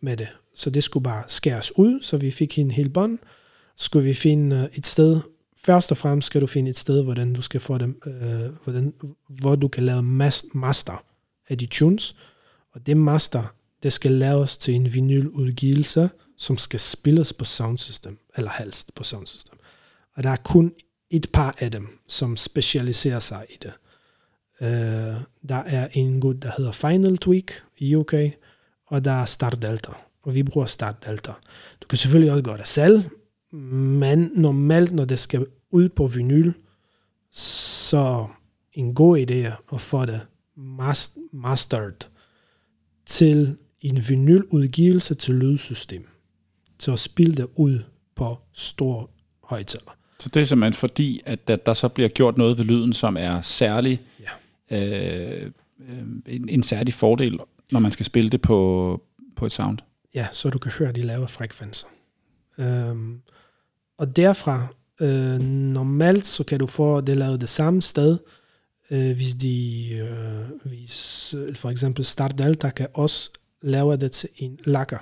[0.00, 0.28] med det.
[0.54, 3.18] Så det skulle bare skæres ud, så vi fik en hel bånd.
[3.76, 5.20] Skulle vi finde øh, et sted,
[5.56, 8.94] først og fremmest skal du finde et sted, hvordan du skal få dem, øh, hvordan,
[9.28, 11.04] hvor du kan lave mas- master
[11.48, 12.16] af de tunes.
[12.72, 13.54] Og det master,
[13.84, 19.58] det skal laves til en vinyludgivelse, som skal spilles på soundsystem, eller helst på soundsystem.
[20.16, 20.72] Og der er kun
[21.10, 23.72] et par af dem, som specialiserer sig i det.
[24.60, 28.14] Uh, der er en god, der hedder Final Tweak i UK,
[28.86, 29.92] og der er Star Delta,
[30.22, 31.32] og vi bruger Star Delta.
[31.82, 33.04] Du kan selvfølgelig også gøre det selv,
[33.52, 36.52] men normalt, når det skal ud på vinyl,
[37.32, 38.26] så
[38.72, 40.20] en god idé at få det
[41.32, 42.08] mastered
[43.06, 46.08] til en vinyludgivelse til lydsystem.
[46.78, 47.82] Til at spille det ud
[48.16, 49.10] på stor
[49.44, 49.96] højtaler.
[50.18, 53.16] Så det er simpelthen fordi, at der, der så bliver gjort noget ved lyden, som
[53.16, 54.00] er særlig,
[54.70, 55.40] Ja.
[55.40, 55.50] øh,
[55.88, 57.38] øh, en, en særlig fordel,
[57.72, 59.00] når man skal spille det på,
[59.36, 59.78] på et sound.
[60.14, 61.86] Ja, så du kan høre de lave frekvenser.
[62.58, 63.20] Øhm,
[63.98, 64.66] og derfra,
[65.00, 68.18] øh, normalt så kan du få det lavet det samme sted,
[68.90, 73.30] øh, hvis de, øh, hvis øh, for eksempel Start Delta kan også
[73.64, 74.98] laver det til en lakker.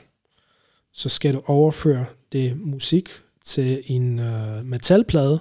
[0.93, 3.09] Så skal du overføre det musik
[3.45, 5.41] til en øh, metalplade,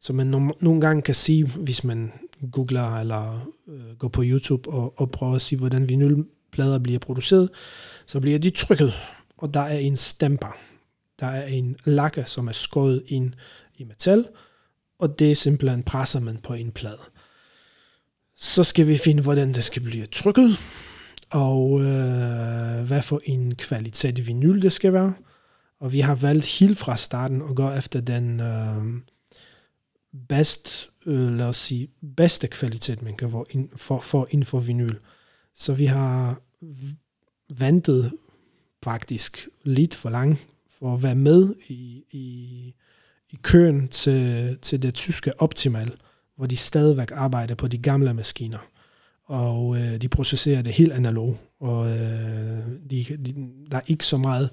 [0.00, 2.12] så man no- nogle gange kan sige, hvis man
[2.52, 7.50] googler eller øh, går på YouTube og, og prøver at sige, hvordan vinylplader bliver produceret,
[8.06, 8.92] så bliver de trykket,
[9.36, 10.56] og der er en stemper.
[11.20, 13.32] Der er en lakke, som er skåret ind
[13.76, 14.28] i metal,
[14.98, 17.00] og det er simpelthen presser man på en plade.
[18.36, 20.56] Så skal vi finde, hvordan det skal blive trykket,
[21.30, 25.14] og øh, hvad for en kvalitet vinyl det skal være.
[25.80, 28.84] Og vi har valgt helt fra starten at gå efter den øh,
[30.28, 34.60] bedst, øh, lad os sige, bedste kvalitet, man kan få ind for, for inden for
[34.60, 34.96] vinyl.
[35.54, 36.40] Så vi har
[37.58, 38.12] ventet
[38.84, 40.46] faktisk lidt for langt
[40.78, 42.74] for at være med i, i,
[43.30, 45.92] i køen til, til det tyske Optimal,
[46.36, 48.58] hvor de stadigvæk arbejder på de gamle maskiner.
[49.26, 52.58] Og øh, de processerer det helt analog, og øh,
[52.90, 53.34] de, de,
[53.70, 54.50] der er ikke så meget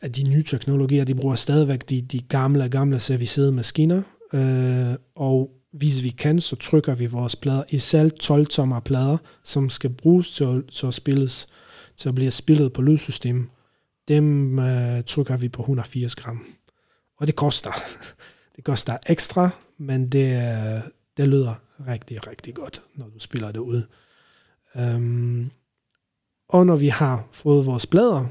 [0.00, 4.02] af de nye teknologier, de bruger stadigvæk de, de gamle, gamle servicerede maskiner,
[4.32, 9.90] øh, og hvis vi kan, så trykker vi vores plader, især 12-tommer plader, som skal
[9.90, 11.46] bruges til at, til at spilles,
[11.96, 13.46] til at blive spillet på lydsystemet,
[14.08, 16.46] Dem øh, trykker vi på 180 gram.
[17.16, 17.72] Og det koster.
[18.56, 20.82] Det koster ekstra, men det,
[21.16, 21.54] det lyder
[21.86, 23.82] rigtig, rigtig godt, når du spiller det ud.
[24.76, 25.50] Øhm,
[26.48, 28.26] og når vi har fået vores blader,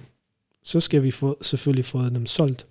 [0.63, 2.67] så skal vi få, selvfølgelig få dem solgt.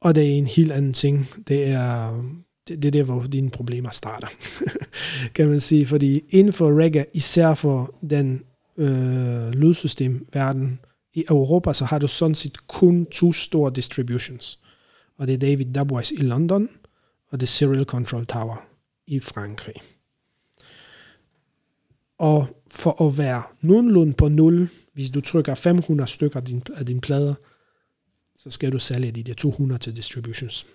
[0.00, 1.28] Og det er en helt anden ting.
[1.48, 2.22] Det er
[2.68, 4.26] det, det er der, hvor dine problemer starter,
[5.34, 5.86] kan man sige.
[5.86, 8.42] Fordi inden for reggae, især for den
[8.76, 10.80] øh, lydsystemverden
[11.14, 14.58] i Europa, så har du sådan set kun to store distributions.
[15.18, 16.68] Og det er David Dubois i London,
[17.30, 18.71] og det er Serial Control Tower
[19.06, 19.74] i Frankrig.
[22.18, 26.86] Og for at være nogenlunde på nul, hvis du trykker 500 stykker af din, af
[26.86, 27.34] din plader,
[28.36, 30.66] så skal du sælge de der 200 til distributions.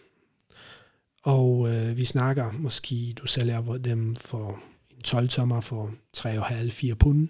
[1.23, 4.59] Og øh, vi snakker, måske du sælger dem for
[4.95, 7.27] en 12 tommer for 3,5-4 pund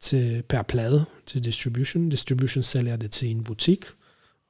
[0.00, 2.08] til, per plade til distribution.
[2.08, 3.84] Distribution sælger det til en butik,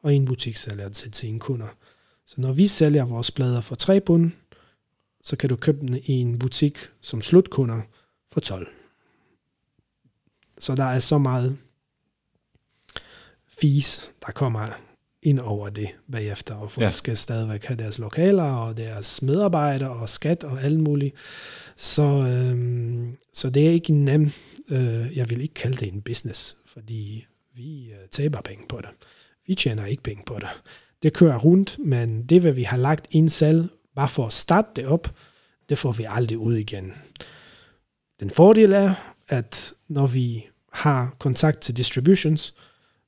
[0.03, 1.69] og en butik sælger det til, til en kunder.
[2.27, 4.31] Så når vi sælger vores plader for 3 pund,
[5.25, 7.81] så kan du købe den i en butik som slutkunder
[8.33, 8.69] for 12.
[10.59, 11.57] Så der er så meget
[13.49, 14.67] fees, der kommer
[15.23, 16.91] ind over det bagefter, og folk Ja.
[16.91, 21.15] skal stadigvæk have deres lokaler, og deres medarbejdere, og skat, og alt muligt.
[21.77, 24.31] Så, øhm, så det er ikke en nem,
[24.69, 28.91] øh, jeg vil ikke kalde det en business, fordi vi øh, taber penge på det.
[29.47, 30.49] Vi tjener ikke penge på det.
[31.03, 34.69] Det kører rundt, men det, hvad vi har lagt ind selv, bare for at starte
[34.77, 35.15] det op,
[35.69, 36.93] det får vi aldrig ud igen.
[38.21, 38.95] Den fordel er,
[39.29, 42.55] at når vi har kontakt til distributions,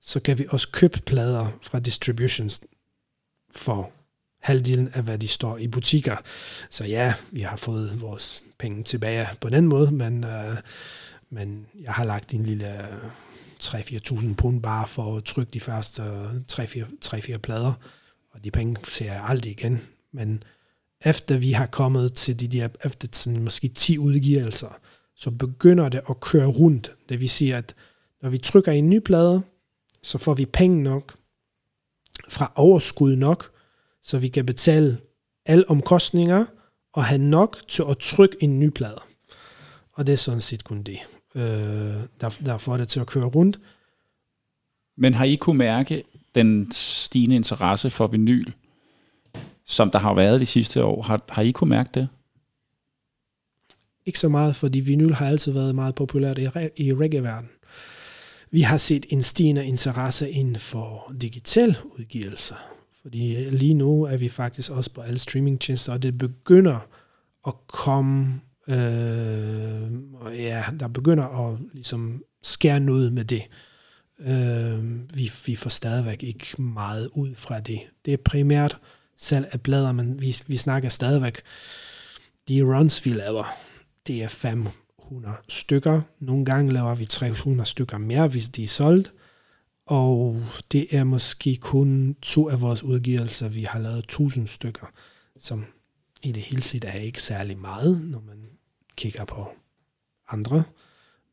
[0.03, 2.61] så kan vi også købe plader fra distributions
[3.51, 3.91] for
[4.41, 6.17] halvdelen af, hvad de står i butikker.
[6.71, 10.57] Så ja, vi har fået vores penge tilbage på den måde, men, øh,
[11.31, 13.11] men jeg har lagt en lille øh,
[13.63, 17.73] 3-4.000 pund bare for at trykke de første øh, 3-4 plader,
[18.31, 19.81] og de penge ser jeg aldrig igen.
[20.13, 20.43] Men
[21.05, 24.79] efter vi har kommet til de der, efter sådan måske 10 udgivelser,
[25.17, 26.93] så begynder det at køre rundt.
[27.09, 27.75] Det vil sige, at
[28.23, 29.43] når vi trykker en ny plade,
[30.03, 31.15] så får vi penge nok
[32.29, 33.51] fra overskud nok,
[34.03, 34.99] så vi kan betale
[35.47, 36.45] alle omkostninger
[36.93, 39.01] og have nok til at trykke en ny plade.
[39.93, 40.99] Og det er sådan set kun det,
[41.35, 41.43] øh,
[42.21, 43.61] der, der får det til at køre rundt.
[44.97, 46.03] Men har I kunne mærke
[46.35, 48.53] den stigende interesse for vinyl,
[49.67, 51.03] som der har været de sidste år?
[51.03, 52.09] Har, har I kunne mærke det?
[54.07, 57.51] Ikke så meget, fordi vinyl har altid været meget populært i, i reggae-verdenen.
[58.51, 62.55] Vi har set en stigende interesse inden for digital udgivelse.
[63.03, 66.79] Fordi øh, lige nu er vi faktisk også på alle streamingtjenester, og det begynder
[67.47, 68.77] at komme, øh,
[70.39, 73.43] ja, der begynder at ligesom skære noget med det.
[74.21, 77.79] Øh, vi, vi får stadigvæk ikke meget ud fra det.
[78.05, 78.79] Det er primært
[79.17, 81.43] salg af blader, men vi, vi snakker stadigvæk,
[82.49, 83.45] de runs, vi laver,
[84.07, 86.03] det er 500 stykker.
[86.21, 89.13] Nogle gange laver vi 300 stykker mere, hvis de er solgt.
[89.87, 94.87] Og det er måske kun to af vores udgivelser, vi har lavet 1000 stykker,
[95.39, 95.65] som
[96.23, 98.49] i det hele taget er ikke særlig meget, når man
[98.97, 99.49] kigger på
[100.29, 100.63] andre.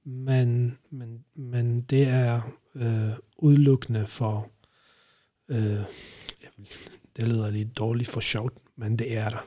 [0.05, 2.41] Men, men, men det er
[2.75, 4.49] øh, udelukkende for,
[5.49, 5.57] øh,
[6.43, 6.67] jeg vil-
[7.17, 9.45] det lyder lidt dårligt for sjovt, men det er der.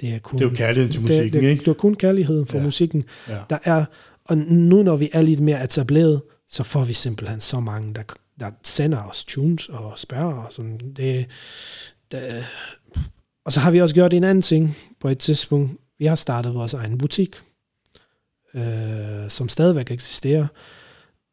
[0.00, 1.60] Det er, kun, Det er jo kærligheden til musikken, det, det, ikke?
[1.64, 2.64] Det er kun kærligheden for Ja.
[2.64, 3.04] musikken.
[3.28, 3.38] Ja.
[3.50, 3.84] Der er,
[4.24, 8.02] og nu når vi er lidt mere etableret, så får vi simpelthen så mange, der,
[8.40, 10.34] der sender os tunes og spørger.
[10.34, 10.78] Og sådan.
[10.96, 11.26] Det,
[12.12, 12.44] det,
[13.44, 15.80] og så har vi også gjort en anden ting på et tidspunkt.
[15.98, 17.36] Vi har startet vores egen butik,
[18.54, 20.46] øh, som stadigvæk eksisterer.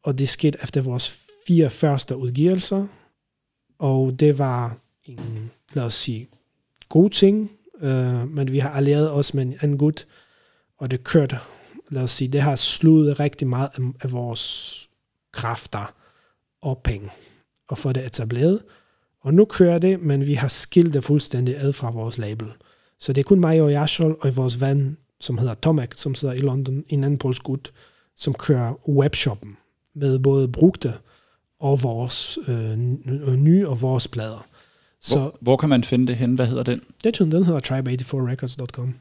[0.04, 2.86] Og det skete efter vores fire første udgivelser.
[3.78, 6.28] Og det var en, lad os sige,
[6.88, 7.50] gode ting.
[7.80, 10.06] Øh, men vi har allieret os med en anden gut,
[10.78, 11.38] og det kørte
[11.88, 14.74] lad os sige, det har slået rigtig meget af, af vores
[15.32, 15.94] kræfter
[16.62, 17.10] og penge
[17.68, 18.62] og få det etableret.
[19.20, 22.48] Og nu kører det, men vi har skilt det fuldstændig ad fra vores label.
[22.98, 26.34] Så det er kun mig og Jashol og vores ven, som hedder Tomek, som sidder
[26.34, 27.72] i London, en anden polsk gut,
[28.16, 29.56] som kører webshoppen
[29.94, 30.94] med både brugte
[31.60, 32.78] og vores øh,
[33.36, 34.46] nye og vores plader.
[35.06, 36.34] Så Hvor, hvor kan man finde det hen?
[36.34, 36.80] Hvad hedder den?
[37.04, 38.94] det, den hedder tribe84records.com.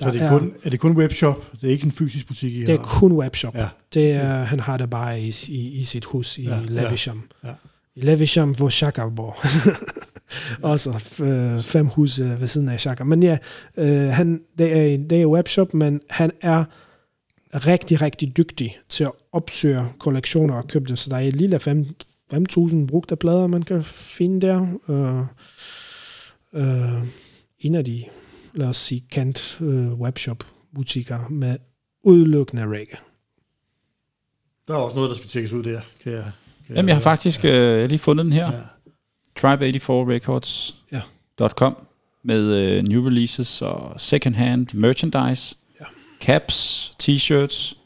[0.00, 1.52] Så er det, kun, er det kun webshop?
[1.60, 2.84] Det er ikke en fysisk butik, I Det er har?
[2.84, 3.54] kun webshop.
[3.54, 3.68] Ja.
[3.94, 6.66] Det er, han har det bare i, i, i sit hus i Ja, ja, ja,
[6.82, 7.22] Levisham.
[7.44, 7.52] ja.
[7.94, 9.38] I Levisham, hvor Shaka bor.
[10.62, 13.04] Også øh, fem huse ved siden af Shaka.
[13.04, 13.38] Men ja,
[13.76, 16.64] øh, han, det, er, det er webshop, men han er
[17.54, 20.96] rigtig, rigtig dygtig til at opsøge kollektioner og købe dem.
[20.96, 21.94] Så der er et lille fem-
[22.34, 24.66] 5.000 brugte plader, man kan finde der.
[24.88, 25.24] Øh,
[26.62, 27.06] øh,
[27.58, 28.04] en af de,
[28.54, 31.56] lad os sige, kendt øh, webshop-butikker med
[32.02, 32.98] udelukkende reggae.
[34.68, 35.80] Der er også noget, der skal tjekkes ud der.
[36.02, 36.32] Kan jeg,
[36.66, 38.52] kan Jamen, jeg har faktisk øh, jeg har lige fundet den her.
[38.52, 38.60] Ja.
[39.38, 41.76] Tribe84records.com
[42.22, 45.84] med øh, new releases og second-hand merchandise, Ja.
[46.20, 47.76] caps, t-shirts.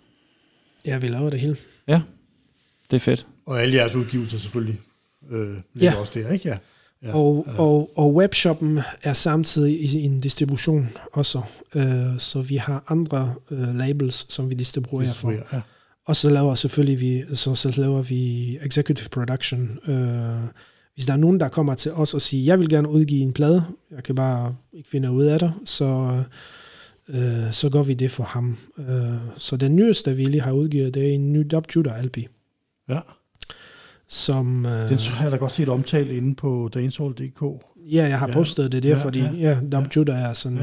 [0.85, 1.57] Ja, vi laver det hele.
[1.89, 2.01] Ja,
[2.91, 3.27] det er fedt.
[3.51, 4.81] Og alle jeres udgivelser selvfølgelig
[5.31, 6.01] øh, ligger Ja.
[6.01, 6.49] også der, ikke?
[6.49, 6.59] Ja.
[7.03, 7.15] ja.
[7.15, 11.41] Og, og, og webshoppen er samtidig i en distribution også.
[11.75, 15.31] Øh, så vi har andre øh, labels, som vi distribuerer for.
[15.31, 15.61] Ja.
[16.07, 19.79] Og så laver selvfølgelig vi, så, så laver vi executive production.
[19.87, 20.49] Øh, vi
[20.95, 23.33] hvis der er nogen, der kommer til os og siger, jeg vil gerne udgive en
[23.33, 26.23] plade, jeg kan bare ikke finde ud af det, så,
[27.09, 28.57] øh, så gør vi det for ham.
[28.79, 32.19] Øh, så den nyeste, vi lige har udgivet, det er en ny Dub Judah LP,
[32.89, 33.01] Ja.
[34.11, 34.67] Som...
[34.67, 37.43] Øh, Den har jeg da godt set omtalt inde på dancehall.dk.
[37.93, 38.33] Ja, jeg har Ja.
[38.33, 39.89] postet det der, Ja, ja, fordi ja, ja, ja, Dub ja.
[39.97, 40.59] Judah er sådan...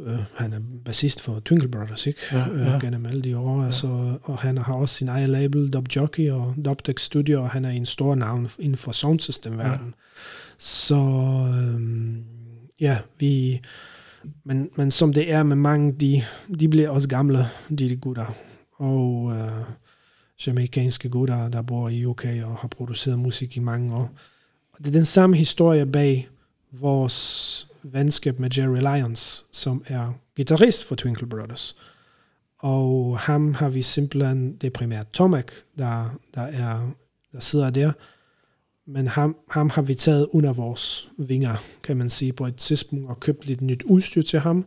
[0.00, 2.20] Øh, han er bassist for Twinkle Brothers, ikke?
[2.32, 2.78] Ja, Øh, ja.
[2.78, 3.62] gennem alle de år.
[3.62, 7.64] Altså, og han har også sin egen label, Dub Jockey og Dubtech Studio, og han
[7.64, 9.86] er en stor navn inden for soundsystem-verdenen.
[9.86, 10.02] Ja.
[10.58, 10.94] Så
[11.58, 12.24] øhm,
[12.80, 13.60] ja, vi...
[14.44, 16.22] Men, men som det er med mange, de,
[16.60, 18.34] de bliver også gamle, de, de gutter.
[18.76, 19.50] Og øh,
[20.46, 24.10] jamaikanske gutter, der bor i UK og har produceret musik i mange år.
[24.72, 26.28] Og det er den samme historie bag
[26.72, 31.76] vores venskab med Jerry Lyons, som er guitarist for Twinkle Brothers.
[32.58, 36.90] Og ham har vi simpelthen, det er primært Tomek, der, der, er,
[37.32, 37.92] der sidder der,
[38.86, 43.08] men ham, ham har vi taget under vores vinger, kan man sige, på et tidspunkt,
[43.08, 44.64] og købt lidt nyt udstyr til ham,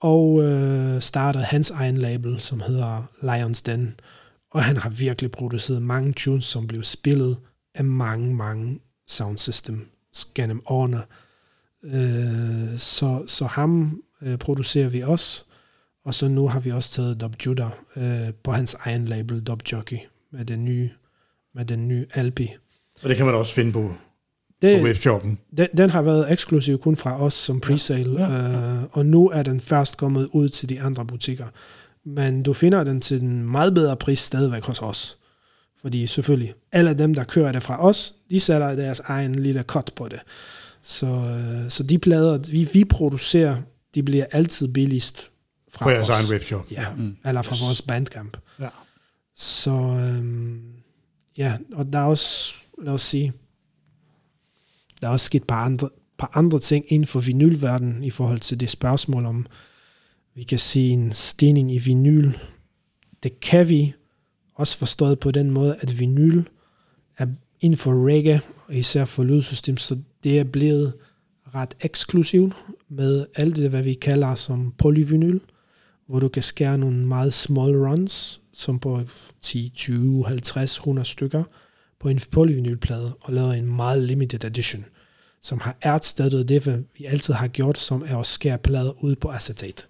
[0.00, 4.00] og øh, startet hans egen label, som hedder Lions Den.
[4.50, 7.36] Og han har virkelig produceret mange tunes, som blev spillet
[7.74, 11.02] af mange, mange sound systems gennem årene.
[11.84, 15.44] Øh, så, så ham øh, producerer vi også,
[16.04, 19.62] og så nu har vi også taget Dub Judah øh, på hans egen label, Dub
[19.72, 19.96] Jockey,
[20.32, 20.90] med den nye,
[21.54, 22.40] med den nye LP.
[23.02, 23.94] Og det kan man også finde på, på
[24.62, 25.38] Det, webshoppen.
[25.56, 29.06] den, den har været eksklusiv kun fra os som presale, Ja, ja, ja, Øh, og
[29.06, 31.46] nu er den først kommet ud til de andre butikker.
[32.08, 35.18] Men du finder den til en meget bedre pris stadigvæk hos os.
[35.80, 39.92] Fordi selvfølgelig, alle dem, der kører det fra os, de sætter deres egen lille cut
[39.96, 40.20] på det.
[40.82, 43.56] Så, øh, så de plader, vi, vi producerer,
[43.94, 45.30] de bliver altid billigst
[45.72, 46.20] fra På jeres os.
[46.20, 46.70] egen webshop.
[46.70, 47.16] Ja, mm.
[47.24, 48.36] eller fra vores bandcamp.
[48.60, 48.68] Ja.
[49.36, 50.62] Så øhm,
[51.36, 53.32] ja, og der er også, lad os sige,
[55.00, 58.40] der er også sket et par andre, par andre ting inden for vinylverdenen i forhold
[58.40, 59.46] til det spørgsmål om,
[60.38, 62.32] vi kan se en stigning i vinyl.
[63.22, 63.94] Det kan vi
[64.54, 66.42] også forstået på den måde, at vinyl
[67.16, 67.26] er
[67.60, 70.92] inden for reggae, og især for lydsystem, så det er blevet
[71.54, 72.52] ret eksklusivt
[72.88, 75.38] med alt det, hvad vi kalder som polyvinyl,
[76.06, 79.02] hvor du kan skære nogle meget small runs, som på
[79.42, 81.44] 10, 20, 50, 100 stykker,
[82.00, 84.84] på en polyvinylplade, og lave en meget limited edition,
[85.42, 89.16] som har erstattet det, hvad vi altid har gjort, som er at skære plader ud
[89.16, 89.87] på acetat.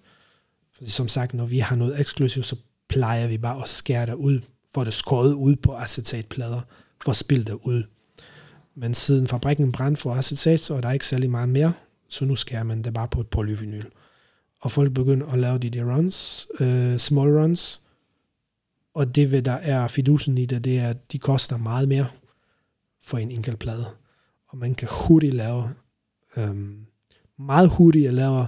[0.79, 2.55] Fordi som sagt, når vi har noget eksklusivt, så
[2.87, 4.39] plejer vi bare at skære det ud,
[4.73, 6.61] få det skåret ud på acetatplader,
[7.01, 7.83] for at spille det ud.
[8.75, 11.73] Men siden fabrikken brændte for acetat, så er der ikke særlig meget mere,
[12.07, 13.85] så nu skærer man det bare på et polyvinyl.
[14.61, 17.81] Og folk begynder at lave de der runs, uh, small runs,
[18.93, 22.07] og det, hvad der er fidusen i det, det er, at de koster meget mere
[23.03, 23.85] for en enkelt plade.
[24.47, 25.69] Og man kan hurtigt lave,
[26.37, 26.85] øhm,
[27.37, 28.47] meget hurtigt at lave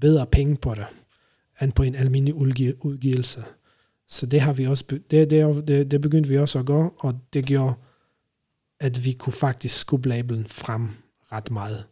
[0.00, 0.86] bedre penge på det,
[1.62, 3.44] end på en almindelig udgi- udgivelse.
[4.08, 6.90] Så det har vi også, be- det, det, det, det begyndte vi også at gøre,
[6.98, 7.74] og det gjorde,
[8.80, 10.88] at vi kunne faktisk skubbe labelen frem
[11.32, 11.84] ret meget.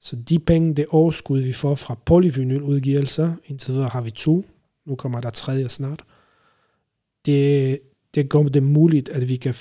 [0.00, 4.46] Så de penge, det overskud, vi får fra polyvinyludgivelser, indtil videre har vi to,
[4.86, 6.04] nu kommer der tredje snart,
[7.26, 7.80] det,
[8.14, 9.54] det gør det muligt, at vi kan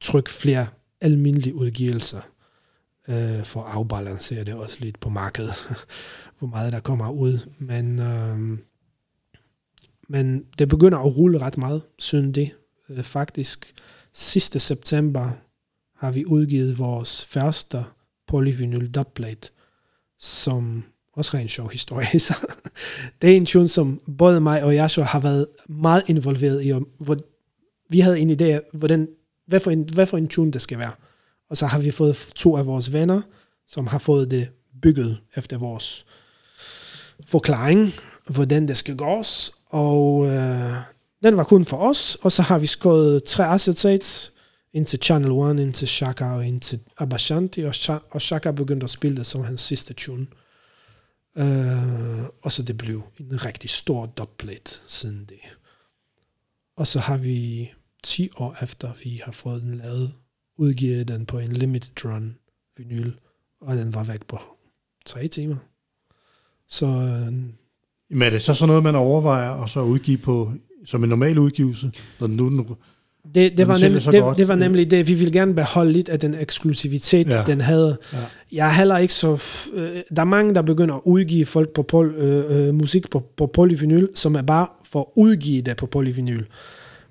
[0.00, 0.66] trykke flere
[1.00, 2.20] almindelige udgivelser,
[3.08, 5.54] øh, for at afbalancere det også lidt på markedet,
[6.38, 7.38] hvor meget der kommer ud.
[7.58, 8.58] Men, øh,
[10.08, 12.50] men det begynder at rulle ret meget, siden det.
[12.90, 13.74] Øh, faktisk
[14.12, 15.30] sidste september
[15.96, 17.84] har vi udgivet vores første
[18.26, 19.48] polyvinyl dubplate,
[20.18, 22.34] som også er en sjov historie Så.
[23.22, 26.88] Det er en tune, som både mig og Joshua har været meget involveret i, og
[26.98, 27.16] hvor
[27.88, 29.08] vi havde en idé af, hvordan,
[29.46, 30.92] hvad, for en, hvad for en tune det skal være.
[31.50, 33.22] Og så har vi fået to af vores venner,
[33.68, 34.48] som har fået det
[34.82, 36.06] bygget efter vores
[37.26, 37.94] forklaring,
[38.26, 39.52] hvordan det skal gås.
[39.68, 40.72] Og øh,
[41.22, 44.32] den var kun for os, og så har vi skåret tre acetates
[44.72, 48.50] ind til Channel One, ind til Shaka og ind til Abashanti, og, Sha- og Shaka
[48.50, 50.26] begyndte at spille det som hans sidste tune.
[51.36, 55.40] Øh, og så det blev en rigtig stor dubplate siden det.
[56.76, 57.70] Og så har vi
[58.02, 60.14] 10 år efter, vi har fået den lavet,
[60.56, 62.38] udgivet den på en limited run
[62.76, 63.12] vinyl,
[63.60, 64.40] og den var væk på
[65.04, 65.56] tre timer.
[66.68, 67.32] Så øh,
[68.10, 70.52] men er det så sådan noget, man overvejer og så udgive på
[70.86, 71.90] som en normal udgivelse,
[72.20, 72.66] når den nu den,
[73.34, 74.38] det, det, var nemlig, det, godt.
[74.38, 77.42] det var nemlig det, vi ville gerne beholde lidt af den eksklusivitet, Ja.
[77.46, 77.98] den havde.
[78.12, 78.18] Ja.
[78.52, 79.34] Jeg er heller ikke så...
[79.36, 83.10] f- Øh, der er mange, der begynder at udgive folk på pol, øh, øh, musik
[83.10, 86.44] på, på polyvinyl, som er bare for at udgive det på polyvinyl.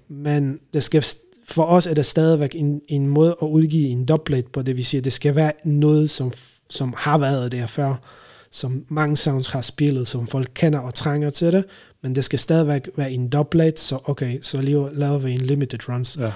[0.10, 1.06] Men det skal
[1.50, 4.86] for os er det stadigvæk en, en måde at udgive en dubplate på, det vil
[4.86, 6.32] sige, at det skal være noget, som,
[6.70, 7.96] som har været der før,
[8.52, 11.66] som mange sounds har spillet, som folk kender og trænger til det,
[12.04, 15.90] men det skal stadigvæk være en dubplate, så okay, så laver, laver vi en limited
[15.90, 16.18] runs.
[16.18, 16.32] Ja.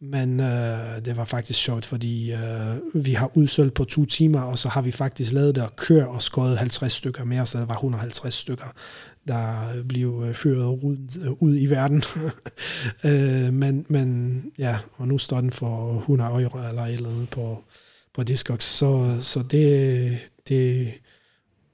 [0.00, 4.58] Men øh, det var faktisk sjovt, fordi øh, vi har udsolgt på to timer, og
[4.58, 7.68] så har vi faktisk lavet det og køre og skåret 50 stykker mere, så det
[7.68, 8.72] var 150 stykker,
[9.28, 12.02] der blev øh, ført ud, øh, ud i verden.
[13.08, 17.30] øh, men, men ja, og nu står den for 100 euro eller et eller andet
[17.30, 17.64] på,
[18.14, 20.18] på Discogs, så, så det,
[20.48, 20.88] det,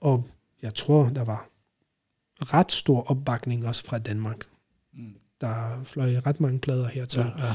[0.01, 0.29] og
[0.63, 1.49] jeg tror, der var
[2.41, 4.47] ret stor opbakning også fra Danmark.
[5.41, 7.55] Der fløj ret mange plader hertil Ja,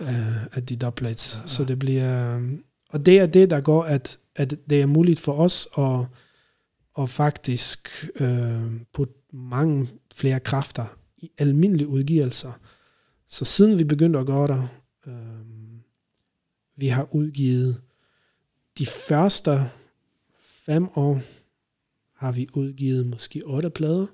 [0.00, 0.12] ja.
[0.12, 1.34] øh, af de dubplates.
[1.36, 1.46] Ja, ja.
[1.46, 2.40] Så det bliver...
[2.88, 6.06] Og det er det, der går, at, at det er muligt for os at,
[6.98, 10.86] at faktisk øh, putte mange flere kræfter
[11.16, 12.52] i almindelige udgivelser.
[13.28, 14.68] Så siden vi begyndte at gøre det,
[15.06, 15.14] øh,
[16.76, 17.80] vi har udgivet
[18.78, 19.70] de første
[20.40, 21.20] fem år,
[22.22, 24.06] har vi udgivet måske otte plader,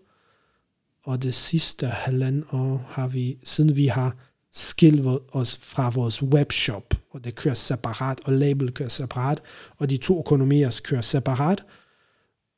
[1.03, 4.17] og det sidste halvanden år har vi, siden vi har
[4.53, 9.43] skilt os fra vores webshop, og det kører separat, og label kører separat,
[9.77, 11.65] og de to økonomier kører separat,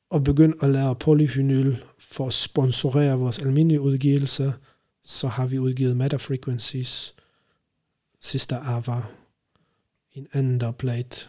[0.09, 4.51] og begyndt at lave polyvinyl for at sponsorere vores almindelige udgivelser,
[5.03, 7.15] så har vi udgivet Matter Frequencies,
[8.21, 9.01] sidste Ava,
[10.13, 11.27] en anden plate,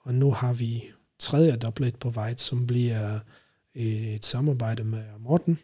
[0.00, 0.84] og nu har vi
[1.24, 3.18] tredje dubplate på vej, som bliver
[3.74, 5.58] et samarbejde med Morten,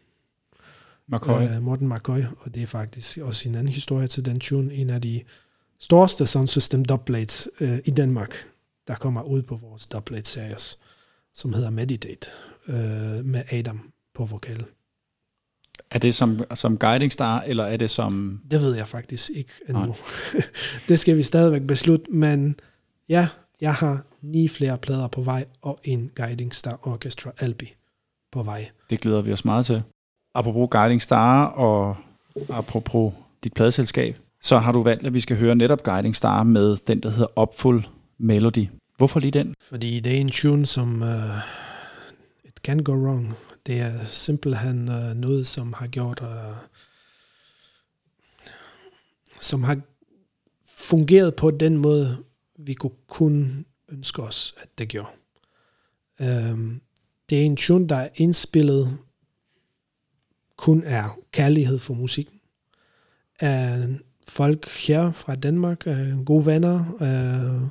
[1.12, 1.43] McCoy.
[1.43, 4.91] øh, Morten McCoy, og det er faktisk også en anden historie til den tune, en
[4.91, 5.23] af de
[5.78, 8.35] største sound system dubplates øh, i Danmark,
[8.89, 10.78] der kommer ud på vores dubplate series,
[11.35, 12.31] som hedder Meditate,
[12.69, 14.65] øh, med Adam på vokal.
[15.91, 18.41] Er det som, som Guiding Star, eller er det som...
[18.51, 19.97] Det ved jeg faktisk ikke endnu.
[20.89, 22.57] Det skal vi stadigvæk beslutte, men
[23.09, 23.28] ja,
[23.61, 27.62] jeg har ni flere plader på vej, og en Guiding Star Orchestra LP
[28.32, 28.70] på vej.
[28.91, 29.82] Det glæder vi os meget til.
[30.35, 31.97] Apropos Guiding Star og
[32.49, 33.12] apropos
[33.45, 37.01] dit pladeselskab, så har du valgt, at vi skal høre netop Guiding Star med den,
[37.01, 37.89] der hedder Opful
[38.19, 38.66] Melody.
[38.97, 39.55] Hvorfor lige den?
[39.61, 41.09] Fordi det er en tune, som uh,
[42.45, 43.35] it can go wrong.
[43.66, 46.28] Det er simpelthen uh, noget, som har gjort, uh,
[49.41, 49.78] som har
[50.77, 52.16] fungeret på den måde,
[52.65, 55.09] vi kunne kun ønske os, at det gjorde.
[56.20, 56.81] Øhm,
[57.31, 58.99] det er en tune, der er indspillet
[60.57, 62.41] kun er kærlighed for musikken.
[63.41, 63.89] Af
[64.28, 67.69] folk her fra Danmark, øh, gode venner, øh,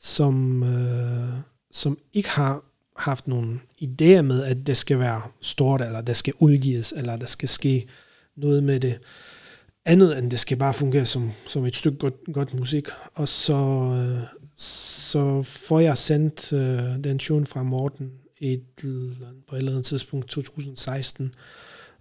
[0.00, 1.28] som, øh,
[1.72, 2.62] som ikke har
[2.96, 7.26] haft nogen idéer med, at det skal være stort, eller det skal udgives, eller der
[7.26, 7.86] skal ske
[8.36, 8.98] noget med det
[9.84, 12.88] andet, end det skal bare fungere som, som et stykke godt, godt musik.
[13.14, 18.64] Og så, øh, så får jeg sendt øh, den tune fra Morten et,
[19.48, 21.34] på et eller andet tidspunkt, 2016,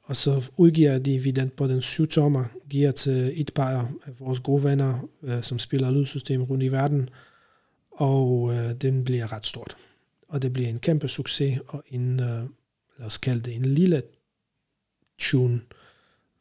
[0.04, 4.20] og så udgiver de vi den på den syv tommer, giver til et par af
[4.20, 7.10] vores gode venner, øh, som spiller lydsystem rundt i verden,
[7.92, 9.78] og øh, den bliver ret stort.
[10.28, 12.44] Og det bliver en kæmpe succes, og en, øh,
[12.98, 14.04] lad os kalde det en lille
[15.20, 15.62] tune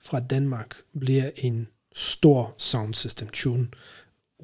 [0.02, 3.68] fra Danmark, bliver en stor sound system tune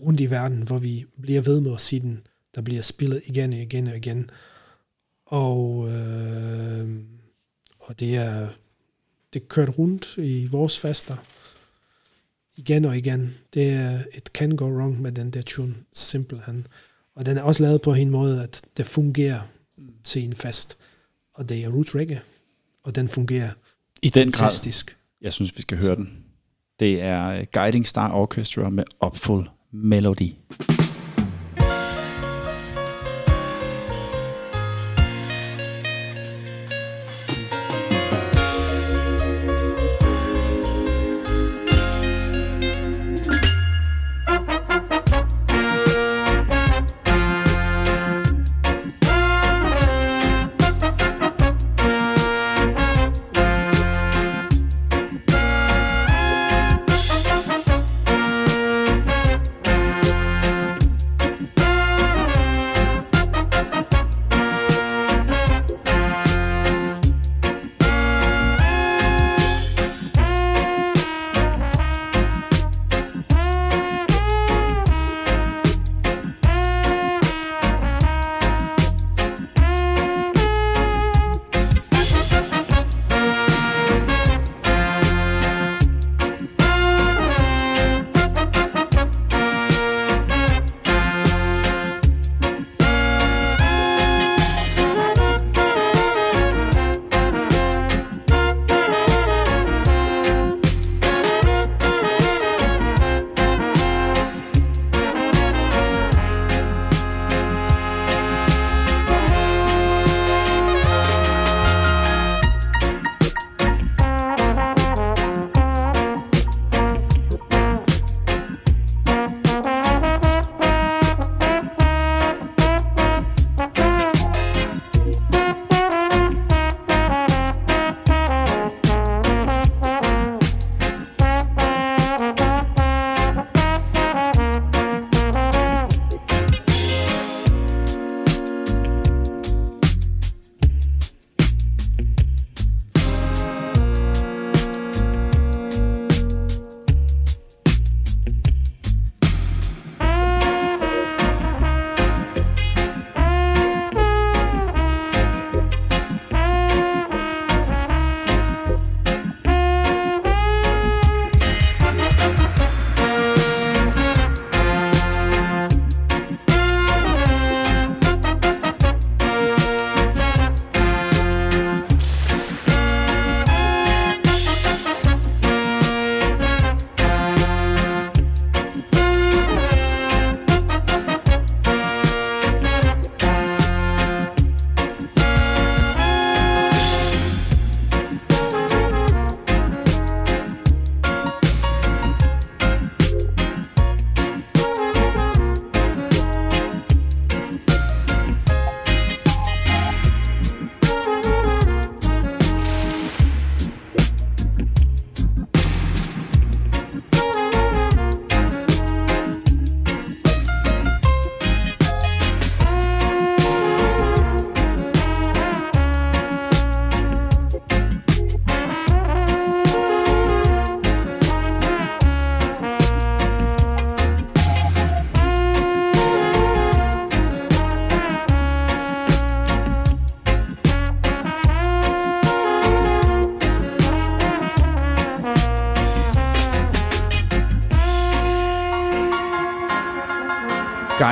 [0.03, 3.53] rundt i verden, hvor vi bliver ved med at sige den, der bliver spillet igen
[3.53, 4.31] og igen og igen.
[5.27, 7.01] Og, øh,
[7.79, 8.49] og det er
[9.33, 11.17] det kørt rundt i vores fester
[12.57, 13.35] igen og igen.
[13.55, 16.67] Det er et can go wrong med den der tune, simpelthen.
[17.15, 19.41] Og den er også lavet på en måde, at det fungerer
[20.05, 20.77] til en fest.
[21.35, 22.21] Og det er roots reggae,
[22.83, 23.51] og den fungerer
[24.03, 24.51] I den grad.
[25.23, 26.25] Jeg synes, vi skal høre den.
[26.81, 30.31] Det er Guiding Star Orchestra med Opful Melody.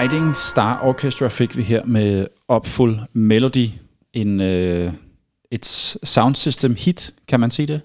[0.09, 3.69] Guiding Star Orchestra fik vi her med Upful Melody.
[4.13, 4.93] En, øh,
[5.51, 5.67] et
[6.03, 7.81] sound system hit, kan man sige det?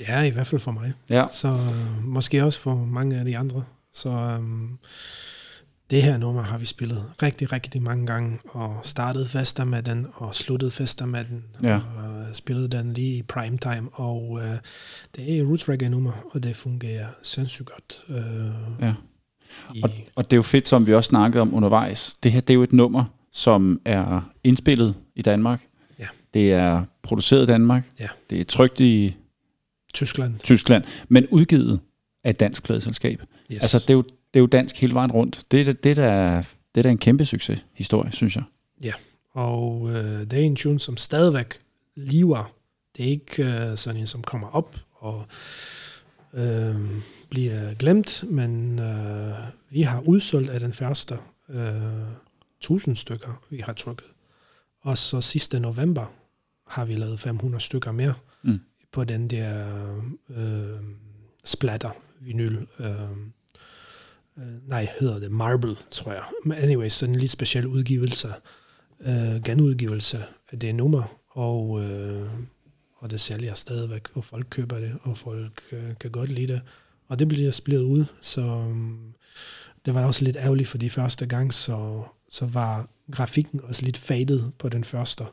[0.00, 0.92] Ja, i hvert fald for mig.
[1.10, 1.24] Ja.
[1.32, 3.64] Så øh, måske også for mange af de andre.
[3.92, 4.68] Så øhm,
[5.90, 10.06] det her nummer har vi spillet rigtig, rigtig mange gange, og startet fester med den,
[10.14, 11.74] og sluttet fester med den, Ja.
[11.96, 14.56] og øh, spillet den lige i prime time, og øh,
[15.16, 17.98] det er et roots reggae nummer, og det fungerer sindssygt godt.
[18.08, 18.94] Øh, Ja.
[19.82, 22.14] Og, og det er jo fedt, som vi også snakkede om undervejs.
[22.22, 25.66] Det her det er jo et nummer, som er indspillet i Danmark.
[25.98, 26.06] Ja.
[26.34, 27.82] Det er produceret i Danmark.
[28.00, 28.08] Ja.
[28.30, 29.16] Det er trygt i
[29.94, 30.38] Tyskland.
[30.38, 31.80] Tyskland, men udgivet
[32.24, 33.22] af et dansk pladeselskab.
[33.52, 33.60] Yes.
[33.60, 35.44] Altså, det er, jo, det er jo dansk hele vejen rundt.
[35.50, 36.36] Det, er- det, er da,
[36.74, 38.44] det er da en kæmpe succes historie, synes jeg.
[39.32, 41.54] Og øh, det er en tune, som stadigvæk
[41.96, 42.52] lever.
[42.96, 45.24] Det er ikke øh, sådan en, som kommer op og
[46.34, 46.74] øh,
[47.34, 49.34] bliver glemt, men øh,
[49.70, 52.02] vi har udsolgt af den første øh,
[52.58, 54.06] 1000 stykker, vi har trykket.
[54.80, 56.12] Og så sidste november
[56.66, 58.60] har vi lavet 500 stykker mere Mm.
[58.92, 59.66] på den der
[60.30, 60.80] øh,
[61.44, 61.90] splatter
[62.20, 62.56] vinyl.
[62.80, 62.86] Øh,
[64.38, 66.22] øh, nej, hedder det Marble, tror jeg.
[66.44, 68.32] Men anyway, sådan en lidt speciel udgivelse
[69.00, 72.28] øh, genudgivelse af det nummer, og, øh,
[72.96, 76.60] og det sælger stadigvæk, og folk køber det, og folk øh, kan godt lide det.
[77.14, 79.14] Og det bliver splittet ud, så øhm,
[79.86, 84.42] det var også lidt ærgerligt, fordi første gang, så, så var grafikken også lidt faded
[84.58, 85.24] på den første.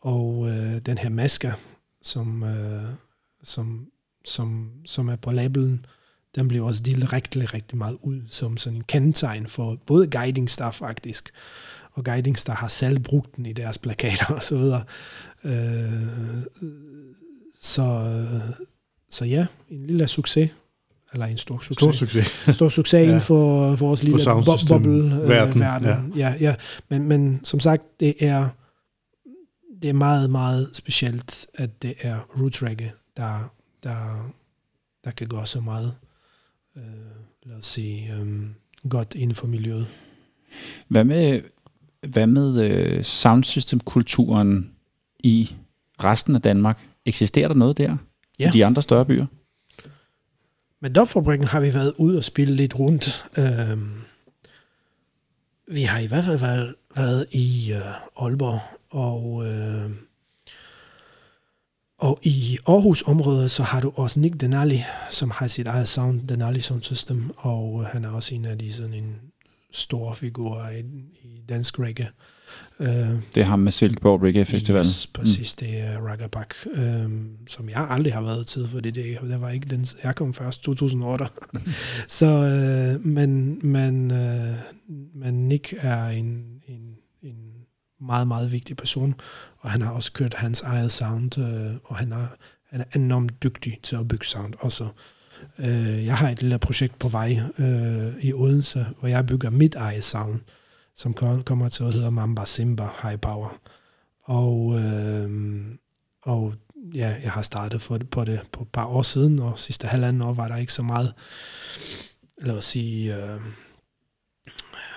[0.00, 1.54] Og øh, den her maske,
[2.02, 2.84] som, øh,
[3.42, 3.86] som,
[4.24, 5.86] som, som er på labelen,
[6.34, 10.50] den blev også delt rigtig, rigtig meget ud som sådan en kendetegn for både Guiding
[10.50, 11.30] Star faktisk,
[11.92, 14.84] og Guiding Star har selv brugt den i deres plakater og så videre.
[15.44, 16.42] Øh,
[17.60, 18.66] så, øh,
[19.10, 20.50] så ja, en lille succes,
[21.12, 21.76] eller en stor succes.
[21.76, 22.54] Stor succes.
[22.56, 23.04] Stor succes Ja.
[23.04, 25.60] inden for vores lille bo- system boble øh, verden.
[25.62, 25.96] Ja.
[26.16, 26.54] Ja, ja.
[26.88, 28.48] Men, men som sagt, det er,
[29.82, 33.52] det er meget, meget specielt, at det er roots reggae, der,
[33.82, 34.30] der,
[35.04, 35.94] der kan gå så meget,
[36.76, 36.82] øh,
[37.46, 38.40] lad os sige, øh,
[38.88, 39.86] godt inden for miljøet.
[40.88, 41.40] Hvad med,
[42.08, 44.70] hvad med øh, soundsystem-kulturen
[45.18, 45.54] i
[46.04, 46.86] resten af Danmark?
[47.06, 47.96] Eksisterer der noget der?
[48.38, 48.48] Ja.
[48.48, 49.26] I de andre større byer?
[50.82, 53.26] Med Dopfabrikken har vi været ude og spille lidt rundt.
[53.38, 53.78] Øh,
[55.66, 58.60] vi har i hvert fald været, været i øh, Aalborg,
[58.90, 59.90] og, øh,
[61.98, 66.60] og i Aarhus-området, så har du også Nick Denali, som har sit eget sound, Denali
[66.60, 69.16] Sound System, og han er også en af de sådan en
[69.70, 70.80] store figurer i,
[71.22, 72.06] i dansk reggae.
[72.06, 72.12] Øh,
[73.34, 74.78] det er ham med Silkeborg Reggae Festival.
[74.78, 79.40] Yes, præcis, det er Ragabak, øhm, som jeg aldrig har været til, fordi det, det
[79.40, 81.26] var ikke den, jeg kom først 2008.
[82.08, 84.54] så, øh, men, men, øh,
[85.14, 87.36] men Nick er en, en, en
[88.00, 89.14] meget, meget vigtig person,
[89.58, 92.26] og han har også kørt hans eget sound, øh, og han er,
[92.70, 94.88] han er enormt dygtig til at bygge sound også.
[95.58, 99.74] Øh, jeg har et lille projekt på vej øh, i Odense, hvor jeg bygger mit
[99.74, 100.40] eget sound,
[100.96, 101.14] som
[101.44, 103.58] kommer til at hedde Mamba Simba High Power.
[104.24, 105.64] Og, øh,
[106.22, 106.54] og
[106.94, 110.22] ja, jeg har startet for på det på et par år siden, og sidste halvanden
[110.22, 111.14] år var der ikke så meget,
[112.38, 113.40] lad os sige, øh,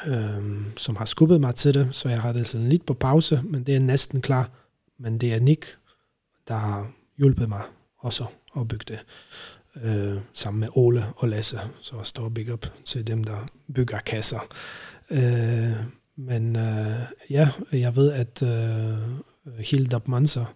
[0.07, 3.41] øh, som har skubbet mig til det, så jeg har det sådan lidt på pause,
[3.43, 4.49] men det er næsten klar.
[4.97, 5.77] Men det er Nick,
[6.47, 7.61] der har hjulpet mig
[7.97, 8.25] også
[8.57, 8.99] at bygge det,
[9.83, 14.39] øh, sammen med Ole og Lasse, så stor big up til dem, der bygger kasser.
[15.09, 15.71] Øh,
[16.15, 16.99] men øh,
[17.29, 20.55] ja, jeg ved, at øh, Hildab Manser,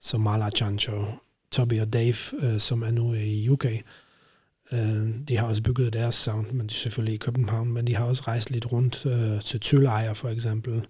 [0.00, 1.04] som Mala Chancho,
[1.50, 3.66] Toby og Dave, øh, som er nu i UK,
[4.72, 7.94] øh, de har også bygget deres sound, men de er selvfølgelig i København, men de
[7.96, 10.86] har også rejst lidt rundt øh, til Tølejer for eksempel.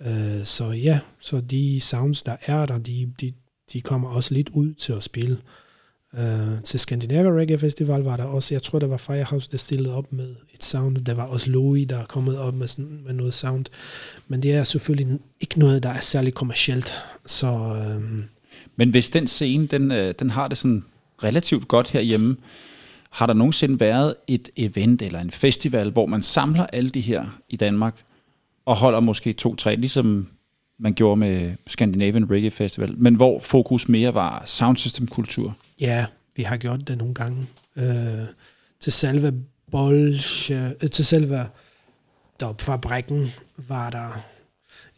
[0.00, 3.32] Øh, så ja, så de sounds, der er der, de, de,
[3.72, 5.38] de kommer også lidt ud til at spille.
[6.18, 9.94] Uh, til Scandinavia Reggae Festival var der også, jeg tror der var Firehouse, der stillede
[9.96, 13.12] op med et sound, der var også Louis, der er kommet op med, sådan, med
[13.12, 13.64] noget sound,
[14.28, 16.92] men det er selvfølgelig ikke noget, der er særlig kommercielt,
[17.26, 17.46] så
[17.96, 18.24] um,
[18.76, 20.84] Men hvis den scene, den, øh, den har det sådan
[21.24, 22.36] relativt godt herhjemme,
[23.10, 27.24] har der nogensinde været et event eller en festival, hvor man samler alle de her
[27.48, 28.02] i Danmark,
[28.66, 30.28] og holder måske to-tre, ligesom
[30.78, 35.56] man gjorde med Scandinavian Reggae Festival, men hvor fokus mere var soundsystem-kultur?
[35.80, 36.06] ja,
[36.36, 37.46] vi har gjort det nogle gange.
[37.76, 37.82] Uh,
[38.80, 39.32] til selve
[39.72, 41.48] bolsje, øh, til selve
[42.40, 44.24] dopfabrikken var der,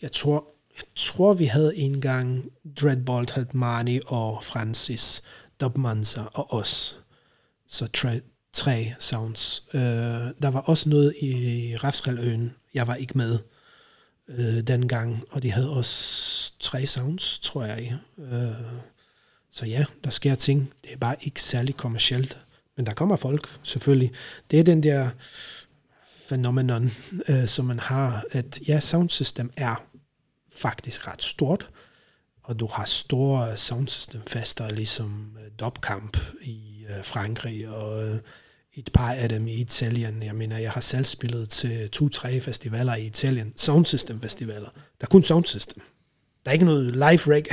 [0.02, 0.46] jeg tror,
[0.76, 2.44] jeg tror vi havde en gang
[2.80, 5.22] Dreadbolt, Heltmani og Francis,
[5.60, 7.00] Dobmanser og os.
[7.68, 8.20] Så tre,
[8.52, 9.64] tre sounds.
[9.74, 9.80] Øh,
[10.42, 12.52] der var også noget i Refsreløen.
[12.74, 13.38] Jeg var ikke med
[14.28, 17.98] øh, dengang, og de havde også tre sounds, tror jeg.
[18.18, 18.80] Øh,
[19.50, 20.72] så ja, der sker ting.
[20.84, 22.38] Det er bare ikke særlig kommercielt.
[22.76, 24.12] Men der kommer folk, selvfølgelig.
[24.50, 25.10] Det er den der
[26.28, 26.90] fænomenon,
[27.28, 29.84] øh, som man har, at ja, soundsystem er
[30.52, 31.70] faktisk ret stort,
[32.42, 38.20] og du har store soundsystemfester, ligesom øh, Dobkamp i øh, Frankrig, og øh,
[38.74, 40.22] et par af dem i Italien.
[40.22, 44.68] Jeg mener, jeg har selv spillet til to-tre festivaler i Italien, soundsystem festivaler.
[45.00, 45.82] Der er kun soundsystem.
[46.44, 47.44] Der er ikke noget live rig.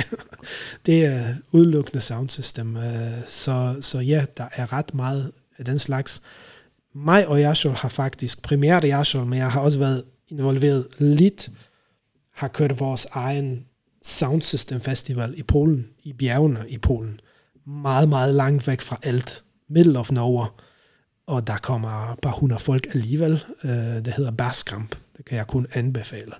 [0.86, 2.76] det er udelukkende soundsystem.
[2.76, 6.22] Øh, så, så ja, der er ret meget af den slags.
[6.94, 11.50] Mig og Yashol har faktisk, primært Yashol, men jeg har også været involveret lidt,
[12.34, 13.66] har kørt vores egen
[14.02, 17.20] Soundsystem Festival i Polen, i bjergene i Polen.
[17.66, 19.44] Meget, meget langt væk fra alt.
[19.68, 20.48] Middle of nowhere.
[21.26, 23.44] Og der kommer bare 100 folk alligevel.
[23.64, 23.70] Øh,
[24.04, 24.96] det hedder Baskamp.
[25.16, 26.32] Det kan jeg kun anbefale.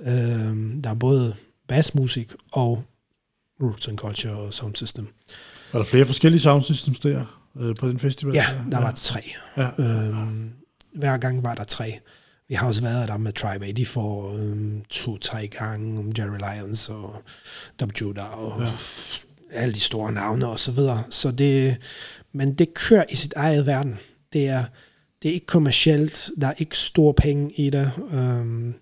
[0.00, 1.34] Øh, der er både
[1.70, 2.84] bassmusik og
[3.62, 5.08] Roots and Culture og Sound System.
[5.72, 7.24] Var der flere forskellige sound systems der
[7.56, 8.34] øh, på den festival?
[8.34, 8.84] Ja, der ja.
[8.84, 9.20] var tre.
[9.56, 9.68] Ja.
[9.78, 10.50] Øhm,
[10.92, 11.98] hver gang var der tre.
[12.48, 13.70] Vi har også været der med Tribe A.
[13.70, 17.22] De får øhm, to-tre gange om Jerry Lyons og
[17.80, 18.70] Dub Judah og ja.
[19.52, 21.02] alle de store navne og så videre.
[21.10, 21.76] Så det,
[22.32, 23.98] men det kører i sit eget verden.
[24.32, 24.64] Det er,
[25.22, 26.30] det er ikke kommercielt.
[26.40, 27.90] Der er ikke store penge i det.
[28.12, 28.74] Øhm,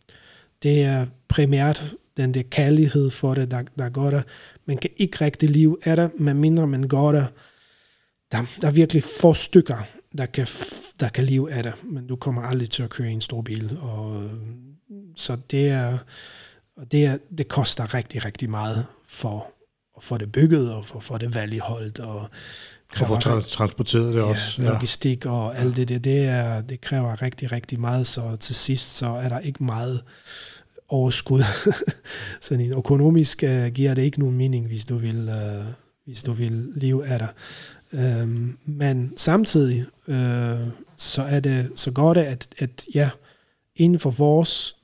[0.62, 4.22] det er primært den der kærlighed for det, der, der går der.
[4.66, 7.26] Man kan ikke rigtig liv af det, medmindre man går der.
[8.32, 9.86] Der, der er virkelig få stykker,
[10.18, 10.46] der kan,
[11.00, 13.42] der kan leve af det, men du kommer aldrig til at køre i en stor
[13.42, 13.78] bil.
[13.80, 14.30] Og,
[15.16, 15.98] så det er,
[16.76, 19.46] og det, er, det koster rigtig, rigtig meget for
[19.96, 22.30] at få det bygget, og for få det valgholdt, og
[23.00, 24.62] og få tra- transporteret det ja, også.
[24.62, 24.68] Ja.
[24.68, 28.96] Logistik og alt det der, det, er, det kræver rigtig, rigtig meget, så til sidst
[28.96, 30.02] så er der ikke meget
[30.88, 31.42] overskud.
[32.40, 35.66] Sådan en økonomisk uh, giver det ikke nogen mening, hvis du vil, uh,
[36.04, 37.28] hvis du vil leve af det.
[37.92, 40.14] Um, øhm, men samtidig uh,
[40.96, 43.10] så er det så godt, at, at ja,
[43.76, 44.76] inden for vores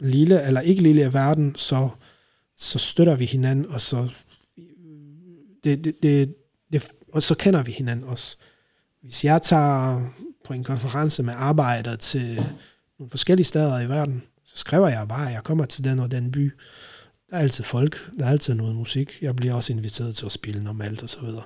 [0.00, 1.88] lille eller ikke lille verden, så,
[2.56, 4.08] så støtter vi hinanden, og så
[5.64, 6.34] det, det, det,
[6.72, 8.36] det, og så kender vi hinanden også.
[9.02, 10.08] Hvis jeg tager
[10.44, 12.34] på en konference med arbejdere til
[12.98, 14.22] nogle forskellige steder i verden,
[14.54, 16.52] så skriver jeg bare, at jeg kommer til den og den by.
[17.30, 19.18] Der er altid folk, der er altid noget musik.
[19.22, 21.42] Jeg bliver også inviteret til at spille normalt og så videre.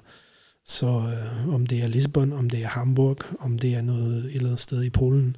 [0.64, 4.34] Så øh, om det er Lisbon, om det er Hamburg, om det er noget et
[4.34, 5.36] eller andet sted i Polen,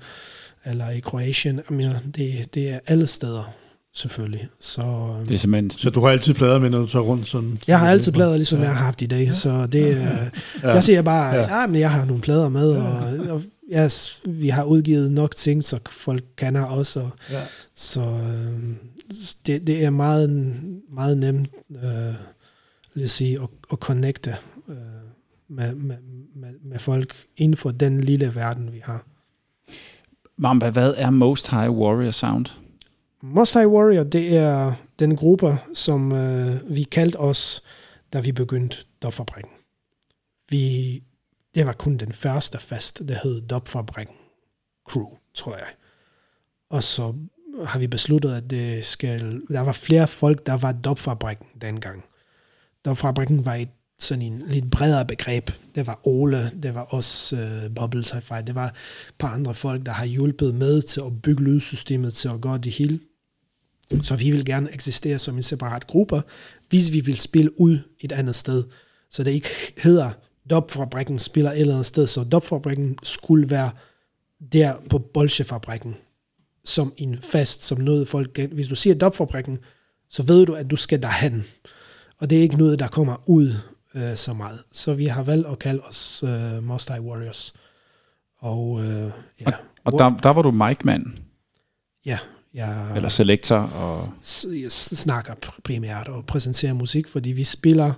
[0.64, 3.54] eller i Kroatien, jeg mener, det, det er alle steder
[3.94, 4.48] selvfølgelig.
[4.60, 5.70] Så, øh, Det er simpelthen...
[5.70, 7.58] Så du har altid plader med, når du tager rundt sådan?
[7.66, 8.64] jeg har altid plader, ligesom ja.
[8.64, 9.96] jeg har haft i dag, så det, øh,
[10.62, 10.68] Ja.
[10.68, 11.60] jeg siger bare, Ja.
[11.60, 11.66] ja.
[11.66, 12.92] men jeg har nogle plader med, og,
[13.34, 13.88] og ja,
[14.26, 17.42] vi har udgivet nok ting, så folk kender os, og, Ja.
[17.74, 18.74] så øh,
[19.46, 20.54] det, det er meget,
[20.92, 21.50] meget nemt
[21.84, 22.14] øh,
[22.94, 24.36] lad os sige, at, at connecte
[24.68, 24.76] øh,
[25.48, 25.96] med, med,
[26.36, 29.04] med, med folk inden for den lille verden, vi har.
[30.36, 32.46] Mamba, hvad er Most High Warrior Sound?
[33.22, 37.62] Mosai Warrior, det er den gruppe, som øh, vi kaldte os,
[38.12, 39.52] da vi begyndte Dopfabrikken.
[40.50, 41.02] Vi,
[41.54, 44.14] det var kun den første fest, der hed Dopfabrikken
[44.90, 45.68] Crew, tror jeg.
[46.70, 47.14] Og så
[47.64, 52.04] har vi besluttet, at det skal, der var flere folk, der var Dopfabrikken dengang.
[52.84, 53.68] Dopfabrikken var et
[53.98, 55.50] sådan en lidt bredere begreb.
[55.74, 59.86] Det var Ole, det var også øh, Bubble Sci-Fi, det var et par andre folk,
[59.86, 63.00] der har hjulpet med til at bygge lydsystemet til at gøre det hele.
[64.02, 66.22] Så vi vil gerne eksistere som en separat gruppe,
[66.68, 68.64] hvis vi vil spille ud et andet sted.
[69.10, 69.48] Så det ikke
[69.82, 70.10] hedder,
[70.50, 73.70] Dopfabrikken spiller et eller andet sted, så Dopfabrikken skulle være
[74.52, 75.96] der på Bolsjefabrikken,
[76.64, 78.38] som en fast, som noget folk...
[78.38, 79.58] Hvis du siger Dopfabrikken,
[80.08, 81.44] så ved du, at du skal derhen.
[82.18, 83.54] Og det er ikke noget, der kommer ud
[83.94, 84.58] øh, så meget.
[84.72, 87.54] Så vi har valgt at kalde os øh, Most High Warriors.
[88.38, 89.10] Og øh,
[89.40, 89.46] ja,
[89.84, 91.06] Og der, der var du mic-mand,
[92.06, 92.18] ja,
[92.54, 94.08] jeg, eller selektor, og
[94.62, 97.92] jeg snakker pr- primært og præsenterer musik, fordi vi spiller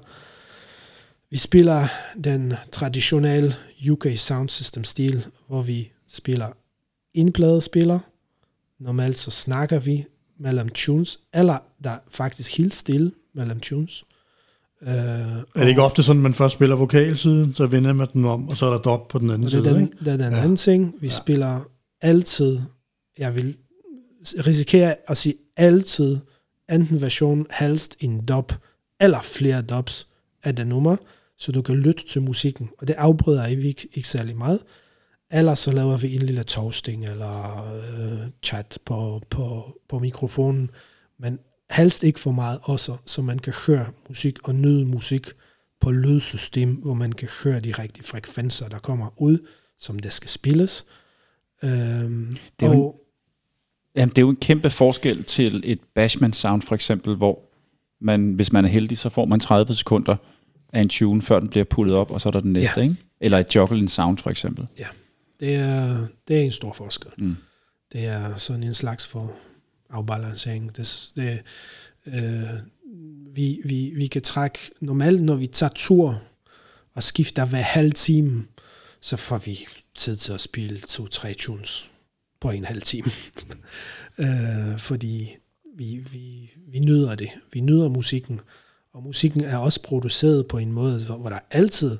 [1.30, 1.86] vi spiller
[2.24, 3.54] den traditionelle
[3.90, 6.48] UK Sound System stil, hvor vi spiller
[7.14, 7.98] en pladespiller.
[8.80, 10.04] Normalt så snakker vi
[10.40, 14.04] mellem tunes, eller der er faktisk helt stille mellem tunes.
[14.82, 18.24] Uh, Er det ikke ofte sådan, at man først spiller vokalsiden, så vender man den
[18.24, 19.98] om, og så er der dop på den anden Og det er side, den, ikke?
[20.04, 20.40] det er den Ja.
[20.42, 20.94] anden ting.
[21.00, 21.12] Vi Ja.
[21.12, 21.60] spiller
[22.00, 22.60] altid,
[23.18, 23.56] jeg vil
[24.46, 26.18] risikere at sige altid,
[26.72, 28.52] enten version, helst en dub,
[29.00, 30.08] eller flere dubs
[30.42, 30.96] af det nummer,
[31.38, 32.70] så du kan lytte til musikken.
[32.78, 34.60] Og det afbryder ikke, ikke, ikke særlig meget.
[35.30, 40.70] Eller så laver vi en lille toasting eller øh, chat på, på, på mikrofonen.
[41.18, 41.38] Men
[41.70, 45.26] helst ikke for meget også, så man kan høre musik og nyde musik
[45.80, 49.38] på lydsystem, hvor man kan høre de rigtige frekvenser, der kommer ud,
[49.78, 50.86] som det skal spilles.
[51.62, 53.01] Øhm, Det er jo og,
[53.96, 57.40] Jamen, det er jo en kæmpe forskel til et Bashman sound for eksempel, hvor
[58.00, 60.16] man, hvis man er heldig, så får man 30 sekunder
[60.72, 62.82] af en tune, før den bliver pullet op, og så er der den næste, Ja.
[62.82, 62.96] ikke?
[63.20, 64.66] Eller et Jocelyn sound for eksempel.
[64.78, 64.86] ja,
[65.40, 67.10] det er, det er en stor forskel.
[67.18, 67.36] Mm.
[67.92, 69.32] Det er sådan en slags for
[69.90, 70.76] afbalancering.
[70.76, 71.38] Det, det,
[72.06, 72.42] øh,
[73.34, 76.20] vi, vi, vi kan trække, normalt når vi tager tur
[76.94, 78.44] og skifter hver halv time,
[79.00, 79.58] så får vi
[79.94, 81.90] tid til at spille to-tre tunes
[82.42, 83.10] på en halv time.
[84.22, 85.36] øh, fordi
[85.76, 87.28] vi, vi, vi nyder det.
[87.52, 88.40] Vi nyder musikken.
[88.92, 91.98] Og musikken er også produceret på en måde, hvor der altid,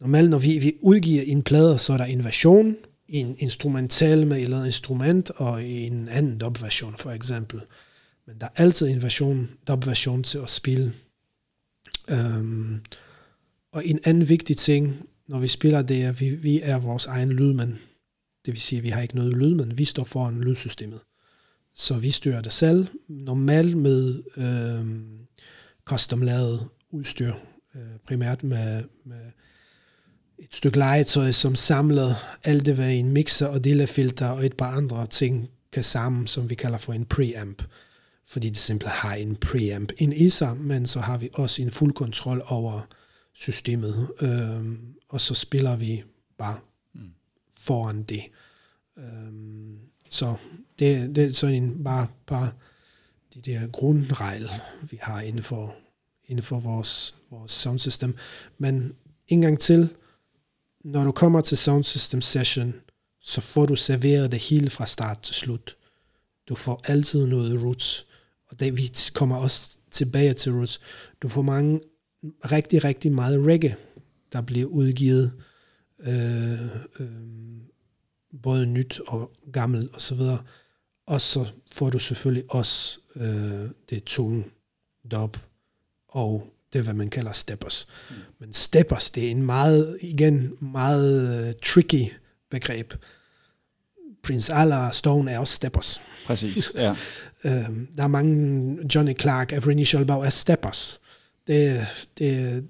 [0.00, 2.76] normalt når vi, vi udgiver en plade, så er der en version,
[3.08, 7.60] en instrumental med et eller andet instrument, og en anden dub-version for eksempel.
[8.26, 10.92] Men der er altid en version, dub-version til at spille.
[12.12, 12.80] Um,
[13.72, 17.06] og en anden vigtig ting, når vi spiller, det er, at vi, vi er vores
[17.06, 17.74] egen lydmand.
[18.46, 19.72] Det vil sige, at vi har ikke noget lydmand.
[19.72, 21.00] Vi står foran lydsystemet.
[21.74, 24.86] Så vi styrer det selv, normalt med øh,
[25.84, 27.34] custom-lavet udstyr,
[27.74, 29.20] øh, primært med, med
[30.38, 34.70] et stykke legetøj, som samler alt det, hvad en mixer og delefilter og et par
[34.70, 37.62] andre ting kan sammen, som vi kalder for en preamp.
[38.26, 41.70] Fordi det simpelthen har en preamp ind i sig, men så har vi også en
[41.70, 42.80] fuld kontrol over
[43.34, 44.08] systemet.
[44.20, 44.78] øh,
[45.08, 46.02] og så spiller vi
[46.38, 46.58] bare
[47.68, 48.22] foran det.
[48.98, 49.78] Øhm,
[50.10, 50.34] så
[50.78, 52.50] det, det er sådan en, bare, bare
[53.34, 54.50] de der grundregel,
[54.90, 55.74] vi har inden for,
[56.26, 58.16] inden for vores, vores soundsystem.
[58.58, 58.94] Men
[59.28, 59.88] en gang til,
[60.84, 62.74] når du kommer til sound system session,
[63.20, 65.76] så får du serveret det hele fra start til slut.
[66.48, 68.06] Du får altid noget roots,
[68.46, 70.80] og det, vi kommer også tilbage til roots.
[71.22, 71.80] Du får mange,
[72.24, 73.76] rigtig, rigtig meget reggae,
[74.32, 75.32] der bliver udgivet,
[76.00, 76.60] øh,
[77.00, 77.08] øh,
[78.42, 80.38] både nyt og gammel og så videre.
[81.06, 84.44] Og så får du selvfølgelig også øh, det tunge
[85.10, 85.36] dub
[86.08, 87.88] og det, hvad man kalder steppers.
[88.10, 88.16] Mm.
[88.38, 92.12] Men steppers, det er en meget, igen, meget uh, tricky
[92.50, 92.94] begreb.
[94.22, 96.00] Prince Allah Stone er også steppers.
[96.26, 96.90] Præcis, ja.
[97.44, 101.00] Uh, der er mange Johnny Clark, Every Shalbau er steppers.
[101.46, 101.86] Det,
[102.18, 102.64] det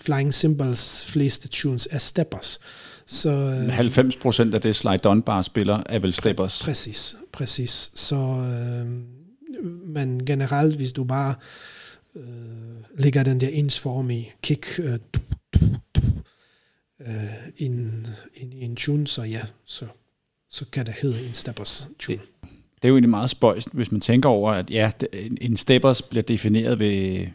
[0.00, 2.60] Flying Cymbals fleste tunes er steppers.
[3.06, 3.30] Så,
[3.66, 6.62] uh, 90 procent af det Sly Dunbar spiller er vel steppers.
[6.64, 7.90] Præcis, præcis.
[7.94, 8.86] Så, øh,
[9.86, 11.34] men generelt, hvis du bare
[12.16, 12.22] øh,
[12.98, 14.98] lægger den der ensformige kick øh,
[17.00, 17.24] øh,
[17.56, 19.86] ind, ind i en tune, så ja, så,
[20.50, 22.18] så kan det hedde en steppers tune.
[22.18, 22.26] Det-
[22.82, 26.02] Det er jo egentlig meget spøjst, hvis man tænker over, at ja, en- en steppers
[26.02, 27.26] bliver defineret ved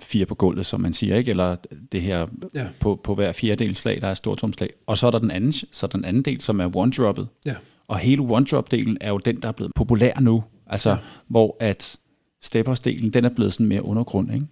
[0.00, 1.30] fire på gulvet, som man siger, ikke?
[1.30, 1.56] Eller
[1.92, 2.66] det her Ja.
[2.80, 4.70] på, på hver fjerdedel slag, der er stortrumslag.
[4.86, 7.26] Og så er der den anden, så den anden del, som er one-droppet.
[7.46, 7.54] Ja.
[7.88, 10.44] Og hele one-drop-delen er jo den, der er blevet populær nu.
[10.66, 10.96] Altså, ja.
[11.28, 11.96] hvor at
[12.44, 14.46] steppers-delen, den er blevet sådan mere undergrund, ikke?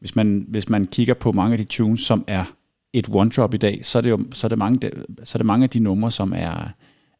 [0.00, 2.44] Hvis man, hvis man kigger på mange af de tunes, som er
[2.92, 4.90] et one-drop i dag, så er det jo så er det mange,
[5.24, 6.68] så er det mange af de numre, som er,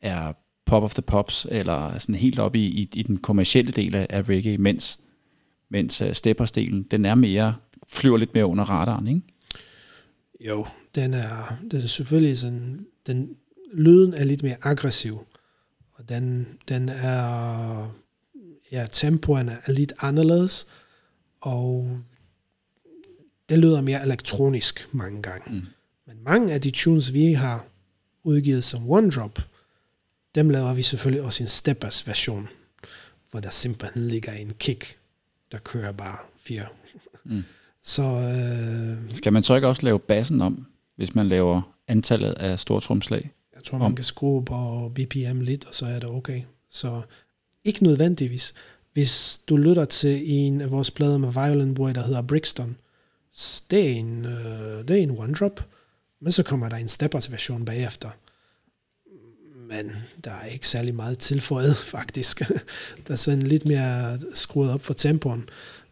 [0.03, 0.33] er
[0.67, 4.07] pop of the pops, eller sådan helt op i, i, i den kommercielle del af,
[4.11, 4.99] af reggae, mens,
[5.71, 7.57] mens steppers-delen, den er mere,
[7.89, 9.23] flyver lidt mere under radaren, ikke?
[10.41, 13.37] Jo, den er, den er selvfølgelig sådan, den,
[13.73, 15.27] lyden er lidt mere aggressiv,
[15.93, 17.95] og den, den er,
[18.73, 20.67] ja, tempoen er lidt anderledes,
[21.41, 21.99] og
[23.49, 25.53] det lyder mere elektronisk mange gange.
[25.55, 25.67] Mm.
[26.07, 27.67] Men mange af de tunes, vi har
[28.23, 29.39] udgivet som one drop,
[30.35, 32.49] dem laver vi selvfølgelig også en steppers version,
[33.31, 35.00] hvor der simpelthen ligger en kick,
[35.53, 36.67] der kører bare fire.
[37.25, 37.43] Mm.
[37.83, 40.67] Så øh, Skal man så ikke også lave bassen om,
[40.97, 43.31] hvis man laver antallet af stortrumslag?
[43.55, 46.43] Jeg tror, man kan skrue på BPM lidt, og så er det okay.
[46.71, 47.03] Så
[47.65, 48.55] ikke nødvendigvis.
[48.93, 52.77] Hvis du lytter til en af vores plader med Violent Boy, der hedder Brixton,
[53.71, 55.61] det er en, øh, det er en one-drop,
[56.21, 58.11] men så kommer der en steppers version bagefter.
[59.71, 59.93] Men
[60.25, 62.41] der er ikke særlig meget tilføjet, faktisk.
[63.07, 65.49] der er sådan lidt mere skruet op for tempoen.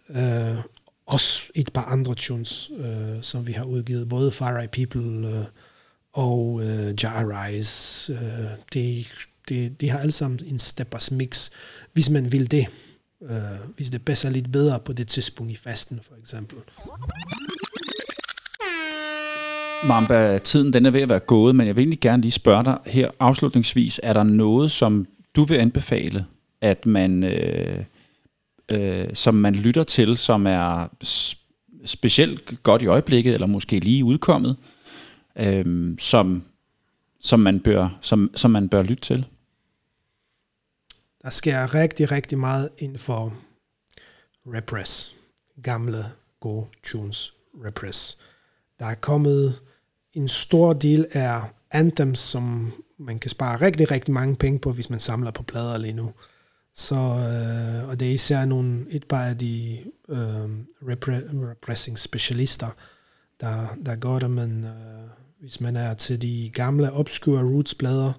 [0.08, 0.56] Øh,
[1.06, 5.44] også et par andre tunes, øh, som vi har udgivet, både Far Eye People øh,
[6.12, 8.12] og øh, Jar Rise.
[8.12, 9.06] Øh, det,
[9.48, 11.50] det, de har alle sammen en steppers mix,
[11.92, 12.66] hvis man vil det.
[13.22, 16.58] Øh, hvis det passer lidt bedre på det tidspunkt i fasten, for eksempel.
[19.86, 22.64] Mamba, tiden den er ved at være gået, men jeg vil egentlig gerne lige spørge
[22.64, 24.00] dig her afslutningsvis.
[24.02, 25.06] Er der noget, som
[25.36, 26.26] du vil anbefale,
[26.60, 27.84] at man, øh,
[28.68, 30.88] øh, som man lytter til, som er
[31.84, 34.56] specielt godt i øjeblikket, eller måske lige udkommet,
[35.36, 36.42] øh, som,
[37.20, 39.26] som, man bør, som, som man bør lytte til?
[41.22, 43.34] Der sker rigtig, rigtig meget inden for
[44.46, 45.16] repress.
[45.62, 46.06] Gamle,
[46.40, 47.34] gode tunes
[47.64, 48.18] repress.
[48.78, 49.58] Der er kommet
[50.12, 54.90] en stor del er anthems, som man kan spare rigtig, rigtig mange penge på, hvis
[54.90, 56.12] man samler på plader lige nu.
[56.74, 59.78] Så, øh, og det er især nogle, et par af de
[60.08, 60.44] øh,
[60.82, 62.68] repre- repressing specialister,
[63.40, 65.10] der, der gør det, men øh,
[65.40, 68.12] hvis man er til de gamle obscure roots plader,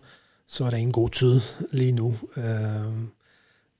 [0.47, 1.41] så er der en god tid
[1.71, 2.17] lige nu.
[2.37, 2.43] Øh,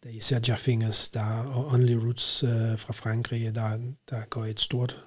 [0.03, 3.77] det er især Jeff Fingers, der og Only Roots øh, fra Frankrig, der,
[4.10, 5.03] der går et stort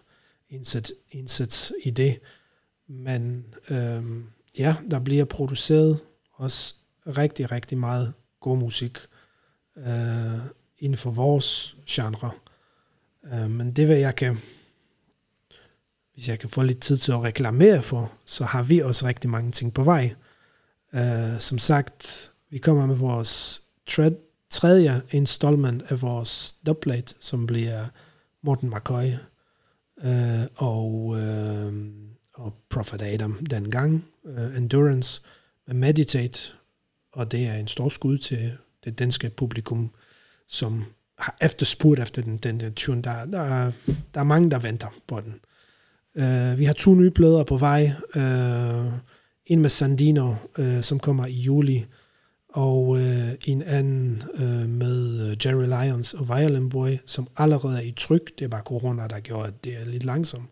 [0.50, 2.18] indsats, indsats i det.
[2.92, 4.04] Men øh,
[4.58, 6.00] ja, der bliver produceret
[6.32, 6.74] også
[7.06, 8.98] rigtig, rigtig meget god musik
[9.76, 10.38] øh,
[10.78, 12.30] inden for vores genre.
[13.32, 14.38] Øh, men det vil jeg kan,
[16.14, 19.30] hvis jeg kan få lidt tid til at reklamere for, så har vi også rigtig
[19.30, 20.14] mange ting på vej.
[20.94, 24.12] Øh, som sagt, vi kommer med vores thread,
[24.50, 27.86] tredje installment af vores dubplate, som bliver
[28.42, 29.06] Morten McCoy
[30.04, 31.72] øh, og, øh,
[32.34, 35.22] og Prophet Adam dengang, uh, Endurance
[35.66, 36.52] med Meditate,
[37.12, 38.52] og det er en stor skud til
[38.84, 39.90] det danske publikum,
[40.48, 40.84] som
[41.18, 43.02] har efterspurgt efter den, den der tune.
[43.02, 43.72] Der, der,
[44.14, 45.34] der er mange, der venter på den.
[46.14, 47.90] Uh, vi har to nye plader på vej.
[48.16, 48.92] Uh,
[49.46, 51.86] en med Sandino, uh, som kommer i juli,
[52.48, 57.94] og uh, en anden uh, med Jerry Lyons og Violin Boy, som allerede er i
[57.96, 58.38] tryk.
[58.38, 60.50] Det er bare corona, der gjorde, at det er lidt langsomt.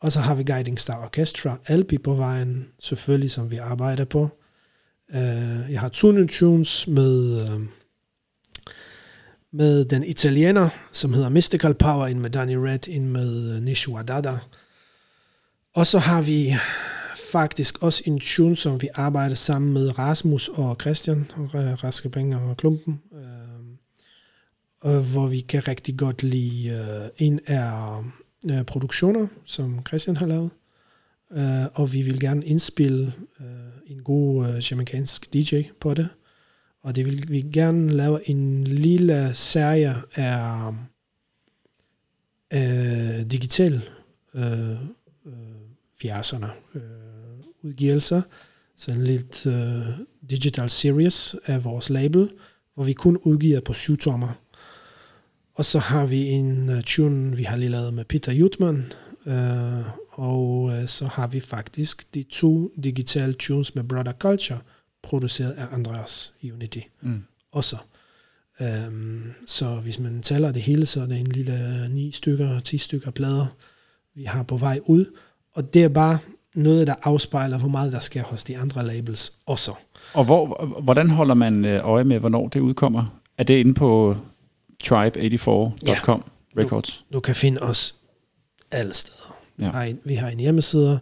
[0.00, 4.30] Og så har vi Guiding Star Orchestra, Albi på vejen, selvfølgelig, som vi arbejder på.
[5.08, 7.62] Uh, jeg har to tunes med, uh,
[9.52, 13.98] med den italiener, som hedder Mystical Power, ind med Danny Red, ind med uh, Nishu
[13.98, 14.38] Adada.
[15.74, 16.54] Og så har vi
[17.32, 22.38] faktisk også en tune, som vi arbejder sammen med Rasmus og Christian, og Raske Penge
[22.38, 23.00] og Klumpen,
[24.84, 28.04] uh, hvor vi kan rigtig godt lide Øh, en er
[28.44, 30.50] uh, produktioner, som Christian har lavet.
[31.32, 33.46] Øh, og vi vil gerne indspille uh,
[33.86, 36.08] en god uh, jamaikansk DJ på det.
[36.82, 40.68] Og det vil vi gerne lave en lille serie af
[42.54, 43.82] uh, digital
[44.34, 44.82] øh,
[45.24, 46.46] uh, 80'erne
[47.62, 48.22] udgivelser.
[48.76, 49.86] Så en lidt øh,
[50.30, 52.30] digital series af vores label,
[52.74, 54.32] hvor vi kun udgiver på syv tommer.
[55.58, 58.92] Og så har vi en uh, tune, vi har lige lavet med Peter Jutman,
[59.26, 59.32] uh,
[60.10, 64.58] og uh, så har vi faktisk de to digitale tunes med Brother Culture,
[65.02, 66.78] produceret af Andreas Unity.
[67.00, 67.22] Mm.
[67.52, 67.76] Også.
[68.60, 72.78] Um, så hvis man tæller det hele, så er det en lille 9 stykker, 10
[72.78, 73.46] stykker plader,
[74.14, 75.04] vi har på vej ud.
[75.54, 76.18] Og det er bare
[76.54, 79.72] noget, der afspejler, hvor meget der sker hos de andre labels også.
[80.14, 83.20] Og hvor, hvordan holder man øje med, hvornår det udkommer?
[83.38, 84.16] Er det inde på
[84.84, 86.24] tribe84.com
[86.56, 86.62] ja.
[86.62, 87.04] Records?
[87.12, 87.94] Du, du kan finde os
[88.70, 89.36] alle steder.
[89.58, 89.70] Ja.
[89.70, 91.00] Har en, vi har en hjemmeside,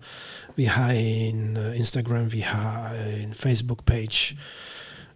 [0.57, 4.37] vi har en uh, Instagram, vi har uh, en Facebook-page.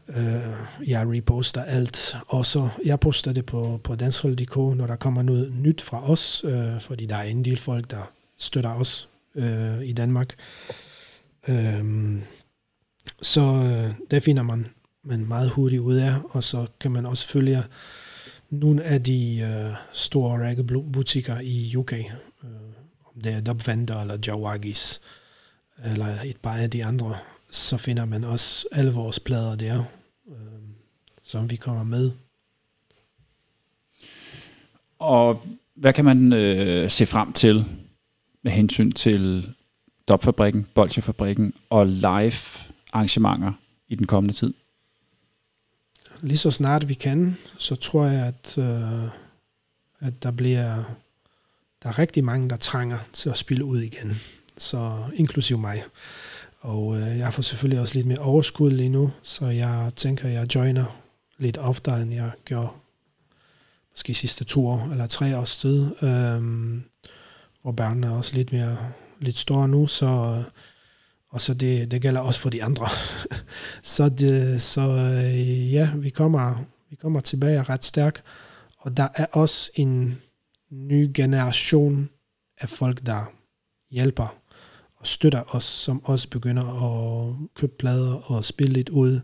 [0.09, 2.16] Uh, jeg reposter alt.
[2.27, 6.45] Og så jeg poster det på, på danshold.dk, når der kommer noget nyt fra os,
[6.45, 10.35] uh, fordi der er en del folk, der støtter os uh, i Danmark.
[11.49, 12.15] Uh,
[13.23, 14.66] så uh, det finder man,
[15.05, 17.62] man meget hurtigt ud af, og så kan man også følge
[18.51, 22.01] nogle af de øh, store rækkebutikker i UK, øh,
[23.15, 25.01] om det er Dubvender eller Jawagis,
[25.85, 27.17] eller et par af de andre,
[27.51, 29.85] så finder man også alle vores plader der,
[30.29, 30.35] øh,
[31.23, 32.11] som vi kommer med.
[34.99, 35.43] Og
[35.75, 37.65] hvad kan man øh, se frem til
[38.43, 39.53] med hensyn til
[40.09, 42.33] Dopfabrikken, Bolsjefabrikken og live
[42.93, 43.53] arrangementer
[43.89, 44.55] i den kommende tid?
[46.23, 49.09] Lige så snart vi kan, så tror jeg, at, øh,
[50.01, 50.85] at der bliver
[51.83, 54.21] der er rigtig mange, der trænger til at spille ud igen.
[54.59, 55.83] Så inklusiv mig.
[56.61, 60.35] Og øh, jeg får selvfølgelig også lidt mere overskud lige nu, så jeg tænker, at
[60.35, 60.85] jeg joiner
[61.39, 62.69] lidt oftere, end jeg gjorde
[63.91, 66.03] måske sidste to år eller tre års tid.
[66.03, 66.43] Øh,
[67.63, 68.79] hvor børnene er også lidt mere
[69.21, 70.43] lidt store nu, så
[71.31, 72.89] og så det, det gælder også for de andre.
[73.82, 78.23] så det, så øh, ja, vi kommer, vi kommer tilbage ret stærkt,
[78.78, 80.20] og der er også en
[80.70, 82.09] ny generation
[82.61, 83.32] af folk, der
[83.90, 84.36] hjælper.
[84.97, 89.20] og støtter os, som også begynder at købe plader og spille lidt ud.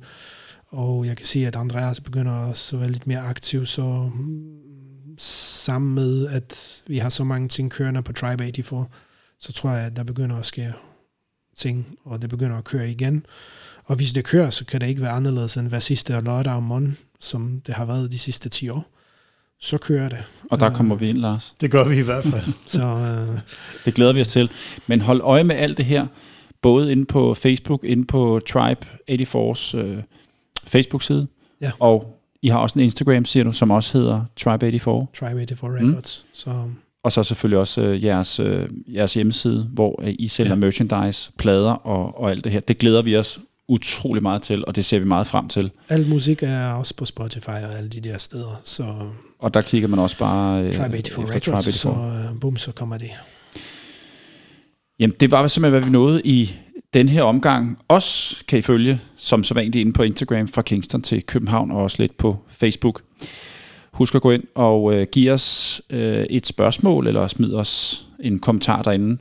[0.67, 5.19] Og jeg kan sige, at Andreas begynder også at være lidt mere aktiv, så mm,
[5.19, 8.89] sammen med, at vi har så mange ting kørende på Tribe 84,
[9.39, 10.75] så tror jeg, at der begynder at ske
[11.57, 13.27] ting, og det begynder at køre igen.
[13.85, 16.63] Og hvis det kører, så kan det ikke være anderledes end hver sidste lørdag om
[16.63, 18.87] morgenen, som det har været de sidste 10 år.
[19.61, 20.19] Så kører det.
[20.51, 21.55] Og der kommer vi ind, Lars.
[21.61, 22.45] Det gør vi i hvert fald.
[22.67, 23.39] Så øh,
[23.85, 24.51] Det glæder vi os til.
[24.87, 26.07] Men hold øje med alt det her,
[26.63, 30.03] både inde på Facebook, inde på Tribe 84's øh,
[30.67, 31.27] Facebook-side,
[31.61, 31.71] Ja.
[31.81, 35.07] og I har også en Instagram, siger du, som også hedder Tribe 84.
[35.19, 36.25] Tribe 84 Records.
[36.25, 36.31] Mm.
[36.35, 36.51] Så
[37.07, 40.57] Og så selvfølgelig også øh, jeres, øh, jeres hjemmeside, hvor øh, I sælger ja.
[40.57, 42.61] Merchandise, plader og, og alt det her.
[42.61, 45.71] Det glæder vi os utrolig meget til, og det ser vi meget frem til.
[45.89, 48.61] al musik er også på Spotify og alle de der steder.
[48.65, 48.85] Så
[49.39, 52.31] Og der kigger man også bare øh, Tribe 84 efter Records, Tribe så 84.
[52.35, 53.11] øh, boom, så kommer det.
[54.99, 56.55] Jamen, det var simpelthen, hvad vi nåede i
[56.95, 57.79] den her omgang.
[57.89, 61.83] Os kan I følge, som så vanligt, inde på Instagram fra Kingston til København, og
[61.83, 63.03] også lidt på Facebook.
[63.97, 68.39] Husk at gå ind og øh, give os øh, et spørgsmål, eller smid os en
[68.39, 69.19] kommentar derinde.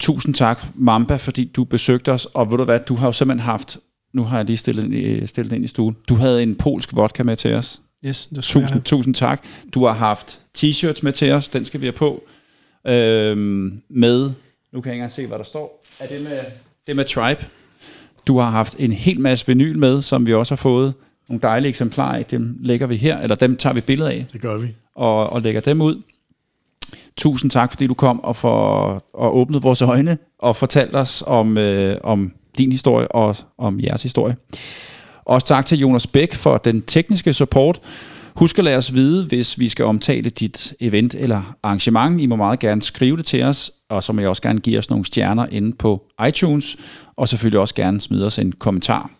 [0.00, 3.44] Tusind tak, Mamba, fordi du besøgte os, og ved du hvad, du har jo simpelthen
[3.44, 3.78] haft,
[4.14, 7.22] nu har jeg lige stillet, i- stillet ind i stuen, du havde en polsk vodka
[7.22, 7.80] med til os.
[8.06, 9.44] Yes, det Tusind, tusind tak.
[9.74, 12.22] Du har haft t-shirts med til os, den skal vi have på.
[12.86, 14.32] Øhm, med, nu kan
[14.72, 15.84] jeg ikke engang se, hvad der står.
[16.00, 16.38] Er det med,
[16.86, 17.46] det med Tribe.
[18.26, 20.94] Du har haft en hel masse vinyl med, som vi også har fået.
[21.30, 24.40] Nogle dejlige eksemplarer af, dem lægger vi her, eller dem tager vi billeder af Det
[24.40, 24.68] gør vi.
[24.94, 26.02] og, og lægger dem ud.
[27.16, 31.58] Tusind tak, fordi du kom og, for, og åbnede vores øjne og fortalte os om,
[31.58, 34.36] øh, om din historie og om jeres historie.
[35.24, 37.80] Også tak til Jonas Bæk for den tekniske support.
[38.34, 42.20] Husk at lade os vide, hvis vi skal omtale dit event eller arrangement.
[42.20, 44.78] I må meget gerne skrive det til os, og så må I også gerne give
[44.78, 46.76] os nogle stjerner inde på iTunes,
[47.16, 49.10] og selvfølgelig også gerne smide os en kommentar.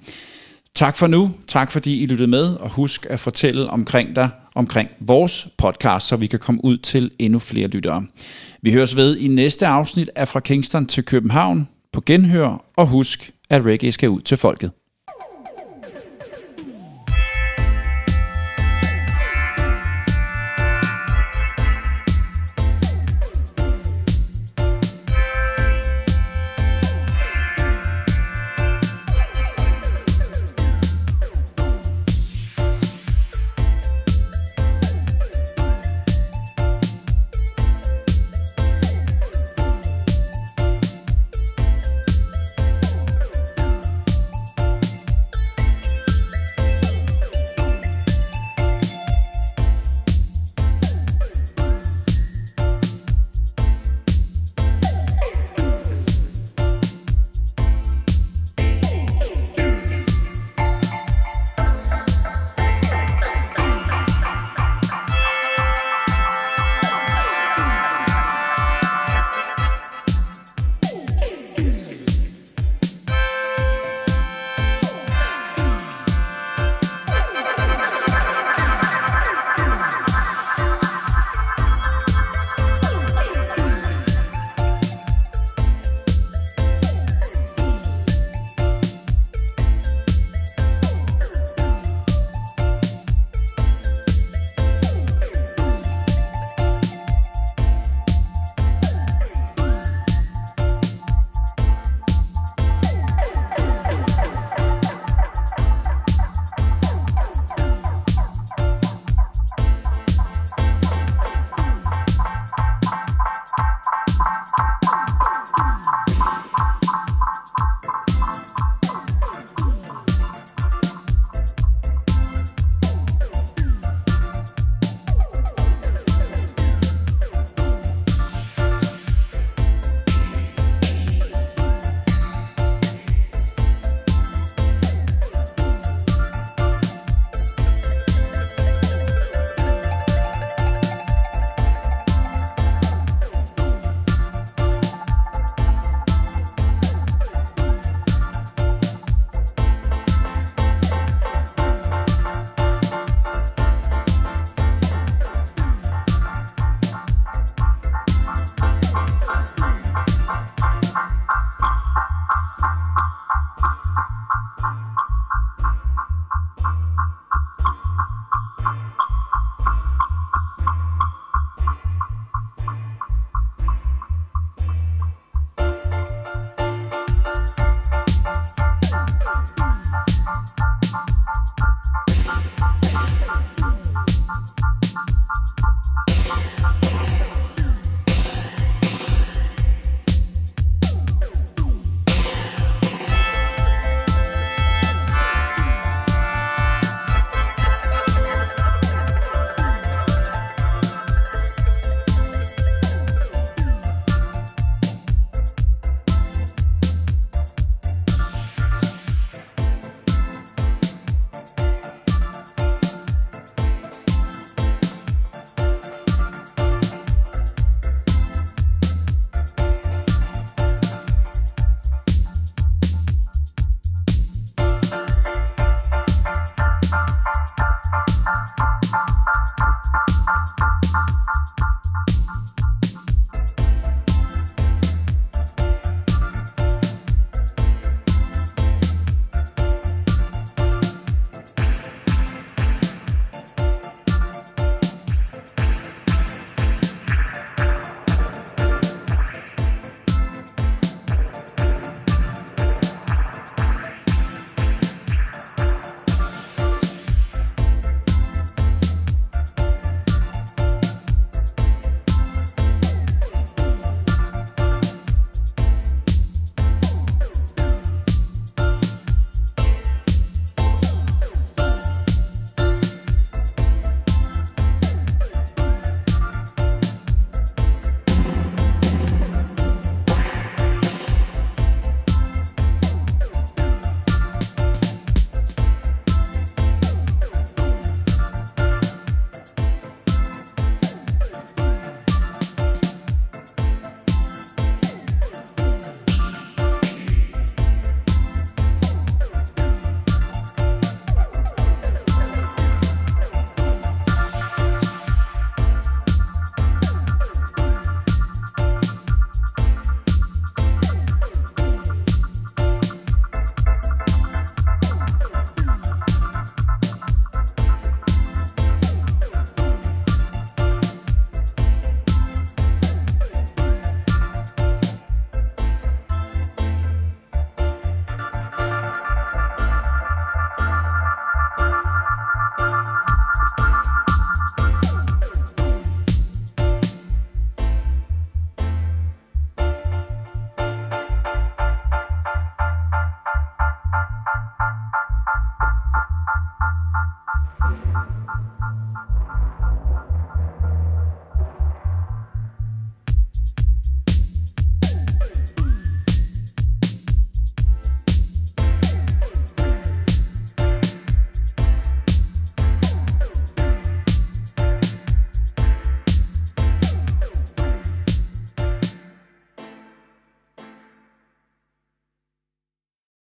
[0.75, 1.31] Tak for nu.
[1.47, 6.17] Tak fordi I lyttede med, og husk at fortælle omkring dig, omkring vores podcast, så
[6.17, 8.07] vi kan komme ud til endnu flere lyttere.
[8.63, 13.31] Vi høres ved i næste afsnit af Fra Kingston til København på genhør, og husk,
[13.51, 14.71] at reggae skal ud til folket.